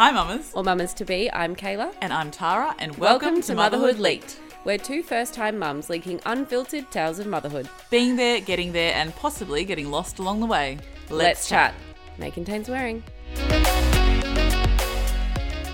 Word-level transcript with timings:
Hi, 0.00 0.10
mamas. 0.12 0.52
or 0.54 0.64
mamas 0.64 0.94
to 0.94 1.04
be. 1.04 1.30
I'm 1.30 1.54
Kayla. 1.54 1.92
And 2.00 2.10
I'm 2.10 2.30
Tara, 2.30 2.74
and 2.78 2.96
welcome, 2.96 3.42
to, 3.42 3.54
Motherhood 3.54 3.98
Leaked. 3.98 4.38
We're 4.64 4.78
two 4.78 5.02
first 5.02 5.34
time 5.34 5.58
mums 5.58 5.90
leaking 5.90 6.22
unfiltered 6.24 6.90
tales 6.90 7.18
of 7.18 7.26
motherhood. 7.26 7.68
Being 7.90 8.16
there, 8.16 8.40
getting 8.40 8.72
there, 8.72 8.94
and 8.94 9.14
possibly 9.16 9.62
getting 9.62 9.90
lost 9.90 10.18
along 10.18 10.40
the 10.40 10.46
way. 10.46 10.78
Let's, 11.10 11.46
chat. 11.50 11.74
May 12.16 12.30
contain 12.30 12.64
swearing. 12.64 13.02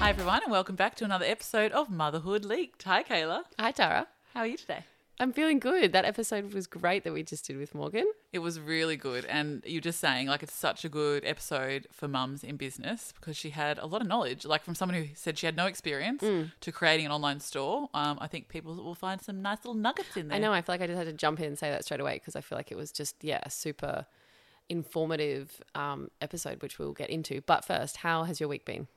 Hi, 0.01 0.11
everyone, 0.11 0.43
and 0.43 0.51
welcome 0.51 0.75
back 0.75 0.97
to 0.97 1.05
another 1.05 1.25
episode 1.25 1.71
of 1.71 1.89
Motherhood 1.89 2.45
Leaked. 2.45 2.83
Hi, 2.83 3.05
Kayla. 3.05 3.45
Hi, 3.61 3.71
Tara. 3.71 4.09
How 4.35 4.41
are 4.41 4.47
you 4.49 4.57
today? 4.57 4.81
I'm 5.19 5.33
feeling 5.33 5.59
good. 5.59 5.93
That 5.93 6.05
episode 6.05 6.53
was 6.53 6.67
great 6.67 7.03
that 7.05 7.13
we 7.15 7.23
just 7.23 7.47
did 7.47 7.57
with 7.57 7.73
Morgann. 7.75 8.05
It 8.35 8.41
was 8.41 8.61
really 8.61 8.97
good, 8.99 9.25
and 9.25 9.63
you're 9.65 9.81
just 9.81 9.99
saying 9.99 10.27
like 10.27 10.43
it's 10.43 10.53
such 10.53 10.85
a 10.85 10.91
good 10.91 11.25
episode 11.25 11.87
for 11.91 12.07
mums 12.07 12.45
in 12.45 12.57
business 12.57 13.13
because 13.19 13.35
she 13.35 13.49
had 13.51 13.79
a 13.79 13.87
lot 13.87 14.03
of 14.03 14.09
knowledge, 14.09 14.45
like 14.45 14.63
from 14.63 14.75
someone 14.75 14.97
who 15.03 15.07
said 15.15 15.39
she 15.39 15.47
had 15.47 15.57
no 15.57 15.65
experience 15.67 16.23
Mm. 16.23 16.53
to 16.61 16.71
creating 16.71 17.07
an 17.07 17.13
online 17.13 17.41
store. 17.41 17.89
Um, 17.95 18.19
I 18.21 18.27
think 18.27 18.49
people 18.49 18.75
will 18.77 18.95
find 18.95 19.23
some 19.23 19.41
nice 19.41 19.59
little 19.65 19.75
nuggets 19.75 20.17
in 20.19 20.29
there. 20.29 20.37
I 20.37 20.39
know. 20.39 20.53
I 20.53 20.61
feel 20.61 20.75
like 20.75 20.83
I 20.83 20.87
just 20.87 20.99
had 20.99 21.07
to 21.07 21.13
jump 21.15 21.41
in 21.41 21.47
and 21.47 21.59
say 21.59 21.71
that 21.71 21.85
straight 21.85 22.01
away 22.01 22.15
because 22.15 22.37
I 22.37 22.43
feel 22.43 22.59
like 22.59 22.71
it 22.71 22.77
was 22.77 22.93
just, 22.93 23.17
yeah, 23.23 23.41
a 23.43 23.49
super 23.51 24.05
informative 24.69 25.63
um, 25.75 26.11
episode, 26.21 26.61
which 26.63 26.79
we'll 26.79 26.93
get 26.93 27.09
into. 27.09 27.41
But 27.47 27.65
first, 27.65 27.99
how 27.99 28.25
has 28.25 28.41
your 28.41 28.49
week 28.49 28.65
been? 28.65 28.89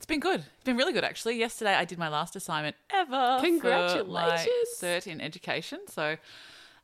It's 0.00 0.06
been 0.06 0.18
good. 0.18 0.40
It's 0.40 0.64
been 0.64 0.78
really 0.78 0.94
good 0.94 1.04
actually. 1.04 1.36
Yesterday 1.36 1.74
I 1.74 1.84
did 1.84 1.98
my 1.98 2.08
last 2.08 2.34
assignment 2.34 2.74
ever. 2.88 3.10
For 3.10 3.12
my 3.12 3.40
Congratulations. 3.42 4.48
cert 4.74 5.06
in 5.06 5.20
education. 5.20 5.80
So, 5.88 6.16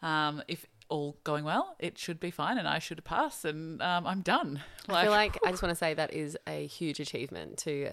um, 0.02 0.42
if 0.48 0.66
all 0.90 1.16
going 1.24 1.42
well, 1.42 1.76
it 1.78 1.96
should 1.96 2.20
be 2.20 2.30
fine, 2.30 2.58
and 2.58 2.68
I 2.68 2.78
should 2.78 3.02
pass, 3.04 3.46
and 3.46 3.80
um, 3.80 4.06
I'm 4.06 4.20
done. 4.20 4.60
I 4.90 5.04
feel 5.04 5.12
like 5.12 5.38
I 5.46 5.50
just 5.50 5.62
want 5.62 5.70
to 5.70 5.76
say 5.76 5.94
that 5.94 6.12
is 6.12 6.36
a 6.46 6.66
huge 6.66 7.00
achievement 7.00 7.56
to 7.60 7.92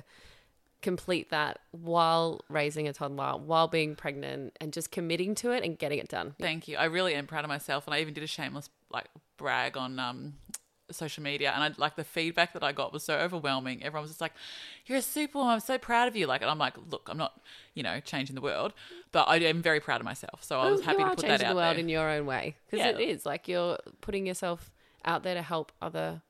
complete 0.81 1.29
that 1.29 1.59
while 1.71 2.41
raising 2.49 2.89
a 2.89 2.93
toddler, 2.93 3.37
while 3.37 3.69
being 3.69 3.95
pregnant, 3.95 4.57
and 4.59 4.73
just 4.73 4.91
committing 4.91 5.35
to 5.35 5.51
it 5.51 5.63
and 5.63 5.79
getting 5.79 5.99
it 5.99 6.09
done. 6.09 6.35
Thank 6.37 6.67
you. 6.67 6.75
I 6.75 6.83
really 6.83 7.15
am 7.15 7.27
proud 7.27 7.45
of 7.45 7.49
myself, 7.49 7.87
and 7.87 7.95
I 7.95 8.01
even 8.01 8.13
did 8.13 8.25
a 8.25 8.27
shameless 8.27 8.69
like 8.91 9.07
brag 9.37 9.77
on 9.77 9.99
um, 9.99 10.33
social 10.93 11.23
media, 11.23 11.51
and 11.53 11.63
I 11.63 11.71
like 11.77 11.95
the 11.95 12.03
feedback 12.03 12.53
that 12.53 12.63
I 12.63 12.71
got 12.71 12.93
was 12.93 13.03
so 13.03 13.15
overwhelming. 13.17 13.83
Everyone 13.83 14.03
was 14.03 14.11
just 14.11 14.21
like, 14.21 14.33
"You're 14.85 14.99
a 14.99 15.01
superwoman. 15.01 15.53
I'm 15.55 15.59
so 15.59 15.77
proud 15.77 16.07
of 16.07 16.15
you." 16.15 16.25
Like, 16.27 16.41
and 16.41 16.49
I'm 16.51 16.57
like, 16.57 16.75
"Look, 16.89 17.07
I'm 17.09 17.17
not, 17.17 17.39
you 17.73 17.83
know, 17.83 17.99
changing 17.99 18.35
the 18.35 18.41
world, 18.41 18.73
but 19.11 19.27
I 19.27 19.37
am 19.37 19.61
very 19.61 19.79
proud 19.79 19.99
of 20.01 20.05
myself." 20.05 20.43
So 20.43 20.59
I 20.59 20.69
was 20.71 20.79
Well, 20.79 20.89
happy 20.89 21.03
to 21.03 21.09
put 21.09 21.17
that 21.19 21.27
changing 21.27 21.47
out 21.47 21.49
the 21.51 21.55
world 21.55 21.75
there. 21.75 21.79
in 21.81 21.89
your 21.89 22.09
own 22.09 22.25
way 22.25 22.55
because 22.65 22.79
Yeah. 22.85 22.89
it 22.91 22.99
is 23.01 23.25
like 23.25 23.47
you're 23.47 23.77
putting 24.01 24.25
yourself 24.27 24.71
out 25.05 25.23
there 25.23 25.35
to 25.35 25.41
help 25.41 25.71
other 25.81 26.21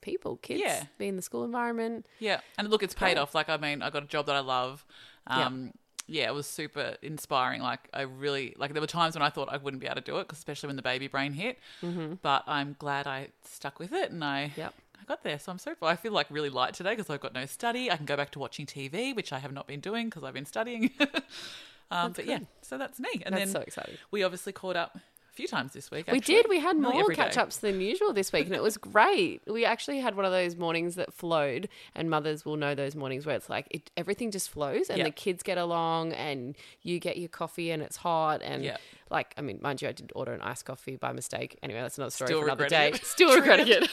people, 0.00 0.36
kids, 0.38 0.60
Yeah. 0.60 0.84
be 0.98 1.06
in 1.06 1.16
the 1.16 1.22
school 1.22 1.44
environment. 1.44 2.06
Yeah, 2.18 2.40
and 2.58 2.68
look, 2.70 2.82
it's 2.82 2.94
paid 2.94 3.14
Cool. 3.14 3.22
off. 3.22 3.34
Like, 3.34 3.48
I 3.48 3.56
mean, 3.56 3.82
I 3.82 3.90
got 3.90 4.02
a 4.02 4.06
job 4.06 4.26
that 4.26 4.34
I 4.34 4.40
love. 4.40 4.84
Um, 5.28 5.66
yeah. 5.66 5.72
It 6.08 6.34
was 6.34 6.46
super 6.46 6.96
inspiring. 7.02 7.62
Like, 7.62 7.88
I 7.92 8.02
really 8.02 8.54
like. 8.58 8.72
There 8.72 8.80
were 8.80 8.86
times 8.86 9.14
when 9.14 9.22
I 9.22 9.30
thought 9.30 9.48
I 9.50 9.56
wouldn't 9.56 9.80
be 9.80 9.86
able 9.86 9.96
to 9.96 10.00
do 10.02 10.18
it, 10.18 10.26
especially 10.30 10.68
when 10.68 10.76
the 10.76 10.82
baby 10.82 11.08
brain 11.08 11.32
hit. 11.32 11.58
Mm-hmm. 11.82 12.14
But 12.22 12.44
I'm 12.46 12.76
glad 12.78 13.06
I 13.06 13.28
stuck 13.44 13.78
with 13.78 13.92
it, 13.92 14.10
and 14.10 14.22
I 14.24 14.52
Yep. 14.56 14.74
I 15.00 15.04
got 15.04 15.24
there. 15.24 15.38
So 15.38 15.52
I'm 15.52 15.58
so 15.58 15.74
I 15.82 15.96
feel 15.96 16.12
like 16.12 16.26
really 16.30 16.50
light 16.50 16.74
today 16.74 16.90
because 16.94 17.10
I've 17.10 17.20
got 17.20 17.34
no 17.34 17.46
study. 17.46 17.90
I 17.90 17.96
can 17.96 18.06
go 18.06 18.16
back 18.16 18.30
to 18.32 18.38
watching 18.38 18.66
TV, 18.66 19.14
which 19.14 19.32
I 19.32 19.38
have 19.40 19.52
not 19.52 19.66
been 19.66 19.80
doing 19.80 20.06
because 20.08 20.22
I've 20.24 20.34
been 20.34 20.46
studying. 20.46 20.90
um, 21.90 22.12
but 22.12 22.26
yeah, 22.26 22.40
so 22.62 22.78
that's 22.78 23.00
me. 23.00 23.08
And 23.26 23.34
That's 23.34 23.44
then 23.46 23.52
so 23.52 23.60
exciting. 23.60 23.96
we 24.10 24.22
obviously 24.22 24.52
caught 24.52 24.76
up 24.76 24.98
a 25.32 25.34
few 25.34 25.48
times 25.48 25.72
this 25.72 25.90
week. 25.90 26.06
We 26.12 26.20
did. 26.20 26.46
We 26.48 26.60
had 26.60 26.76
Nearly 26.76 26.94
more 26.94 27.08
catch 27.10 27.38
ups 27.38 27.56
than 27.58 27.80
usual 27.80 28.12
this 28.12 28.32
week, 28.32 28.46
and 28.46 28.54
it 28.54 28.62
was 28.62 28.76
great. 28.76 29.40
We 29.46 29.64
actually 29.64 30.00
had 30.00 30.14
one 30.14 30.26
of 30.26 30.32
those 30.32 30.56
mornings 30.56 30.94
that 30.96 31.12
flowed, 31.14 31.68
and 31.94 32.10
mothers 32.10 32.44
will 32.44 32.56
know 32.56 32.74
those 32.74 32.94
mornings 32.94 33.24
where 33.24 33.34
it's 33.36 33.48
like 33.48 33.66
it, 33.70 33.90
everything 33.96 34.30
just 34.30 34.50
flows, 34.50 34.90
and 34.90 34.98
Yeah. 34.98 35.04
the 35.04 35.10
kids 35.10 35.42
get 35.42 35.56
along, 35.56 36.12
and 36.12 36.54
you 36.82 36.98
get 36.98 37.16
your 37.16 37.28
coffee, 37.30 37.70
and 37.70 37.82
it's 37.82 37.96
hot, 37.96 38.42
and 38.42 38.62
Yeah. 38.62 38.76
like 39.10 39.32
I 39.38 39.40
mean, 39.40 39.58
mind 39.62 39.80
you, 39.80 39.88
I 39.88 39.92
did 39.92 40.12
order 40.14 40.32
an 40.34 40.42
iced 40.42 40.66
coffee 40.66 40.96
by 40.96 41.12
mistake. 41.12 41.58
Anyway, 41.62 41.80
that's 41.80 41.96
another 41.96 42.10
story 42.10 42.28
Still 42.28 42.40
for 42.40 42.46
another 42.46 42.68
day. 42.68 42.90
it. 42.90 43.04
Still 43.04 43.34
regretting 43.40 43.68
it, 43.68 43.88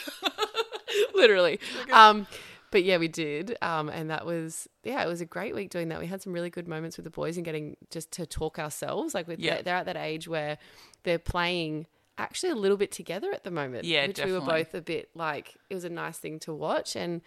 literally. 1.13 1.59
Um, 1.91 2.27
but 2.71 2.83
yeah, 2.83 2.97
we 2.97 3.07
did, 3.07 3.57
um, 3.63 3.89
and 3.89 4.11
that 4.11 4.25
was 4.27 4.67
yeah, 4.83 5.03
it 5.03 5.07
was 5.07 5.21
a 5.21 5.25
great 5.25 5.55
week 5.55 5.71
doing 5.71 5.87
that. 5.89 5.99
We 5.99 6.05
had 6.07 6.21
some 6.21 6.33
really 6.33 6.49
good 6.51 6.67
moments 6.67 6.97
with 6.97 7.03
the 7.03 7.09
boys 7.09 7.35
and 7.35 7.43
getting 7.45 7.75
just 7.89 8.11
to 8.13 8.25
talk 8.27 8.59
ourselves. 8.59 9.13
Like 9.15 9.27
with 9.27 9.39
Yeah. 9.39 9.61
they're 9.63 9.75
at 9.75 9.85
that 9.87 9.97
age 9.97 10.27
where 10.27 10.57
they're 11.03 11.19
playing 11.19 11.87
actually 12.17 12.49
a 12.49 12.55
little 12.55 12.77
bit 12.77 12.91
together 12.91 13.31
at 13.31 13.43
the 13.43 13.51
moment. 13.51 13.85
Yeah, 13.85 14.07
which 14.07 14.23
we 14.23 14.31
were 14.33 14.41
both 14.41 14.73
a 14.73 14.81
bit 14.81 15.09
like 15.15 15.55
it 15.69 15.73
was 15.75 15.83
a 15.85 15.89
nice 15.89 16.17
thing 16.17 16.39
to 16.41 16.53
watch 16.53 16.95
and. 16.95 17.21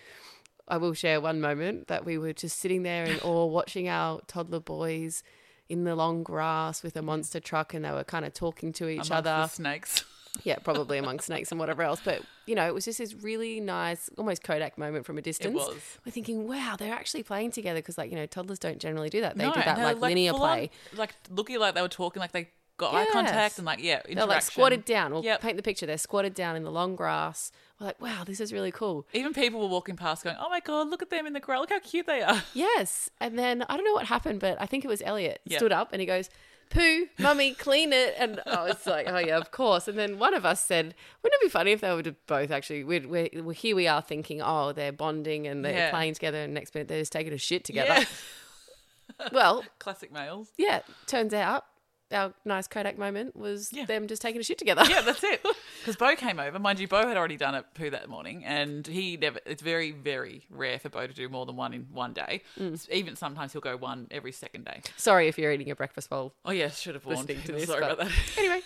I 0.69 0.77
will 0.77 0.95
share 0.95 1.21
one 1.21 1.41
moment 1.41 1.89
that 1.89 2.05
we 2.07 2.17
were 2.17 2.33
just 2.33 2.61
sitting 2.61 2.85
there 2.85 3.05
in 3.05 3.19
awe 3.25 3.47
watching 3.47 3.89
our 3.89 4.21
toddler 4.29 4.61
boys 4.61 5.25
in 5.69 5.83
the 5.83 5.97
long 5.97 6.23
grass 6.23 6.85
with 6.85 6.97
a 6.97 7.03
monster 7.03 7.41
truck 7.41 7.75
and 7.75 7.85
they 7.85 7.91
were 7.91 8.05
kind 8.05 8.25
of 8.25 8.33
talking 8.33 8.73
to 8.75 8.89
each 8.89 8.99
Amongst 9.09 9.11
other. 9.13 9.31
the 9.31 9.47
snakes. 9.49 10.05
Yeah, 10.45 10.57
probably 10.61 10.97
among 11.05 11.19
snakes 11.21 11.51
and 11.51 11.59
whatever 11.61 11.83
else. 11.83 12.01
But, 12.03 12.23
you 12.47 12.55
know, 12.55 12.67
it 12.67 12.73
was 12.73 12.87
just 12.87 12.99
this 12.99 13.13
really 13.13 13.61
nice, 13.61 14.09
almost 14.17 14.43
Kodak 14.45 14.79
moment 14.79 15.05
from 15.05 15.19
a 15.19 15.21
distance. 15.23 15.53
was. 15.55 15.99
We're 16.07 16.13
thinking, 16.13 16.47
wow, 16.49 16.77
they're 16.79 16.95
actually 16.95 17.25
playing 17.25 17.51
together 17.51 17.81
because, 17.81 17.99
like, 17.99 18.11
you 18.11 18.17
know, 18.17 18.25
toddlers 18.25 18.59
don't 18.59 18.79
generally 18.79 19.11
do 19.11 19.21
that. 19.21 19.37
They 19.37 19.45
No, 19.45 19.53
do 19.53 19.61
that 19.63 19.77
they're, 19.77 19.85
like, 19.93 20.01
linear 20.01 20.33
full 20.33 20.43
on, 20.45 20.49
play. 20.59 20.71
like 20.97 21.15
looking 21.29 21.59
like 21.59 21.75
they 21.75 21.83
were 21.83 21.89
talking, 21.89 22.21
like 22.21 22.33
they 22.33 22.49
got 22.83 22.95
eye 22.95 23.07
contact 23.13 23.59
and 23.59 23.67
like 23.67 23.83
yeah, 23.83 23.95
interaction. 24.07 24.17
They're 24.17 24.27
like 24.27 24.43
squatted 24.43 24.85
down. 24.85 25.13
We'll 25.13 25.25
Yep. 25.25 25.41
paint 25.41 25.57
the 25.57 25.63
picture. 25.63 25.87
They're 25.87 25.99
squatted 25.99 26.35
down 26.35 26.57
in 26.57 26.63
the 26.65 26.71
long 26.71 26.97
grass. 26.97 27.51
We're 27.81 27.87
like, 27.87 28.01
wow, 28.01 28.23
this 28.25 28.41
is 28.41 28.53
really 28.53 28.71
cool. 28.71 29.07
Even 29.13 29.33
people 29.33 29.61
were 29.61 29.67
walking 29.69 29.97
past, 29.97 30.23
going, 30.25 30.37
"Oh 30.39 30.49
my 30.51 30.61
god, 30.61 30.89
look 30.89 31.03
at 31.03 31.11
them 31.11 31.27
in 31.27 31.33
the 31.33 31.41
crowd! 31.41 31.61
Look 31.61 31.71
how 31.71 31.81
cute 31.81 32.07
they 32.07 32.23
are!" 32.23 32.43
Yes. 32.55 33.11
And 33.21 33.39
then 33.39 33.65
I 33.69 33.77
don't 33.77 33.85
know 33.85 33.95
what 33.95 34.07
happened, 34.07 34.41
but 34.41 34.61
I 34.61 34.67
think 34.67 34.85
it 34.85 34.89
was 34.89 35.03
Elliot 35.03 35.41
Yeah. 35.45 35.59
stood 35.59 35.73
up 35.73 35.89
and 35.93 36.01
he 36.01 36.07
goes, 36.07 36.29
Pooh, 36.71 37.07
mummy, 37.19 37.53
clean 37.53 37.93
it. 37.93 38.15
And 38.19 38.41
I 38.47 38.63
was 38.65 38.87
like, 38.87 39.07
oh, 39.07 39.19
yeah, 39.19 39.37
of 39.37 39.51
course. 39.51 39.89
And 39.89 39.99
then 39.99 40.19
one 40.19 40.33
of 40.33 40.47
us 40.47 40.65
said, 40.65 40.95
wouldn't 41.23 41.43
it 41.43 41.45
be 41.45 41.51
funny 41.51 41.73
if 41.73 41.83
they 41.83 41.93
were 41.93 42.03
both 42.27 42.51
actually, 42.51 42.83
we're, 42.83 43.07
we're, 43.07 43.29
we're- 43.35 43.55
here 43.55 43.77
we 43.77 43.87
are 43.89 44.01
thinking, 44.01 44.41
oh, 44.41 44.73
they're 44.73 44.91
bonding 44.91 45.47
and 45.47 45.63
they're 45.63 45.75
Yeah. 45.75 45.91
playing 45.91 46.15
together. 46.15 46.39
And 46.39 46.55
next 46.55 46.75
minute 46.75 46.89
they're 46.89 47.01
just 47.01 47.13
taking 47.13 47.35
a 47.35 47.37
shit 47.39 47.65
together. 47.65 47.93
Yeah. 48.01 49.27
Well, 49.33 49.65
Classic 49.79 50.11
males. 50.11 50.49
yeah, 50.57 50.81
turns 51.07 51.35
out 51.35 51.67
our 52.13 52.33
nice 52.45 52.67
Kodak 52.69 52.99
moment 52.99 53.35
was 53.37 53.73
Yeah. 53.73 53.87
them 53.87 54.07
just 54.07 54.23
taking 54.23 54.41
a 54.41 54.45
shit 54.45 54.59
together. 54.59 54.83
Yeah, 54.89 55.01
that's 55.03 55.25
it. 55.25 55.45
Because 55.83 55.97
Bo 55.97 56.15
came 56.15 56.39
over. 56.39 56.61
Mind 56.61 56.79
you, 56.79 56.87
Bo 56.87 57.09
had 57.09 57.17
already 57.17 57.37
done 57.37 57.57
a 57.57 57.63
poo 57.65 57.91
that 57.91 58.09
morning, 58.09 58.45
and 58.45 58.87
he 58.87 59.17
never. 59.17 59.41
It's 59.45 59.63
very, 59.63 59.91
very 59.91 60.47
rare 60.49 60.79
for 60.79 60.89
Bo 60.91 61.09
to 61.09 61.13
do 61.13 61.29
more 61.29 61.45
than 61.45 61.57
one 61.57 61.75
in 61.75 61.89
one 61.93 62.13
day. 62.13 62.43
Mm. 62.57 62.89
Even 62.91 63.17
sometimes 63.17 63.51
he'll 63.51 63.61
go 63.63 63.77
one 63.77 64.07
every 64.13 64.31
second 64.31 64.65
day. 64.65 64.83
Sorry 64.97 65.27
if 65.27 65.37
you're 65.39 65.51
eating 65.51 65.67
your 65.67 65.75
breakfast 65.75 66.09
bowl. 66.09 66.35
Oh 66.45 66.53
yeah, 66.53 66.69
should 66.71 66.95
have 66.95 67.05
warned. 67.05 67.29
Listening 67.29 67.45
to 67.47 67.53
this, 67.53 67.67
Sorry 67.67 67.81
but- 67.81 67.93
about 67.95 68.07
that. 68.09 68.13
Anyway, 68.39 68.61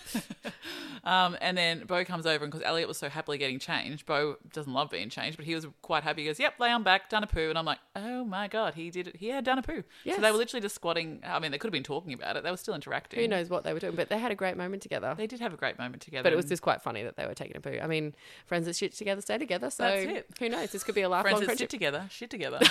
Um, 1.03 1.37
and 1.41 1.57
then 1.57 1.85
Bo 1.85 2.03
comes 2.03 2.25
over, 2.25 2.43
and 2.43 2.51
because 2.51 2.65
Elliot 2.65 2.87
was 2.87 2.97
so 2.97 3.07
happily 3.07 3.37
getting 3.37 3.59
changed, 3.59 4.05
Bo 4.05 4.35
doesn't 4.51 4.71
love 4.73 4.89
being 4.89 5.09
changed, 5.09 5.37
but 5.37 5.45
he 5.45 5.55
was 5.55 5.65
quite 5.81 6.03
happy. 6.03 6.21
He 6.23 6.27
goes, 6.27 6.39
"Yep, 6.39 6.59
lay 6.59 6.69
on 6.71 6.83
back, 6.83 7.09
done 7.09 7.23
a 7.23 7.27
poo," 7.27 7.49
and 7.49 7.57
I'm 7.57 7.65
like, 7.65 7.79
"Oh 7.95 8.25
my 8.25 8.47
god, 8.47 8.73
he 8.73 8.89
did 8.89 9.07
it! 9.07 9.15
He 9.15 9.29
had 9.29 9.43
done 9.45 9.57
a 9.57 9.61
poo." 9.61 9.77
So 9.81 9.83
Yes. 10.03 10.19
they 10.19 10.31
were 10.31 10.37
literally 10.37 10.61
just 10.61 10.75
squatting. 10.75 11.21
I 11.25 11.39
mean, 11.39 11.51
they 11.51 11.57
could 11.57 11.67
have 11.67 11.73
been 11.73 11.83
talking 11.83 12.13
about 12.13 12.35
it. 12.35 12.43
They 12.43 12.51
were 12.51 12.57
still 12.57 12.75
interacting. 12.75 13.19
who 13.21 13.27
knows 13.37 13.49
what 13.49 13.63
they 13.63 13.73
were 13.73 13.79
doing, 13.79 13.95
but 13.95 14.09
they 14.09 14.17
had 14.17 14.31
a 14.31 14.35
great 14.35 14.57
moment 14.57 14.81
together. 14.81 15.13
They 15.17 15.27
did 15.27 15.39
have 15.39 15.53
a 15.53 15.57
great 15.57 15.77
moment 15.77 16.01
together. 16.01 16.23
But 16.23 16.33
it 16.33 16.37
was 16.37 16.45
just 16.45 16.61
quite 16.61 16.81
funny 16.81 17.03
that 17.03 17.15
they 17.15 17.25
were 17.25 17.33
taking 17.33 17.55
a 17.57 17.59
poo. 17.61 17.77
I 17.81 17.87
mean, 17.87 18.13
friends 18.45 18.65
that 18.65 18.75
shit 18.75 18.93
together 18.93 19.21
stay 19.21 19.37
together. 19.37 19.69
So 19.69 19.83
That's 19.83 20.05
it. 20.05 20.27
who 20.39 20.49
knows? 20.49 20.71
This 20.71 20.83
could 20.83 20.95
be 20.95 21.01
a 21.01 21.09
lifelong 21.09 21.23
friends 21.23 21.39
that 21.41 21.45
friendship. 21.45 21.71
sit 21.71 21.77
together, 21.77 22.05
shit 22.09 22.29
together. 22.29 22.59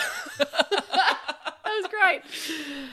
That 1.66 1.82
was 1.82 1.90
great. 1.90 2.22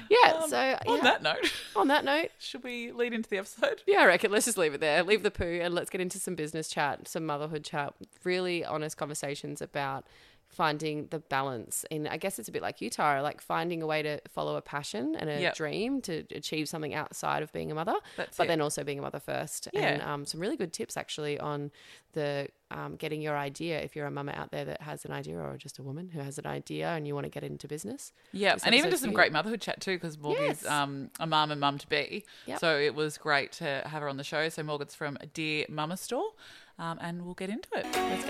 Yeah. 0.09 0.33
Um, 0.33 0.49
so 0.49 0.59
yeah, 0.59 0.79
On 0.87 0.99
that 1.03 1.23
note, 1.23 1.53
on 1.75 1.87
that 1.87 2.03
note, 2.03 2.31
should 2.39 2.63
we 2.63 2.91
lead 2.91 3.13
into 3.13 3.29
the 3.29 3.37
episode? 3.37 3.81
yeah, 3.87 3.99
I 3.99 4.05
reckon 4.07 4.31
let's 4.31 4.45
just 4.45 4.57
leave 4.57 4.73
it 4.73 4.81
there. 4.81 5.03
Leave 5.03 5.23
the 5.23 5.31
poo 5.31 5.59
and 5.61 5.73
let's 5.73 5.89
get 5.89 6.01
into 6.01 6.19
some 6.19 6.35
business 6.35 6.67
chat, 6.67 7.07
some 7.07 7.25
motherhood 7.25 7.63
chat, 7.63 7.93
really 8.25 8.65
honest 8.65 8.97
conversations 8.97 9.61
about 9.61 10.05
finding 10.53 11.07
the 11.07 11.19
balance. 11.19 11.85
And 11.91 12.07
I 12.07 12.17
guess 12.17 12.39
it's 12.39 12.47
a 12.47 12.51
bit 12.51 12.61
like 12.61 12.79
you, 12.81 12.89
Tara, 12.89 13.21
like 13.23 13.41
finding 13.41 13.81
a 13.81 13.87
way 13.87 14.01
to 14.03 14.19
follow 14.29 14.55
a 14.55 14.61
passion 14.61 15.15
and 15.17 15.29
a 15.29 15.41
Yep. 15.41 15.55
dream 15.55 16.01
to 16.03 16.23
achieve 16.35 16.69
something 16.69 16.93
outside 16.93 17.41
of 17.43 17.51
being 17.51 17.71
a 17.71 17.75
mother, 17.75 17.95
That's 18.17 18.37
but 18.37 18.45
it. 18.45 18.47
then 18.47 18.61
also 18.61 18.83
being 18.83 18.99
a 18.99 19.01
mother 19.01 19.19
first. 19.19 19.67
Yeah. 19.73 19.81
And 19.81 20.01
um, 20.03 20.25
some 20.25 20.39
really 20.39 20.55
good 20.57 20.71
tips 20.73 20.95
actually 20.97 21.39
on 21.39 21.71
the 22.13 22.47
um, 22.69 22.95
getting 22.95 23.21
your 23.21 23.35
idea 23.37 23.79
if 23.79 23.95
you're 23.95 24.05
a 24.07 24.11
mama 24.11 24.31
out 24.35 24.51
there 24.51 24.65
that 24.65 24.81
has 24.81 25.05
an 25.05 25.11
idea 25.11 25.37
or 25.37 25.57
just 25.57 25.77
a 25.79 25.83
woman 25.83 26.09
who 26.09 26.19
has 26.19 26.37
an 26.39 26.45
idea 26.47 26.89
and 26.89 27.07
you 27.07 27.13
want 27.13 27.25
to 27.25 27.29
get 27.29 27.43
into 27.43 27.67
business. 27.67 28.13
Yeah, 28.31 28.55
and 28.63 28.73
even 28.75 28.89
just 28.91 29.03
some 29.03 29.13
great 29.13 29.31
motherhood 29.31 29.61
chat 29.61 29.79
too, 29.81 29.95
because 29.95 30.17
Morgann's 30.17 30.63
Yes. 30.63 30.71
um, 30.71 31.09
a 31.19 31.27
mum 31.27 31.51
and 31.51 31.59
mum 31.61 31.77
to 31.79 31.87
be. 31.87 32.25
Yep. 32.47 32.59
So 32.59 32.77
it 32.79 32.93
was 32.95 33.17
great 33.17 33.51
to 33.53 33.83
have 33.85 34.01
her 34.01 34.09
on 34.09 34.17
the 34.17 34.23
show. 34.23 34.49
So 34.49 34.61
Morgann's 34.63 34.95
from 34.95 35.17
Dear 35.33 35.65
Mama 35.69 35.97
Store, 35.97 36.31
um, 36.79 36.97
and 37.01 37.23
we'll 37.25 37.35
get 37.35 37.49
into 37.49 37.67
it. 37.75 37.85
Let's 37.95 38.25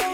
go. 0.00 0.07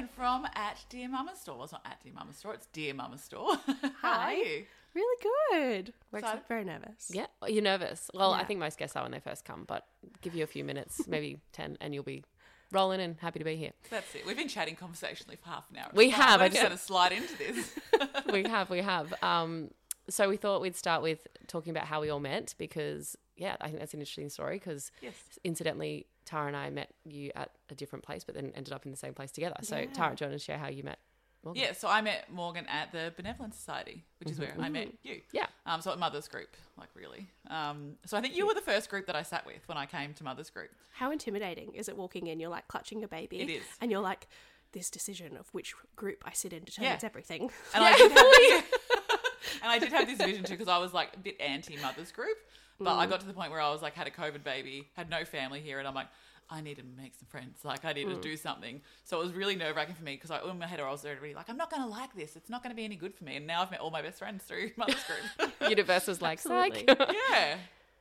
So 0.00 0.06
from 0.16 0.46
at 0.54 0.82
Dear 0.88 1.08
Mama 1.08 1.32
Store. 1.36 1.56
Well, 1.56 1.64
it's 1.64 1.72
not 1.72 1.82
at 1.84 2.02
Dear 2.02 2.12
Mama 2.14 2.32
Store, 2.32 2.54
it's 2.54 2.66
Dear 2.72 2.94
Mama 2.94 3.18
Store. 3.18 3.56
How 3.66 3.92
Hi. 4.00 4.32
are 4.32 4.34
you? 4.34 4.64
Really 4.94 5.22
good. 5.22 5.92
We're 6.10 6.18
Excited? 6.20 6.38
excited. 6.38 6.48
very 6.48 6.64
nervous. 6.64 7.10
Yeah, 7.12 7.26
you're 7.46 7.62
nervous. 7.62 8.10
Well, 8.14 8.32
I 8.32 8.44
think 8.44 8.60
most 8.60 8.78
guests 8.78 8.96
are 8.96 9.02
when 9.02 9.12
they 9.12 9.20
first 9.20 9.44
come, 9.44 9.64
but 9.66 9.86
give 10.22 10.34
you 10.34 10.42
a 10.42 10.46
few 10.46 10.64
minutes, 10.64 11.02
maybe 11.08 11.38
10, 11.52 11.76
and 11.80 11.94
you'll 11.94 12.02
be 12.02 12.24
rolling 12.72 13.00
and 13.00 13.16
happy 13.20 13.38
to 13.40 13.44
be 13.44 13.56
here. 13.56 13.72
That's 13.90 14.14
it. 14.14 14.24
We've 14.26 14.36
been 14.36 14.48
chatting 14.48 14.74
conversationally 14.74 15.36
for 15.36 15.50
half 15.50 15.64
an 15.70 15.76
hour. 15.76 15.90
We 15.92 16.10
fine. 16.10 16.20
have. 16.22 16.40
I 16.40 16.48
just 16.48 16.56
just- 16.56 16.66
going 16.66 16.78
to 16.78 16.82
slide 16.82 17.12
into 17.12 17.36
this. 17.36 17.74
we 18.32 18.44
have, 18.48 18.70
we 18.70 18.78
have. 18.78 19.12
Um, 19.22 19.70
so 20.08 20.28
we 20.28 20.36
thought 20.38 20.60
we'd 20.62 20.76
start 20.76 21.02
with 21.02 21.26
talking 21.46 21.70
about 21.70 21.84
how 21.84 22.00
we 22.00 22.08
all 22.10 22.20
met 22.20 22.54
because, 22.58 23.16
yeah, 23.40 23.56
I 23.60 23.66
think 23.68 23.80
that's 23.80 23.94
an 23.94 24.00
interesting 24.00 24.28
story 24.28 24.56
because 24.58 24.92
Yes. 25.02 25.14
incidentally, 25.42 26.06
Tara 26.26 26.46
and 26.46 26.56
I 26.56 26.70
met 26.70 26.90
you 27.04 27.32
at 27.34 27.50
a 27.70 27.74
different 27.74 28.04
place, 28.04 28.22
but 28.22 28.34
then 28.36 28.52
ended 28.54 28.72
up 28.72 28.84
in 28.84 28.90
the 28.92 28.96
same 28.96 29.14
place 29.14 29.32
together. 29.32 29.56
So, 29.62 29.78
Yeah. 29.78 29.86
Tara, 29.92 30.14
do 30.14 30.24
you 30.24 30.30
want 30.30 30.38
to 30.40 30.44
share 30.44 30.58
how 30.58 30.68
you 30.68 30.84
met? 30.84 30.98
Morgann? 31.42 31.62
Yeah, 31.62 31.72
so 31.72 31.88
I 31.88 32.02
met 32.02 32.30
Morgann 32.30 32.66
at 32.68 32.92
the 32.92 33.14
Benevolent 33.16 33.54
Society, 33.54 34.04
which 34.18 34.30
is 34.30 34.38
where 34.38 34.54
I 34.60 34.68
met 34.68 34.88
you. 35.02 35.22
Yeah. 35.32 35.46
Um, 35.64 35.80
so 35.80 35.90
at 35.90 35.98
Mother's 35.98 36.28
Group, 36.28 36.54
like 36.76 36.90
really. 36.94 37.28
Um, 37.48 37.96
so 38.04 38.18
I 38.18 38.20
think 38.20 38.36
you 38.36 38.46
were 38.46 38.52
the 38.52 38.60
first 38.60 38.90
group 38.90 39.06
that 39.06 39.16
I 39.16 39.22
sat 39.22 39.46
with 39.46 39.66
when 39.66 39.78
I 39.78 39.86
came 39.86 40.12
to 40.14 40.22
Mother's 40.24 40.50
Group. 40.50 40.70
How 40.92 41.10
intimidating 41.10 41.72
is 41.72 41.88
it 41.88 41.96
walking 41.96 42.26
in? 42.26 42.40
You're 42.40 42.50
like 42.50 42.68
clutching 42.68 42.98
your 43.00 43.08
baby. 43.08 43.40
It 43.40 43.48
is. 43.48 43.62
And 43.80 43.90
you're 43.90 44.02
like, 44.02 44.28
this 44.72 44.90
decision 44.90 45.36
of 45.38 45.48
which 45.54 45.74
group 45.96 46.22
I 46.26 46.32
sit 46.32 46.52
in 46.52 46.62
determines 46.64 47.02
Yeah. 47.02 47.06
everything. 47.08 47.50
And 47.74 47.84
I 47.84 47.96
did 47.96 48.12
have 48.12 48.64
and 49.62 49.70
I 49.72 49.78
did 49.78 49.92
have 49.92 50.06
this 50.06 50.18
vision 50.18 50.44
too 50.44 50.52
because 50.54 50.68
I 50.68 50.76
was 50.78 50.92
like 50.92 51.14
a 51.14 51.18
bit 51.18 51.40
anti 51.40 51.76
Mother's 51.78 52.12
Group, 52.12 52.36
but 52.80 52.96
I 52.96 53.06
got 53.06 53.20
to 53.20 53.26
the 53.26 53.32
point 53.34 53.50
where 53.50 53.60
I 53.60 53.70
was 53.70 53.82
like 53.82 53.94
had 53.94 54.06
a 54.06 54.10
COVID 54.10 54.42
baby, 54.42 54.88
had 54.96 55.08
no 55.08 55.24
family 55.24 55.60
here, 55.60 55.78
and 55.78 55.86
I'm 55.86 55.94
like. 55.94 56.08
I 56.52 56.60
need 56.60 56.78
to 56.78 56.82
make 57.00 57.14
some 57.14 57.28
friends. 57.28 57.60
Like 57.64 57.84
I 57.84 57.92
need 57.92 58.08
to 58.08 58.20
do 58.20 58.36
something. 58.36 58.80
So 59.04 59.20
it 59.20 59.22
was 59.22 59.32
really 59.32 59.54
nerve 59.54 59.76
wracking 59.76 59.94
for 59.94 60.02
me 60.02 60.16
because 60.16 60.32
I, 60.32 60.40
in 60.50 60.58
my 60.58 60.66
head, 60.66 60.80
I 60.80 60.90
was 60.90 61.04
already 61.04 61.32
like, 61.32 61.48
I'm 61.48 61.56
not 61.56 61.70
going 61.70 61.80
to 61.80 61.88
like 61.88 62.12
this. 62.16 62.34
It's 62.34 62.50
not 62.50 62.60
going 62.60 62.72
to 62.72 62.76
be 62.76 62.84
any 62.84 62.96
good 62.96 63.14
for 63.14 63.22
me. 63.22 63.36
And 63.36 63.46
now 63.46 63.62
I've 63.62 63.70
met 63.70 63.78
all 63.78 63.92
my 63.92 64.02
best 64.02 64.18
friends 64.18 64.42
through 64.42 64.72
Mother's 64.76 64.96
Group. 65.04 65.52
Universe 65.70 66.08
was 66.08 66.20
like, 66.20 66.38
Absolutely. 66.44 66.86
yeah. 66.88 67.06
yeah, 67.30 67.56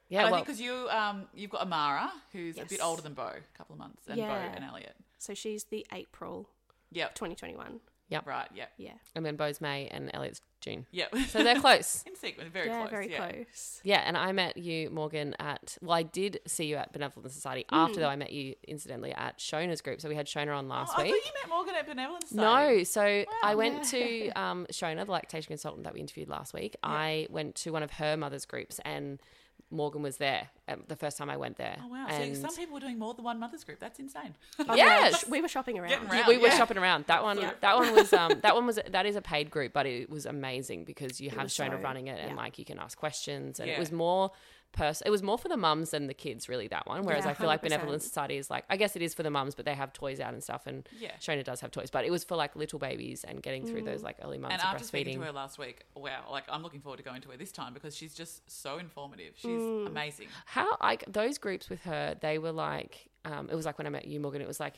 and 0.09 0.19
I 0.19 0.23
well, 0.23 0.33
think 0.33 0.47
because 0.47 0.59
you, 0.59 0.87
um, 0.89 1.27
you've 1.35 1.51
got 1.51 1.61
Amara, 1.61 2.11
who's 2.31 2.57
a 2.57 2.65
bit 2.65 2.79
older 2.83 3.03
than 3.03 3.13
Bo, 3.13 3.21
a 3.27 3.57
couple 3.57 3.73
of 3.73 3.77
months, 3.79 4.07
and 4.07 4.17
Yeah. 4.17 4.29
Bo 4.29 4.55
and 4.55 4.65
Elliot. 4.65 4.95
So 5.19 5.35
she's 5.35 5.65
the 5.65 5.85
April 5.93 6.49
Yep. 6.91 7.13
2021. 7.13 7.81
Right. 8.25 8.47
Yep. 8.53 8.69
Yeah. 8.77 8.91
and 9.15 9.25
then 9.25 9.35
Bo's 9.35 9.61
May 9.61 9.87
and 9.87 10.09
Elliot's 10.13 10.41
June. 10.61 10.85
Yep. 10.91 11.15
So 11.29 11.43
they're 11.43 11.55
close. 11.61 12.03
in 12.05 12.15
sequence, 12.15 12.49
very 12.51 12.67
yeah, 12.67 12.79
close. 12.79 12.89
very 12.91 13.11
yeah. 13.11 13.31
close. 13.31 13.79
Yeah, 13.83 14.03
and 14.05 14.17
I 14.17 14.31
met 14.33 14.57
you, 14.57 14.89
Morgann, 14.89 15.33
at 15.39 15.77
well, 15.81 15.93
I 15.95 16.03
did 16.03 16.39
see 16.47 16.65
you 16.65 16.75
at 16.75 16.91
Benevolent 16.91 17.31
Society 17.31 17.65
Hmm. 17.69 17.75
after 17.75 17.99
though 18.01 18.09
I 18.09 18.15
met 18.17 18.31
you 18.33 18.55
incidentally 18.67 19.13
at 19.13 19.37
Shona's 19.37 19.81
group. 19.81 20.01
So 20.01 20.09
we 20.09 20.15
had 20.15 20.25
Shona 20.25 20.57
on 20.57 20.65
Oh, 20.65 20.69
last 20.69 20.97
I 20.97 21.03
week. 21.03 21.11
thought 21.13 21.25
you 21.25 21.31
met 21.41 21.49
Morgann 21.49 21.75
at 21.75 21.87
Benevolent 21.87 22.27
Society. 22.27 22.77
No, 22.77 22.83
so 22.83 23.25
I 23.43 23.55
went 23.55 23.75
Yeah. 23.75 23.81
to 23.83 24.29
um, 24.31 24.67
Shona, 24.71 25.05
the 25.05 25.11
lactation 25.11 25.47
consultant 25.47 25.83
that 25.85 25.93
we 25.93 25.99
interviewed 26.01 26.27
last 26.29 26.53
week. 26.53 26.75
I 26.83 27.27
went 27.29 27.55
to 27.57 27.71
one 27.71 27.83
of 27.83 27.91
her 27.91 28.17
mother's 28.17 28.45
groups, 28.45 28.79
and 28.83 29.19
Morgann 29.71 30.01
was 30.01 30.17
there 30.17 30.49
the 30.87 30.95
first 30.95 31.17
time 31.17 31.29
I 31.29 31.37
went 31.37 31.57
there. 31.57 31.77
Oh 31.83 31.87
wow! 31.87 32.05
And 32.09 32.35
See, 32.35 32.41
some 32.41 32.55
people 32.55 32.73
were 32.73 32.79
doing 32.79 32.97
more 32.97 33.13
than 33.13 33.23
one 33.25 33.39
mother's 33.39 33.63
group. 33.63 33.79
That's 33.79 33.99
insane. 33.99 34.35
Yes. 34.75 35.27
We 35.27 35.41
were 35.41 35.47
shopping 35.47 35.77
around. 35.79 35.89
Getting 35.89 36.07
Yeah, 36.09 36.19
around. 36.21 36.27
we 36.27 36.37
were 36.37 36.47
yeah. 36.47 36.57
shopping 36.57 36.77
around. 36.77 37.05
That 37.07 37.23
one, 37.23 37.39
Yeah. 37.39 37.51
that 37.61 37.75
one 37.77 37.93
was, 37.93 38.11
um, 38.13 38.31
that 38.41 38.55
one 38.55 38.65
was, 38.65 38.79
that 38.89 39.05
is 39.05 39.15
a 39.15 39.21
paid 39.21 39.49
group, 39.49 39.73
but 39.73 39.85
it 39.85 40.09
was 40.09 40.25
amazing 40.25 40.85
because 40.85 41.19
you 41.21 41.29
have 41.31 41.43
was 41.43 41.53
Shona 41.53 41.77
so- 41.77 41.83
running 41.83 42.07
it, 42.07 42.19
and 42.19 42.31
yeah. 42.31 42.35
like 42.37 42.57
you 42.59 42.65
can 42.65 42.79
ask 42.79 42.97
questions, 42.97 43.59
and 43.59 43.67
Yeah. 43.69 43.75
it 43.75 43.79
was 43.79 43.91
more. 43.91 44.31
Pers- 44.71 45.01
it 45.01 45.09
was 45.09 45.23
more 45.23 45.37
for 45.37 45.47
the 45.49 45.57
mums 45.57 45.89
than 45.91 46.07
the 46.07 46.13
kids, 46.13 46.47
really. 46.47 46.67
That 46.67 46.85
one, 46.87 47.03
whereas 47.03 47.25
Yeah, 47.25 47.31
I 47.31 47.33
feel 47.33 47.47
like 47.47 47.61
Benevolent 47.63 48.01
Society 48.03 48.37
is 48.37 48.49
like, 48.51 48.65
I 48.69 48.77
guess 48.77 48.95
it 48.95 49.01
is 49.01 49.13
for 49.15 49.23
the 49.23 49.31
mums, 49.31 49.55
but 49.55 49.65
they 49.65 49.73
have 49.73 49.93
toys 49.93 50.19
out 50.19 50.33
and 50.33 50.43
stuff, 50.43 50.67
and 50.67 50.87
Yeah. 50.99 51.11
Shona 51.19 51.43
does 51.43 51.59
have 51.61 51.71
toys, 51.71 51.89
but 51.89 52.05
it 52.05 52.11
was 52.11 52.23
for 52.23 52.35
like 52.35 52.55
little 52.55 52.77
babies 52.79 53.23
and 53.23 53.41
getting 53.41 53.65
through 53.65 53.81
those 53.83 54.03
like 54.03 54.17
early 54.23 54.37
months 54.37 54.53
And 54.53 54.61
of 54.61 54.67
after 54.75 54.83
speaking 54.83 55.15
breastfeeding. 55.15 55.19
to 55.21 55.25
her 55.25 55.31
last 55.31 55.57
week, 55.57 55.85
wow! 55.95 56.29
Like 56.31 56.43
I'm 56.49 56.61
looking 56.63 56.81
forward 56.81 56.97
to 56.97 57.03
going 57.03 57.21
to 57.21 57.29
her 57.31 57.37
this 57.37 57.51
time 57.51 57.73
because 57.73 57.95
she's 57.95 58.13
just 58.13 58.49
so 58.49 58.77
informative. 58.77 59.33
She's 59.35 59.49
Mm. 59.61 59.87
amazing. 59.87 60.27
how 60.45 60.77
like 60.81 61.03
those 61.07 61.37
groups 61.39 61.69
with 61.69 61.81
her 61.83 62.15
they 62.21 62.37
were 62.37 62.51
like 62.51 63.09
um 63.25 63.49
it 63.51 63.55
was 63.55 63.65
like 63.65 63.77
when 63.77 63.85
i 63.87 63.89
met 63.89 64.05
you 64.07 64.19
morgann 64.19 64.41
it 64.41 64.47
was 64.47 64.59
like 64.59 64.75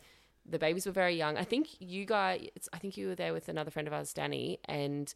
the 0.50 0.58
babies 0.58 0.86
were 0.86 0.92
very 0.92 1.16
young 1.16 1.38
i 1.38 1.44
think 1.44 1.68
you 1.80 2.06
guys 2.06 2.48
i 2.74 2.78
think 2.78 2.98
you 2.98 3.08
were 3.08 3.16
there 3.16 3.34
with 3.34 3.48
another 3.50 3.70
friend 3.70 3.88
of 3.88 3.94
ours 3.94 4.14
danny 4.14 4.60
and 4.66 5.14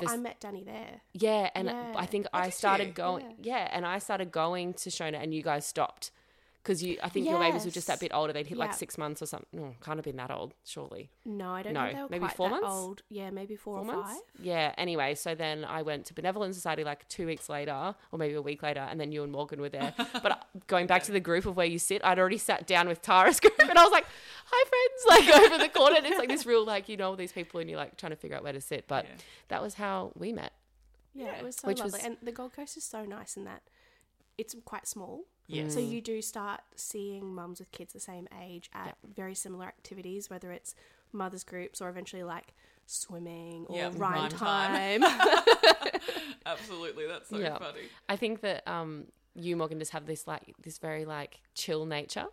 Well, 0.00 0.08
I 0.08 0.16
met 0.16 0.40
Danny 0.40 0.64
there. 0.64 1.00
yeah 1.12 1.50
and 1.54 1.66
Yeah. 1.68 1.92
i 1.96 2.06
think 2.06 2.26
Oh, 2.32 2.38
i 2.38 2.50
started 2.50 2.88
you? 2.88 2.92
going 2.94 3.34
yeah. 3.42 3.68
and 3.72 3.84
i 3.86 3.98
started 3.98 4.30
going 4.32 4.74
to 4.74 4.90
shona 4.90 5.22
and 5.22 5.34
you 5.34 5.42
guys 5.42 5.66
stopped 5.66 6.10
because 6.62 6.82
you 6.82 6.96
i 7.02 7.08
think 7.08 7.26
your 7.28 7.38
babies 7.40 7.64
were 7.64 7.70
just 7.70 7.86
that 7.88 7.98
bit 7.98 8.12
older 8.14 8.32
they'd 8.32 8.46
hit 8.46 8.56
like 8.56 8.72
six 8.72 8.96
months 8.96 9.20
or 9.20 9.26
something 9.26 9.58
oh, 9.60 9.74
can't 9.84 9.98
have 9.98 10.04
been 10.04 10.16
that 10.16 10.30
old 10.30 10.54
surely 10.64 11.10
No, 11.24 11.50
I 11.50 11.62
don't 11.62 11.72
No, 11.74 11.82
think 11.82 11.96
they 11.96 12.02
were 12.02 12.08
maybe 12.10 12.20
quite 12.26 12.36
four 12.36 12.48
that 12.50 12.60
months? 12.62 12.76
old. 12.76 13.02
Yeah, 13.08 13.30
maybe 13.30 13.56
four, 13.56 13.78
four 13.78 13.80
or 13.82 13.96
months 13.96 14.12
five. 14.12 14.20
yeah 14.40 14.72
anyway 14.78 15.14
so 15.14 15.34
then 15.34 15.64
i 15.64 15.82
went 15.82 16.04
to 16.06 16.14
benevolent 16.14 16.54
society 16.54 16.84
like 16.84 17.06
two 17.08 17.26
weeks 17.26 17.48
later 17.48 17.94
or 18.12 18.18
maybe 18.18 18.34
a 18.34 18.42
week 18.42 18.62
later 18.62 18.86
and 18.88 19.00
then 19.00 19.10
you 19.12 19.22
and 19.24 19.32
morgann 19.32 19.60
were 19.60 19.68
there 19.68 19.92
but 20.22 20.32
uh, 20.32 20.36
going 20.68 20.86
back 20.86 21.02
to 21.04 21.12
the 21.12 21.20
group 21.20 21.46
of 21.46 21.56
where 21.56 21.66
you 21.66 21.78
sit 21.78 22.00
i'd 22.04 22.18
already 22.18 22.38
sat 22.38 22.66
down 22.66 22.86
with 22.88 23.02
tara's 23.02 23.40
group 23.44 23.54
and 23.58 23.76
i 23.78 23.82
was 23.82 23.92
like 23.92 24.06
hi 24.46 24.68
friends 24.70 25.28
like 25.34 25.44
over 25.44 25.58
the 25.58 25.68
corner 25.68 25.96
and 25.96 26.06
it's 26.06 26.18
like 26.18 26.28
this 26.28 26.46
real 26.46 26.64
like 26.64 26.88
you 26.88 26.96
know 26.96 27.08
all 27.10 27.16
these 27.16 27.32
people 27.32 27.58
and 27.60 27.68
you're 27.68 27.78
like 27.78 27.96
trying 27.96 28.10
to 28.10 28.16
figure 28.16 28.36
out 28.36 28.42
where 28.44 28.52
to 28.52 28.60
sit 28.60 28.86
but 28.86 29.04
Yeah. 29.04 29.10
that 29.48 29.62
was 29.62 29.74
how 29.74 30.12
we 30.16 30.32
met 30.32 30.52
Yeah, 31.14 31.26
Yeah. 31.26 31.38
it 31.38 31.44
was 31.44 31.56
so 31.56 31.66
Which 31.68 31.78
lovely. 31.80 31.98
was- 31.98 32.04
And 32.06 32.16
the 32.22 32.32
Gold 32.32 32.52
Coast 32.54 32.76
is 32.76 32.84
so 32.84 33.04
nice 33.04 33.36
in 33.36 33.44
that 33.44 33.62
it's 34.38 34.54
quite 34.64 34.86
small. 34.88 35.24
Yes. 35.52 35.74
So 35.74 35.80
you 35.80 36.00
do 36.00 36.22
start 36.22 36.60
seeing 36.76 37.34
mums 37.34 37.60
with 37.60 37.70
kids 37.72 37.92
the 37.92 38.00
same 38.00 38.28
age 38.42 38.70
at 38.74 38.96
very 39.14 39.34
similar 39.34 39.66
activities, 39.66 40.30
whether 40.30 40.50
it's 40.52 40.74
mothers 41.12 41.44
groups 41.44 41.80
or 41.80 41.88
eventually 41.88 42.22
like 42.22 42.54
swimming 42.86 43.66
or 43.66 43.76
Yeah, 43.76 43.90
rhyme, 43.96 43.98
rhyme 43.98 44.28
time. 44.30 45.02
time. 45.02 45.20
Absolutely, 46.46 47.06
that's 47.06 47.28
so 47.28 47.38
Yeah. 47.38 47.58
funny. 47.58 47.88
I 48.08 48.16
think 48.16 48.40
that 48.40 48.66
um, 48.66 49.06
you, 49.34 49.56
Morgann, 49.56 49.78
just 49.78 49.92
have 49.92 50.06
this 50.06 50.26
like 50.26 50.54
this 50.62 50.78
very 50.78 51.04
like 51.04 51.40
chill 51.54 51.86
nature, 51.86 52.26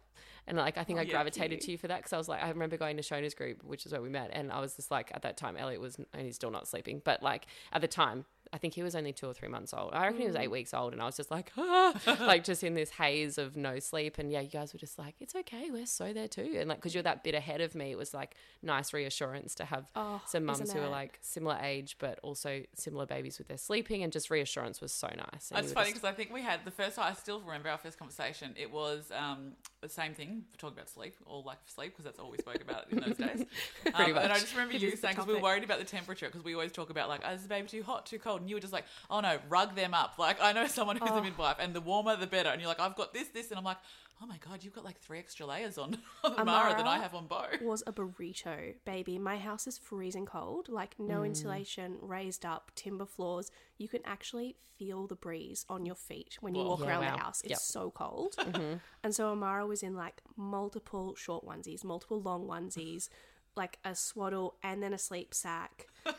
and 0.48 0.58
like 0.58 0.78
I 0.78 0.84
think 0.84 0.98
Oh, 0.98 1.02
I 1.02 1.06
yeah, 1.06 1.12
gravitated 1.12 1.62
to 1.62 1.72
you 1.72 1.78
for 1.78 1.88
that 1.88 1.98
because 1.98 2.14
I 2.14 2.18
was 2.18 2.28
like 2.28 2.44
I 2.44 2.50
remember 2.50 2.78
going 2.78 2.98
to 2.98 3.04
Shona's 3.04 3.34
group, 3.34 3.64
which 3.64 3.86
is 3.86 3.92
where 3.92 4.02
we 4.02 4.10
met, 4.10 4.30
and 4.34 4.52
I 4.52 4.60
was 4.60 4.76
just 4.76 4.92
like 4.92 5.12
at 5.14 5.22
that 5.22 5.38
time 5.38 5.58
Elliot 5.58 5.82
was 5.82 5.98
and 6.14 6.26
he's 6.26 6.36
still 6.36 6.52
not 6.52 6.68
sleeping, 6.68 7.02
but 7.04 7.22
like 7.22 7.46
at 7.72 7.82
the 7.82 7.88
time 7.88 8.26
I 8.52 8.58
think 8.58 8.74
he 8.74 8.82
was 8.82 8.96
only 8.96 9.14
two 9.14 9.28
or 9.28 9.34
three 9.34 9.48
months 9.48 9.74
old. 9.76 9.94
I 9.94 10.06
reckon 10.08 10.22
he 10.22 10.26
was 10.28 10.36
Mm. 10.36 10.42
eight 10.42 10.52
weeks 10.52 10.74
old, 10.74 10.94
and 10.94 11.02
I 11.02 11.06
was 11.06 11.16
just 11.18 11.30
like 11.30 11.52
ah, 11.58 11.94
like 12.22 12.44
just 12.44 12.64
in 12.64 12.74
this 12.74 12.90
haze 12.90 13.38
of 13.38 13.56
no 13.56 13.78
sleep, 13.80 14.18
and 14.18 14.32
yeah, 14.32 14.42
you 14.42 14.50
guys 14.50 14.74
were 14.74 14.80
just 14.80 14.98
like 14.98 15.16
it's 15.20 15.36
okay, 15.36 15.70
we're 15.70 15.86
so 15.86 16.14
there 16.14 16.28
too, 16.28 16.56
and 16.58 16.68
like 16.68 16.80
because 16.80 16.94
you're 16.96 17.04
that 17.04 17.24
bit 17.24 17.36
ahead 17.36 17.62
of 17.62 17.76
me, 17.76 17.92
it 17.92 17.98
was 17.98 18.14
like 18.14 18.36
nice 18.64 18.92
reassurance 18.94 19.54
to 19.56 19.66
have 19.66 19.92
Oh, 19.96 20.22
some 20.26 20.46
mums 20.46 20.72
who 20.72 20.80
are 20.80 20.90
like 20.90 21.20
similar 21.22 21.58
age 21.62 21.98
but 22.00 22.20
also 22.24 22.64
similar 22.76 23.06
babies 23.06 23.38
with 23.38 23.48
their 23.48 23.58
sleeping 23.58 24.02
and 24.04 24.12
just 24.12 24.30
reassurance 24.32 24.82
was 24.82 24.92
so 24.92 25.08
nice. 25.08 25.52
And 25.52 25.64
It's 25.64 25.74
funny 25.74 25.92
just- 25.92 26.02
because 26.02 26.10
I 26.10 26.14
think 26.14 26.34
we 26.34 26.42
had 26.42 26.66
the 26.66 26.72
first. 26.72 26.98
I 26.98 27.14
still 27.14 27.42
remember 27.42 27.70
our 27.70 27.78
first 27.78 28.00
conversation. 28.00 28.56
It 28.58 28.72
was 28.72 29.12
um, 29.16 29.54
the 29.82 29.90
same 29.90 30.14
thing. 30.16 30.44
We're 30.52 30.58
talking 30.58 30.78
about 30.78 30.90
sleep 30.90 31.16
or 31.26 31.44
lack 31.44 31.60
of 31.64 31.70
sleep 31.70 31.92
because 31.92 32.06
that's 32.06 32.20
all 32.20 32.32
we 32.32 32.38
spoke 32.40 32.62
about 32.62 32.92
in 32.92 33.00
those 33.00 33.16
days. 33.18 33.46
Pretty 33.84 34.12
Um, 34.12 34.18
And 34.18 34.32
I 34.34 34.40
just 34.40 34.54
remember 34.54 34.74
It 34.76 34.82
you 34.82 34.96
saying 34.96 35.14
because 35.16 35.28
we 35.28 35.36
were 35.36 35.40
worried 35.42 35.64
about 35.64 35.80
the 35.80 35.86
temperature 35.86 36.26
because 36.28 36.44
we 36.44 36.54
always 36.56 36.72
talk 36.72 36.90
about 36.90 37.10
like, 37.10 37.22
oh, 37.26 37.32
is 37.34 37.44
the 37.44 37.48
baby 37.50 37.68
too 37.68 37.84
hot, 37.84 38.06
too 38.06 38.18
cold? 38.20 38.39
And 38.42 38.50
you 38.50 38.56
were 38.56 38.62
just 38.62 38.74
like, 38.74 38.86
oh 39.10 39.20
no, 39.20 39.38
rug 39.50 39.76
them 39.76 39.94
up. 39.94 40.18
Like 40.18 40.38
I 40.42 40.54
know 40.54 40.68
someone 40.68 40.98
who's 40.98 41.10
a 41.10 41.14
oh. 41.14 41.22
midwife, 41.22 41.58
and 41.60 41.74
the 41.74 41.82
warmer 41.82 42.16
the 42.16 42.28
better. 42.28 42.50
And 42.50 42.62
you're 42.62 42.70
like, 42.70 42.80
I've 42.80 42.96
got 42.96 43.14
this, 43.14 43.30
this, 43.30 43.50
and 43.50 43.58
I'm 43.58 43.64
like, 43.64 43.78
oh 44.22 44.26
my 44.26 44.38
god, 44.38 44.64
you've 44.64 44.74
got 44.74 44.84
like 44.84 45.00
three 45.00 45.20
extra 45.20 45.46
layers 45.46 45.78
on 45.78 45.98
on 46.24 46.34
Amara 46.34 46.76
than 46.76 46.88
I 46.88 46.98
have 47.00 47.16
on 47.16 47.28
Bo. 47.28 47.46
was 47.62 47.84
a 47.88 47.94
burrito, 47.94 48.76
baby. 48.86 49.18
My 49.18 49.38
house 49.38 49.68
is 49.68 49.78
freezing 49.78 50.26
cold, 50.26 50.70
like 50.70 50.96
no 51.00 51.22
mm. 51.22 51.28
insulation, 51.28 51.98
raised 52.02 52.46
up, 52.46 52.72
timber 52.76 53.06
floors. 53.06 53.52
You 53.78 53.88
can 53.88 54.02
actually 54.06 54.56
feel 54.78 55.08
the 55.08 55.16
breeze 55.16 55.66
on 55.70 55.86
your 55.86 55.96
feet 55.96 56.38
when 56.42 56.56
you 56.56 56.64
Whoa. 56.64 56.70
walk 56.70 56.80
Yeah, 56.82 56.88
around 56.88 57.06
wow. 57.06 57.12
the 57.16 57.22
house. 57.22 57.42
It's 57.42 57.52
Yep. 57.52 57.60
so 57.60 57.92
cold. 57.92 58.36
Mm-hmm. 58.38 58.78
And 59.04 59.16
so 59.16 59.30
Amara 59.30 59.66
was 59.66 59.84
in 59.84 59.96
like 59.96 60.22
multiple 60.36 61.16
short 61.16 61.46
onesies, 61.46 61.84
multiple 61.84 62.22
long 62.22 62.46
onesies, 62.48 63.10
like 63.56 63.78
a 63.84 63.96
swaddle 63.96 64.56
and 64.64 64.82
then 64.82 64.94
a 64.94 64.98
sleep 64.98 65.34
sack. 65.34 65.88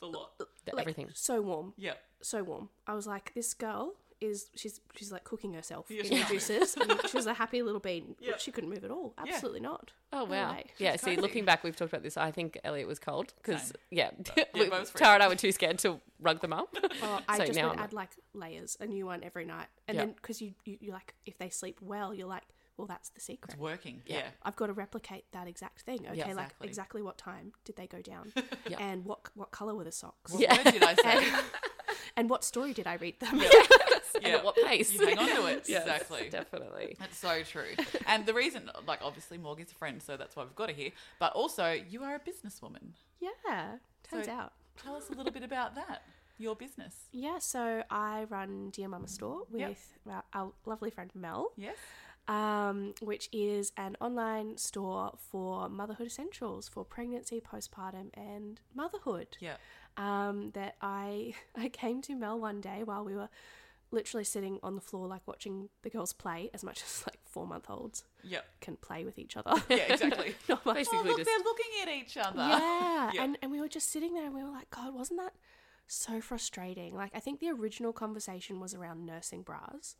It's 0.00 0.14
a 0.14 0.16
lot. 0.16 0.37
The- 0.70 0.76
Like, 0.76 0.82
everything. 0.84 1.08
So 1.14 1.40
warm. 1.40 1.74
Yeah. 1.76 1.94
So 2.22 2.42
warm. 2.42 2.68
I 2.86 2.94
was 2.94 3.06
like, 3.06 3.32
this 3.34 3.54
girl 3.54 3.94
is 4.20 4.50
she's 4.56 4.80
she's 4.96 5.12
like 5.12 5.22
cooking 5.22 5.52
herself 5.52 5.86
Yeah, 5.88 6.02
in 6.02 6.06
she 6.06 6.24
juices 6.24 6.76
and 6.80 6.92
she 7.08 7.16
was 7.16 7.26
a 7.26 7.34
happy 7.34 7.62
little 7.62 7.78
bean. 7.80 8.16
Yeah. 8.18 8.32
But 8.32 8.40
she 8.40 8.50
couldn't 8.50 8.68
move 8.68 8.82
at 8.84 8.90
all. 8.90 9.14
Absolutely 9.16 9.60
not. 9.60 9.92
Oh 10.12 10.24
wow! 10.24 10.50
way. 10.54 10.64
Yeah, 10.78 10.96
see, 10.96 11.04
crazy. 11.04 11.20
looking 11.20 11.44
back, 11.44 11.62
we've 11.62 11.76
talked 11.76 11.92
about 11.92 12.02
this. 12.02 12.16
I 12.16 12.32
think 12.32 12.58
Elliot 12.64 12.88
was 12.88 12.98
cold 12.98 13.32
because 13.40 13.72
yeah, 13.92 14.10
yeah, 14.36 14.44
we- 14.54 14.68
Tara 14.96 15.14
and 15.14 15.22
I 15.22 15.28
were 15.28 15.36
too 15.36 15.52
scared 15.52 15.78
to 15.80 16.00
rug 16.20 16.40
them 16.40 16.52
up. 16.52 16.74
Oh, 17.02 17.20
I 17.28 17.38
So 17.38 17.46
just 17.46 17.56
now 17.58 17.68
would 17.68 17.78
I'm 17.78 17.84
add 17.84 17.92
like 17.92 18.10
layers, 18.34 18.76
a 18.80 18.86
new 18.86 19.06
one 19.06 19.22
every 19.22 19.44
night, 19.44 19.66
and 19.86 19.94
Yeah. 19.96 20.06
then 20.06 20.14
because 20.14 20.42
you, 20.42 20.54
you 20.64 20.78
you 20.80 20.90
like 20.92 21.14
if 21.24 21.38
they 21.38 21.48
sleep 21.50 21.78
well, 21.80 22.12
you're 22.12 22.26
like, 22.26 22.42
well, 22.78 22.86
that's 22.86 23.10
the 23.10 23.20
secret. 23.20 23.52
It's 23.54 23.60
working. 23.60 24.00
Yeah. 24.06 24.22
I've 24.42 24.56
got 24.56 24.68
to 24.68 24.72
replicate 24.72 25.24
that 25.32 25.46
exact 25.48 25.82
thing. 25.82 26.00
Okay, 26.06 26.16
like 26.20 26.26
exactly. 26.28 26.68
exactly 26.68 27.02
what 27.02 27.18
time 27.18 27.52
did 27.64 27.76
they 27.76 27.86
go 27.86 28.00
down, 28.00 28.32
Yeah. 28.68 28.78
and 28.80 29.04
what 29.04 29.20
what 29.34 29.50
color 29.50 29.74
were 29.74 29.84
the 29.84 29.92
socks? 29.92 30.32
What 30.32 30.40
Yeah. 30.40 30.56
word 30.56 30.72
did 30.72 30.82
I 30.82 30.94
say? 30.94 31.28
And 32.16 32.30
what 32.30 32.42
story 32.44 32.72
did 32.72 32.86
I 32.86 32.94
read 32.94 33.20
them? 33.20 33.40
And 34.14 34.26
Yeah. 34.26 34.36
at 34.38 34.44
what 34.44 34.56
pace? 34.56 34.92
You 34.92 35.06
hang 35.06 35.18
on 35.18 35.26
to 35.28 35.46
it. 35.46 35.64
Yes, 35.68 35.82
Exactly. 35.82 36.28
Definitely. 36.28 36.96
That's 36.98 37.16
so 37.16 37.42
true. 37.44 37.74
And 38.06 38.26
the 38.26 38.34
reason, 38.34 38.68
like, 38.86 38.98
obviously, 39.00 39.38
Morgann's 39.38 39.70
a 39.70 39.76
friend, 39.76 40.02
so 40.02 40.16
that's 40.16 40.34
why 40.34 40.42
we've 40.42 40.56
got 40.56 40.70
her 40.70 40.74
here. 40.74 40.90
But 41.20 41.34
also, 41.34 41.70
you 41.88 42.02
are 42.02 42.16
a 42.16 42.18
businesswoman. 42.18 42.94
yeah, 43.20 43.76
turns 44.10 44.26
So- 44.26 44.32
out. 44.32 44.54
Tell 44.82 44.96
us 44.96 45.08
a 45.08 45.12
little 45.12 45.30
bit 45.30 45.44
about 45.44 45.74
that, 45.76 46.02
your 46.36 46.56
business. 46.56 46.94
Yeah, 47.12 47.38
so 47.38 47.84
I 47.90 48.24
run 48.28 48.70
Dear 48.70 48.88
Mama 48.88 49.06
Store 49.08 49.42
with 49.50 49.60
Yep. 50.06 50.24
our, 50.34 50.42
our 50.46 50.52
lovely 50.66 50.90
friend 50.90 51.10
Mel, 51.14 51.52
Yes. 51.56 51.76
Um, 52.28 52.94
which 53.00 53.28
is 53.32 53.72
an 53.76 53.96
online 54.00 54.56
store 54.58 55.12
for 55.30 55.68
motherhood 55.68 56.06
essentials 56.08 56.68
for 56.68 56.84
pregnancy, 56.84 57.40
postpartum, 57.40 58.10
and 58.14 58.60
motherhood. 58.74 59.36
Yeah. 59.40 59.56
um, 59.96 60.50
that 60.54 60.76
I 60.82 61.34
I 61.56 61.68
came 61.70 62.02
to 62.02 62.14
Mel 62.14 62.38
one 62.38 62.60
day 62.60 62.82
while 62.84 63.04
we 63.04 63.14
were 63.16 63.28
literally 63.90 64.24
sitting 64.24 64.58
on 64.62 64.74
the 64.74 64.82
floor 64.82 65.06
like 65.08 65.22
watching 65.26 65.70
the 65.82 65.88
girls 65.88 66.12
play 66.12 66.50
as 66.52 66.62
much 66.62 66.82
as 66.86 67.02
like 67.06 67.18
four 67.24 67.46
month 67.46 67.66
olds 67.70 68.04
Yep. 68.22 68.44
can 68.60 68.76
play 68.76 69.04
with 69.04 69.18
each 69.18 69.36
other. 69.36 69.54
Yeah, 69.70 69.76
exactly. 69.94 70.34
Not 70.48 70.66
much. 70.66 70.86
Oh, 70.92 71.02
look, 71.06 71.16
just 71.16 71.24
they're 71.30 71.38
looking 71.44 71.72
at 71.82 71.88
each 71.88 72.16
other. 72.18 72.38
yeah. 72.46 73.10
Yeah. 73.14 73.22
And 73.24 73.38
and 73.42 73.50
we 73.50 73.60
were 73.60 73.68
just 73.68 73.90
sitting 73.90 74.12
there 74.14 74.26
and 74.26 74.34
we 74.34 74.42
were 74.42 74.50
like, 74.50 74.68
God, 74.70 74.94
wasn't 74.94 75.20
that 75.20 75.32
so 75.86 76.20
frustrating? 76.20 76.94
Like 76.94 77.12
I 77.14 77.20
think 77.20 77.40
the 77.40 77.48
original 77.50 77.94
conversation 77.94 78.60
was 78.60 78.74
around 78.74 79.06
nursing 79.06 79.40
bras 79.42 79.96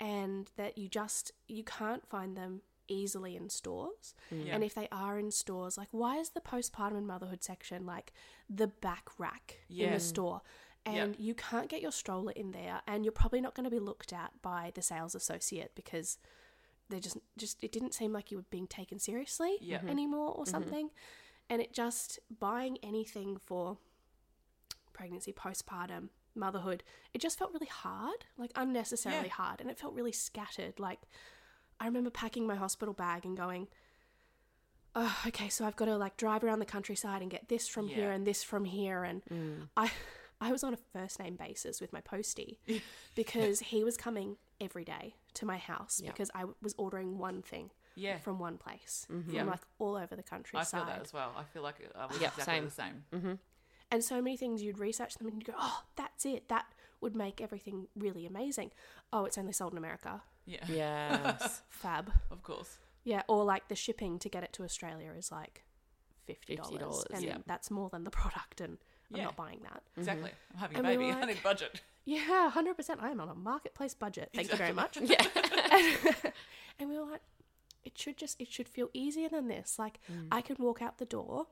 and 0.00 0.50
that 0.56 0.76
you 0.78 0.88
just 0.88 1.32
you 1.48 1.64
can't 1.64 2.06
find 2.08 2.36
them 2.36 2.62
easily 2.88 3.34
in 3.36 3.48
stores. 3.48 4.14
Yeah. 4.30 4.54
And 4.54 4.62
if 4.62 4.74
they 4.74 4.86
are 4.92 5.18
in 5.18 5.30
stores, 5.30 5.76
like 5.76 5.88
why 5.90 6.18
is 6.18 6.30
the 6.30 6.40
postpartum 6.40 6.96
and 6.98 7.06
motherhood 7.06 7.42
section 7.42 7.84
like 7.84 8.12
the 8.48 8.68
back 8.68 9.08
rack 9.18 9.58
in 9.68 9.90
the 9.92 10.00
store? 10.00 10.42
Yep. 10.86 10.94
And 11.04 11.16
you 11.18 11.34
can't 11.34 11.68
get 11.68 11.82
your 11.82 11.90
stroller 11.90 12.30
in 12.32 12.52
there 12.52 12.80
and 12.86 13.04
you're 13.04 13.10
probably 13.10 13.40
not 13.40 13.54
going 13.54 13.64
to 13.64 13.70
be 13.70 13.80
looked 13.80 14.12
at 14.12 14.30
by 14.40 14.70
the 14.74 14.82
sales 14.82 15.16
associate 15.16 15.72
because 15.74 16.18
they 16.88 17.00
just 17.00 17.16
just 17.36 17.62
it 17.64 17.72
didn't 17.72 17.92
seem 17.92 18.12
like 18.12 18.30
you 18.30 18.36
were 18.36 18.44
being 18.50 18.68
taken 18.68 19.00
seriously 19.00 19.56
Yeah. 19.60 19.80
Mhm. 19.80 19.90
anymore 19.90 20.30
or 20.36 20.46
something. 20.46 20.90
And 21.50 21.60
it 21.60 21.72
just 21.72 22.20
buying 22.38 22.78
anything 22.84 23.36
for 23.44 23.78
pregnancy, 24.92 25.32
postpartum, 25.32 26.10
motherhood, 26.36 26.82
it 27.14 27.20
just 27.20 27.38
felt 27.38 27.52
really 27.52 27.66
hard, 27.66 28.24
like 28.36 28.52
unnecessarily 28.54 29.28
Yeah. 29.28 29.34
hard, 29.34 29.60
and 29.60 29.70
it 29.70 29.78
felt 29.78 29.94
really 29.94 30.12
scattered. 30.12 30.78
Like 30.78 31.00
I 31.80 31.86
remember 31.86 32.10
packing 32.10 32.46
my 32.46 32.54
hospital 32.56 32.94
bag 32.94 33.24
and 33.24 33.36
going, 33.36 33.68
"Oh, 34.94 35.16
okay, 35.26 35.48
so 35.48 35.64
I've 35.66 35.76
got 35.76 35.86
to 35.86 35.96
like 35.96 36.16
drive 36.16 36.42
around 36.44 36.58
the 36.60 36.66
countryside 36.66 37.22
and 37.22 37.30
get 37.30 37.48
this 37.48 37.68
from 37.68 37.88
here 37.88 38.10
and 38.10 38.26
this 38.26 38.42
from 38.42 38.64
here." 38.64 39.04
And 39.04 39.22
mm. 39.26 39.68
I, 39.76 39.90
I 40.40 40.52
was 40.52 40.64
on 40.64 40.72
a 40.74 40.78
first 40.92 41.18
name 41.18 41.36
basis 41.36 41.80
with 41.80 41.92
my 41.92 42.00
postie 42.00 42.60
because 43.14 43.60
he 43.60 43.84
was 43.84 43.96
coming 43.96 44.36
every 44.60 44.84
day 44.84 45.16
to 45.34 45.44
my 45.46 45.58
house 45.58 46.00
Yeah. 46.02 46.10
because 46.10 46.30
I 46.34 46.44
was 46.62 46.74
ordering 46.78 47.18
one 47.18 47.42
thing 47.42 47.70
Yeah. 47.94 48.18
from 48.18 48.38
one 48.38 48.56
place 48.56 49.06
mm-hmm. 49.12 49.30
Yeah. 49.30 49.40
from 49.40 49.50
like 49.50 49.60
all 49.78 49.96
over 49.96 50.16
the 50.16 50.22
countryside. 50.22 50.80
I 50.80 50.84
feel 50.84 50.86
that 50.86 51.02
as 51.02 51.12
well. 51.12 51.32
I 51.36 51.44
feel 51.44 51.62
like 51.62 51.76
uh, 51.94 51.98
I 51.98 52.06
was 52.06 52.18
Yeah, 52.18 52.28
exactly 52.28 52.54
same. 52.54 52.64
the 52.64 52.70
same. 52.70 53.04
Mm-hmm. 53.12 53.32
And 53.90 54.02
so 54.02 54.20
many 54.20 54.36
things 54.36 54.62
you'd 54.62 54.78
research 54.78 55.14
them 55.14 55.28
and 55.28 55.36
you'd 55.36 55.46
go, 55.46 55.54
oh, 55.58 55.82
that's 55.96 56.26
it. 56.26 56.48
That 56.48 56.66
would 57.00 57.14
make 57.14 57.40
everything 57.40 57.86
really 57.96 58.26
amazing. 58.26 58.72
Oh, 59.12 59.24
it's 59.26 59.38
only 59.38 59.52
sold 59.52 59.72
in 59.72 59.78
America. 59.78 60.22
Yeah. 60.44 60.64
Yes. 60.68 61.62
Fab. 61.68 62.10
Of 62.30 62.42
course. 62.42 62.78
Yeah. 63.04 63.22
Or 63.28 63.44
like 63.44 63.68
the 63.68 63.76
shipping 63.76 64.18
to 64.20 64.28
get 64.28 64.42
it 64.42 64.52
to 64.54 64.64
Australia 64.64 65.12
is 65.16 65.30
like 65.30 65.64
$50. 66.28 66.58
$50, 66.58 67.04
and 67.14 67.22
yeah. 67.24 67.36
that's 67.46 67.70
more 67.70 67.88
than 67.90 68.02
the 68.04 68.10
product. 68.10 68.60
And 68.60 68.78
I'm 69.12 69.18
Yeah. 69.18 69.24
not 69.26 69.36
buying 69.36 69.60
that. 69.62 69.82
Exactly. 69.96 70.30
I'm 70.54 70.58
having 70.58 70.76
a 70.76 70.78
And 70.80 70.88
we 70.88 70.94
baby. 70.96 71.06
were 71.06 71.12
I 71.16 71.20
like- 71.20 71.28
need 71.36 71.42
budget. 71.44 71.80
Yeah, 72.04 72.50
100%. 72.54 73.02
I 73.02 73.10
am 73.10 73.20
on 73.20 73.28
a 73.28 73.34
marketplace 73.34 73.94
budget. 73.94 74.30
Thank 74.34 74.50
you 74.50 74.56
very 74.56 74.72
much. 74.72 74.96
yeah. 75.00 75.24
and 76.78 76.88
we 76.88 76.98
were 76.98 77.04
like, 77.04 77.22
it 77.84 77.96
should 77.96 78.16
just, 78.16 78.40
it 78.40 78.50
should 78.50 78.68
feel 78.68 78.90
easier 78.92 79.28
than 79.28 79.48
this. 79.48 79.78
Like, 79.78 80.00
Mm. 80.12 80.28
I 80.32 80.40
can 80.40 80.56
walk 80.58 80.82
out 80.82 80.98
the 80.98 81.04
door 81.04 81.46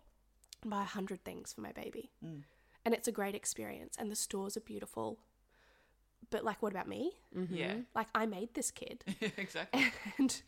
and 0.64 0.70
buy 0.70 0.82
a 0.82 0.86
hundred 0.86 1.24
things 1.24 1.52
for 1.52 1.60
my 1.60 1.72
baby. 1.72 2.10
Mm. 2.24 2.42
And 2.84 2.94
it's 2.94 3.08
a 3.08 3.12
great 3.12 3.34
experience. 3.34 3.96
And 3.98 4.10
the 4.10 4.16
stores 4.16 4.56
are 4.56 4.60
beautiful. 4.60 5.18
But, 6.30 6.44
like, 6.44 6.62
what 6.62 6.72
about 6.72 6.88
me? 6.88 7.12
Yeah. 7.50 7.74
Like, 7.94 8.08
I 8.14 8.26
made 8.26 8.54
this 8.54 8.70
kid 8.70 9.04
exactly. 9.36 9.92
and 10.18 10.42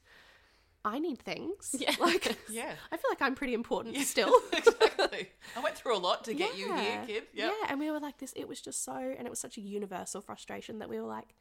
I 0.84 0.98
need 0.98 1.20
things. 1.20 1.74
Yeah. 1.78 1.94
Like, 2.00 2.36
Yeah. 2.50 2.72
I 2.90 2.96
feel 2.96 3.10
like 3.10 3.22
I'm 3.22 3.34
pretty 3.34 3.54
important 3.54 3.96
still. 3.98 4.32
exactly. 4.52 5.28
I 5.56 5.60
went 5.60 5.76
through 5.76 5.96
a 5.96 5.98
lot 5.98 6.24
to 6.24 6.34
get 6.34 6.56
you 6.56 6.74
here, 6.74 7.02
kid. 7.06 7.22
Yep. 7.34 7.52
Yeah, 7.60 7.66
and 7.70 7.78
we 7.80 7.90
were 7.90 8.00
like 8.00 8.18
this. 8.18 8.32
It 8.36 8.48
was 8.48 8.60
just 8.60 8.84
so, 8.84 8.94
and 8.94 9.26
it 9.26 9.30
was 9.30 9.38
such 9.38 9.56
a 9.58 9.60
universal 9.60 10.20
frustration 10.20 10.78
that 10.80 10.88
we 10.88 11.00
were 11.00 11.06
like, 11.06 11.34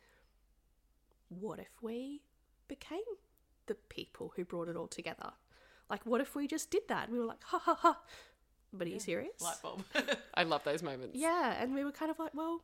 what 1.30 1.60
if 1.60 1.70
we 1.82 2.22
became 2.68 3.00
the 3.68 3.76
people 3.76 4.34
who 4.36 4.46
brought 4.46 4.68
it 4.68 4.76
all 4.76 4.88
together? 4.88 5.32
Like, 5.90 6.06
what 6.06 6.22
if 6.22 6.36
we 6.36 6.48
just 6.48 6.70
did 6.72 6.84
that? 6.90 7.10
We 7.12 7.20
were 7.20 7.26
like, 7.26 7.44
ha 7.44 7.60
ha 7.60 7.76
ha. 7.76 8.00
But 8.78 8.88
are 8.88 8.92
you 8.92 9.00
serious? 9.00 9.42
Light 9.42 9.62
bulb. 9.62 9.84
I 10.34 10.44
love 10.44 10.64
those 10.64 10.84
moments. 10.84 11.18
Yeah, 11.18 11.56
and 11.62 11.74
we 11.74 11.84
were 11.84 11.92
kind 11.92 12.12
of 12.12 12.20
like, 12.20 12.34
well, 12.34 12.62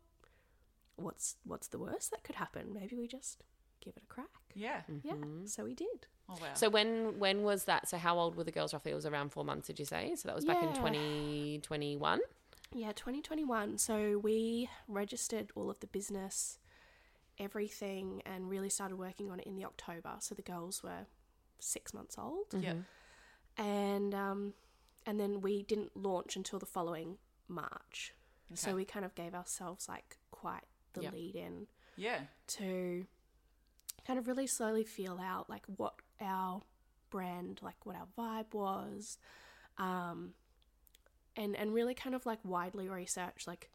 what's 0.95 1.35
what's 1.45 1.67
the 1.69 1.79
worst 1.79 2.11
that 2.11 2.23
could 2.23 2.35
happen? 2.35 2.73
Maybe 2.73 2.95
we 2.97 3.07
just 3.07 3.43
give 3.83 3.93
it 3.97 4.03
a 4.03 4.13
crack. 4.13 4.27
yeah. 4.53 4.81
Yeah, 5.03 5.13
so 5.45 5.63
we 5.63 5.73
did. 5.73 6.07
Oh 6.29 6.37
wow. 6.39 6.53
So 6.53 6.69
when 6.69 7.17
when 7.19 7.43
was 7.43 7.63
that? 7.65 7.89
So 7.89 7.97
how 7.97 8.17
old 8.17 8.35
were 8.35 8.43
the 8.43 8.51
girls 8.51 8.73
roughly? 8.73 8.91
It 8.91 8.95
was 8.95 9.05
around 9.05 9.31
four 9.31 9.43
months, 9.43 9.67
did 9.67 9.79
you 9.79 9.85
say? 9.85 10.13
So 10.15 10.27
that 10.27 10.35
was 10.35 10.45
back 10.45 10.61
in 10.61 10.69
Yeah. 10.69 10.75
twenty 10.75 11.59
twenty 11.63 11.97
one. 11.97 12.19
Yeah, 12.73 12.93
2021. 12.93 13.79
So 13.79 14.17
we 14.19 14.69
registered 14.87 15.51
all 15.55 15.69
of 15.69 15.81
the 15.81 15.87
business, 15.87 16.57
everything, 17.37 18.21
and 18.25 18.49
really 18.49 18.69
started 18.69 18.95
working 18.97 19.29
on 19.29 19.41
it 19.41 19.45
in 19.47 19.57
the 19.57 19.65
October. 19.65 20.11
So 20.19 20.35
the 20.35 20.41
girls 20.41 20.81
were 20.81 21.05
six 21.59 21.93
months 21.93 22.15
old, 22.17 22.45
yeah. 22.57 22.75
and 23.57 24.15
um, 24.15 24.53
and 25.05 25.19
then 25.19 25.41
we 25.41 25.63
didn't 25.63 25.95
launch 25.95 26.35
until 26.35 26.59
the 26.59 26.65
following 26.65 27.17
March. 27.47 28.13
So 28.53 28.75
we 28.75 28.83
kind 28.83 29.05
of 29.05 29.15
gave 29.15 29.33
ourselves 29.33 29.87
like 29.87 30.17
quite 30.31 30.65
the 30.93 31.03
Yeah. 31.03 31.11
lead 31.11 31.35
in 31.37 31.67
Yeah. 31.95 32.25
to 32.47 33.07
kind 34.05 34.19
of 34.19 34.27
really 34.27 34.47
slowly 34.47 34.83
feel 34.83 35.19
out 35.19 35.49
like 35.49 35.65
what 35.67 35.95
our 36.19 36.61
brand, 37.09 37.59
like 37.61 37.85
what 37.85 37.95
our 37.95 38.07
vibe 38.17 38.53
was, 38.53 39.17
um, 39.77 40.33
and 41.37 41.55
and 41.55 41.73
really 41.73 41.93
kind 41.93 42.13
of 42.13 42.25
like 42.25 42.39
widely 42.43 42.89
research 42.89 43.47
like, 43.47 43.71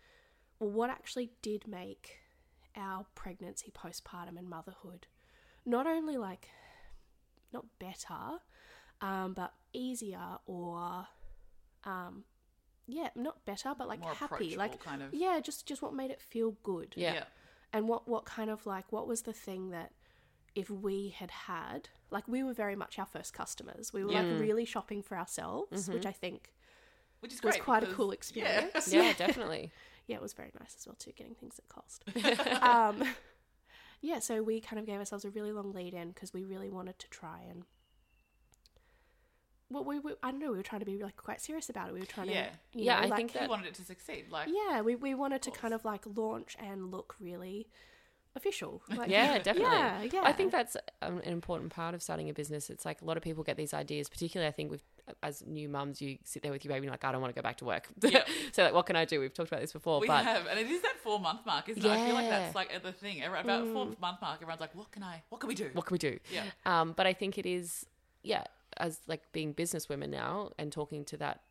well, 0.58 0.70
what 0.70 0.90
actually 0.90 1.30
did 1.40 1.66
make 1.66 2.20
our 2.76 3.06
pregnancy, 3.14 3.70
postpartum, 3.70 4.36
and 4.36 4.48
motherhood 4.48 5.06
not 5.64 5.86
only 5.86 6.16
like 6.18 6.48
not 7.52 7.64
better, 7.78 8.40
um, 9.00 9.32
but 9.32 9.54
easier 9.72 10.38
or 10.46 11.08
um, 11.86 12.24
yeah, 12.86 13.08
not 13.16 13.44
better, 13.46 13.74
but 13.76 13.88
like 13.88 14.00
More 14.00 14.12
happy, 14.14 14.56
like 14.56 14.82
kind 14.84 15.02
of. 15.02 15.14
yeah, 15.14 15.40
just 15.40 15.66
just 15.66 15.80
what 15.82 15.94
made 15.94 16.10
it 16.10 16.20
feel 16.20 16.56
good 16.62 16.92
Yeah. 16.96 17.24
and 17.72 17.88
what 17.88 18.06
what 18.06 18.24
kind 18.26 18.50
of 18.50 18.66
like 18.66 18.90
what 18.92 19.06
was 19.08 19.22
the 19.22 19.32
thing 19.32 19.70
that 19.70 19.92
if 20.54 20.70
we 20.70 21.08
had 21.18 21.30
had 21.30 21.88
like 22.10 22.26
we 22.28 22.42
were 22.42 22.54
very 22.54 22.76
much 22.76 22.98
our 22.98 23.04
first 23.06 23.32
customers 23.34 23.92
we 23.92 24.02
were 24.04 24.12
Yeah. 24.12 24.22
like 24.22 24.40
really 24.40 24.64
shopping 24.64 25.02
for 25.02 25.18
ourselves 25.18 25.86
which 25.88 26.06
i 26.06 26.12
think 26.12 26.50
Which 27.20 27.34
is 27.34 27.42
was 27.42 27.56
great. 27.56 27.64
quite 27.64 27.82
a 27.82 27.86
because- 27.86 27.96
cool 27.96 28.06
yeah. 28.06 28.12
experience 28.14 28.88
Yeah, 28.92 29.12
definitely. 29.12 29.70
yeah 30.06 30.16
it 30.16 30.22
was 30.22 30.32
very 30.32 30.50
nice 30.58 30.74
as 30.78 30.86
well 30.86 30.96
too 30.98 31.12
getting 31.14 31.34
things 31.34 31.58
at 31.58 31.68
cost 31.68 32.04
um 32.62 33.02
yeah 34.00 34.18
so 34.20 34.42
we 34.42 34.60
kind 34.60 34.78
of 34.80 34.86
gave 34.86 34.98
ourselves 34.98 35.24
a 35.26 35.30
really 35.30 35.52
long 35.52 35.72
lead 35.72 35.92
in 35.92 36.08
because 36.08 36.32
we 36.32 36.42
really 36.44 36.70
wanted 36.70 36.98
to 37.00 37.08
try 37.10 37.40
and 37.50 37.64
well 39.70 39.84
we, 39.84 39.98
we 39.98 40.12
i 40.22 40.30
don't 40.30 40.40
know 40.40 40.50
we 40.52 40.56
were 40.56 40.62
trying 40.62 40.80
to 40.80 40.86
be 40.86 41.02
like 41.02 41.16
quite 41.16 41.40
serious 41.40 41.68
about 41.68 41.88
it 41.88 41.94
we 41.94 42.00
were 42.00 42.06
trying 42.06 42.28
Yeah. 42.30 42.46
to 42.46 42.50
you 42.78 42.84
Yeah, 42.84 42.96
know, 43.00 43.02
I 43.02 43.06
like, 43.06 43.16
think 43.18 43.34
You 43.34 43.40
that- 43.40 43.48
wanted 43.50 43.66
it 43.66 43.74
to 43.74 43.84
succeed. 43.84 44.26
Like, 44.30 44.48
yeah 44.48 44.80
we, 44.80 44.94
we 44.94 45.14
wanted 45.14 45.42
to 45.42 45.50
kind 45.50 45.74
of 45.74 45.84
like 45.84 46.02
launch 46.14 46.56
and 46.60 46.90
look 46.90 47.16
really 47.20 47.66
official 48.36 48.82
like 48.94 49.08
Yeah, 49.10 49.38
definitely. 49.48 49.62
yeah 49.72 50.02
yeah 50.12 50.20
I 50.22 50.32
think 50.32 50.52
that's 50.52 50.76
um, 51.02 51.18
an 51.24 51.32
important 51.32 51.72
part 51.72 51.94
of 51.94 52.02
starting 52.02 52.28
a 52.28 52.34
business. 52.34 52.68
It's 52.68 52.84
like 52.84 53.00
a 53.00 53.04
lot 53.06 53.16
of 53.16 53.22
people 53.22 53.42
get 53.42 53.56
these 53.56 53.72
ideas, 53.72 54.10
particularly 54.10 54.46
I 54.46 54.52
think 54.52 54.70
with 54.70 54.82
as 55.22 55.42
new 55.46 55.68
mums, 55.70 56.02
you 56.02 56.18
sit 56.24 56.42
there 56.42 56.52
with 56.52 56.62
your 56.64 56.68
baby 56.70 56.78
and 56.78 56.84
you're 56.84 56.92
like, 56.92 57.04
I 57.04 57.12
don't 57.12 57.22
want 57.22 57.34
to 57.34 57.40
go 57.40 57.42
back 57.42 57.56
to 57.58 57.64
work. 57.64 57.88
Yeah. 58.02 58.24
so 58.52 58.64
like, 58.64 58.74
what 58.74 58.84
can 58.84 58.94
I 58.94 59.06
do? 59.06 59.20
We've 59.20 59.32
talked 59.32 59.48
about 59.50 59.62
this 59.62 59.72
before, 59.72 60.00
we 60.00 60.06
but 60.06 60.22
have, 60.24 60.46
and 60.46 60.58
it 60.60 60.66
is 60.70 60.82
that 60.82 60.96
four 61.02 61.18
month 61.18 61.46
mark, 61.46 61.68
isn't 61.70 61.82
it? 61.84 61.88
I 61.90 62.04
feel 62.04 62.14
like 62.14 62.28
that's 62.28 62.54
like 62.54 62.82
the 62.82 62.92
thing. 62.92 63.22
Every- 63.22 63.40
About 63.40 63.66
four 63.68 63.86
month 63.98 64.20
mark, 64.20 64.36
everyone's 64.42 64.60
like, 64.60 64.74
"What 64.74 64.90
can 64.92 65.02
I? 65.02 65.22
What 65.30 65.40
can 65.40 65.48
we 65.48 65.54
do?" 65.54 65.70
what 65.72 65.86
can 65.86 65.94
we 65.94 65.98
do? 65.98 66.18
Yeah. 66.32 66.44
Um, 66.66 66.92
but 66.94 67.06
I 67.06 67.14
think 67.14 67.38
it 67.38 67.46
is, 67.46 67.86
yeah, 68.22 68.44
as 68.78 69.00
like 69.06 69.32
being 69.32 69.52
business 69.52 69.88
women 69.88 70.10
now 70.10 70.50
and 70.58 70.72
talking 70.72 71.04
to 71.06 71.16
that, 71.18 71.42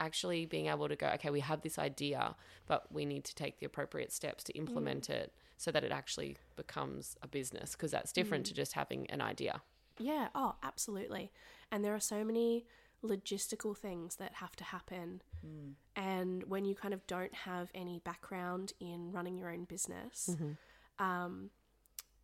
actually 0.00 0.46
being 0.46 0.66
able 0.66 0.88
to 0.88 0.96
go, 0.96 1.06
okay, 1.14 1.30
we 1.30 1.40
have 1.40 1.62
this 1.62 1.78
idea, 1.78 2.36
but 2.66 2.90
we 2.92 3.04
need 3.04 3.24
to 3.24 3.34
take 3.34 3.58
the 3.58 3.66
appropriate 3.66 4.12
steps 4.12 4.44
to 4.44 4.52
implement 4.52 5.08
mm. 5.08 5.14
it 5.14 5.32
so 5.56 5.70
that 5.70 5.84
it 5.84 5.92
actually 5.92 6.36
becomes 6.56 7.16
a 7.22 7.28
business 7.28 7.72
because 7.72 7.90
that's 7.90 8.12
different 8.12 8.44
to 8.46 8.52
mm. 8.52 8.56
just 8.56 8.74
having 8.74 9.08
an 9.10 9.20
idea. 9.20 9.62
Yeah, 9.98 10.28
oh, 10.34 10.56
absolutely. 10.62 11.32
And 11.72 11.84
there 11.84 11.94
are 11.94 12.00
so 12.00 12.24
many 12.24 12.66
logistical 13.02 13.76
things 13.76 14.16
that 14.16 14.34
have 14.34 14.54
to 14.56 14.64
happen. 14.64 15.22
Mm. 15.46 15.72
And 15.94 16.44
when 16.44 16.64
you 16.64 16.74
kind 16.74 16.92
of 16.92 17.06
don't 17.06 17.34
have 17.34 17.70
any 17.74 18.00
background 18.00 18.72
in 18.80 19.12
running 19.12 19.38
your 19.38 19.50
own 19.50 19.64
business, 19.64 20.30
mm-hmm. 20.32 21.04
um, 21.04 21.50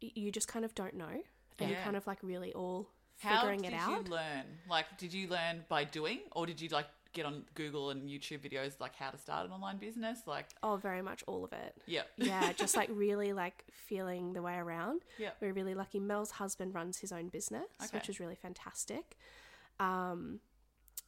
you 0.00 0.30
just 0.30 0.48
kind 0.48 0.64
of 0.64 0.74
don't 0.74 0.94
know. 0.94 1.22
And 1.58 1.70
you're 1.70 1.80
kind 1.80 1.96
of 1.96 2.06
like 2.08 2.18
really 2.22 2.52
all 2.52 2.88
How 3.22 3.36
figuring 3.40 3.62
did 3.62 3.72
it 3.72 3.76
out. 3.76 4.06
you 4.06 4.12
learn? 4.12 4.44
Like, 4.68 4.86
did 4.98 5.12
you 5.14 5.28
learn 5.28 5.64
by 5.68 5.84
doing, 5.84 6.20
or 6.32 6.46
did 6.46 6.60
you 6.60 6.68
like 6.68 6.86
get 7.12 7.26
on 7.26 7.44
Google 7.54 7.90
and 7.90 8.08
YouTube 8.08 8.40
videos 8.40 8.80
like 8.80 8.94
how 8.96 9.10
to 9.10 9.18
start 9.18 9.44
an 9.46 9.52
online 9.52 9.76
business? 9.78 10.20
Like, 10.26 10.46
Oh, 10.62 10.76
very 10.76 11.02
much 11.02 11.22
all 11.26 11.44
of 11.44 11.52
it. 11.52 11.76
yeah, 11.86 12.02
Yeah, 12.16 12.52
just 12.56 12.76
like 12.76 12.88
really 12.92 13.32
like 13.32 13.64
feeling 13.70 14.32
the 14.32 14.42
way 14.42 14.56
around. 14.56 15.02
yeah, 15.18 15.30
We're 15.40 15.52
really 15.52 15.74
lucky. 15.74 16.00
Mel's 16.00 16.32
husband 16.32 16.74
runs 16.74 16.98
his 16.98 17.12
own 17.12 17.28
business, 17.28 17.64
Okay. 17.84 17.96
which 17.98 18.08
is 18.08 18.18
really 18.18 18.34
fantastic. 18.36 19.16
Um, 19.78 20.40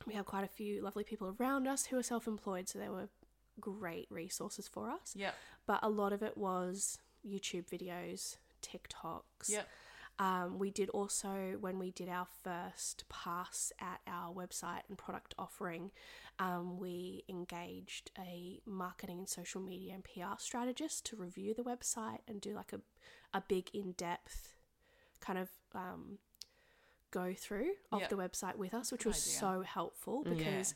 we 0.07 0.15
have 0.15 0.27
quite 0.27 0.45
a 0.45 0.49
few 0.49 0.83
lovely 0.83 1.05
people 1.05 1.35
around 1.39 1.67
us 1.67 1.87
who 1.87 1.97
are 1.97 2.03
self 2.03 2.27
employed, 2.27 2.69
so 2.69 2.79
they 2.79 2.89
were 2.89 3.09
great 3.61 4.07
resources 4.11 4.69
for 4.69 4.91
us. 4.91 5.15
yeah, 5.17 5.31
But 5.67 5.79
a 5.83 5.89
lot 5.89 6.13
of 6.13 6.23
it 6.23 6.37
was 6.37 6.99
YouTube 7.27 7.67
videos, 7.71 8.37
TikToks. 8.63 9.49
yeah. 9.49 9.63
Um, 10.19 10.59
we 10.61 10.71
did 10.71 10.91
also, 10.91 11.57
when 11.61 11.79
we 11.79 11.91
did 11.91 12.09
our 12.09 12.29
first 12.45 13.05
pass 13.09 13.73
at 13.81 14.01
our 14.07 14.33
website 14.33 14.83
and 14.89 14.97
product 14.97 15.35
offering, 15.39 15.91
um, 16.39 16.79
we 16.79 17.25
engaged 17.29 18.11
a 18.19 18.61
marketing 18.65 19.19
and 19.19 19.29
social 19.29 19.61
media 19.61 19.95
and 19.95 20.05
PR 20.05 20.39
strategist 20.39 21.05
to 21.07 21.17
review 21.17 21.53
the 21.55 21.65
website 21.65 22.19
and 22.29 22.41
do 22.41 22.55
like 22.55 22.73
a, 22.73 22.81
a 23.37 23.43
big 23.49 23.71
in 23.75 23.93
depth 23.93 24.55
kind 25.21 25.39
of 25.39 25.49
um, 25.75 26.19
go 27.11 27.35
through 27.37 27.71
of 27.91 28.03
Yeah. 28.03 28.09
the 28.09 28.17
website 28.17 28.57
with 28.57 28.73
us, 28.75 28.93
which 28.93 29.07
was 29.07 29.17
so 29.21 29.63
helpful 29.63 30.23
Yeah. 30.27 30.35
because 30.35 30.75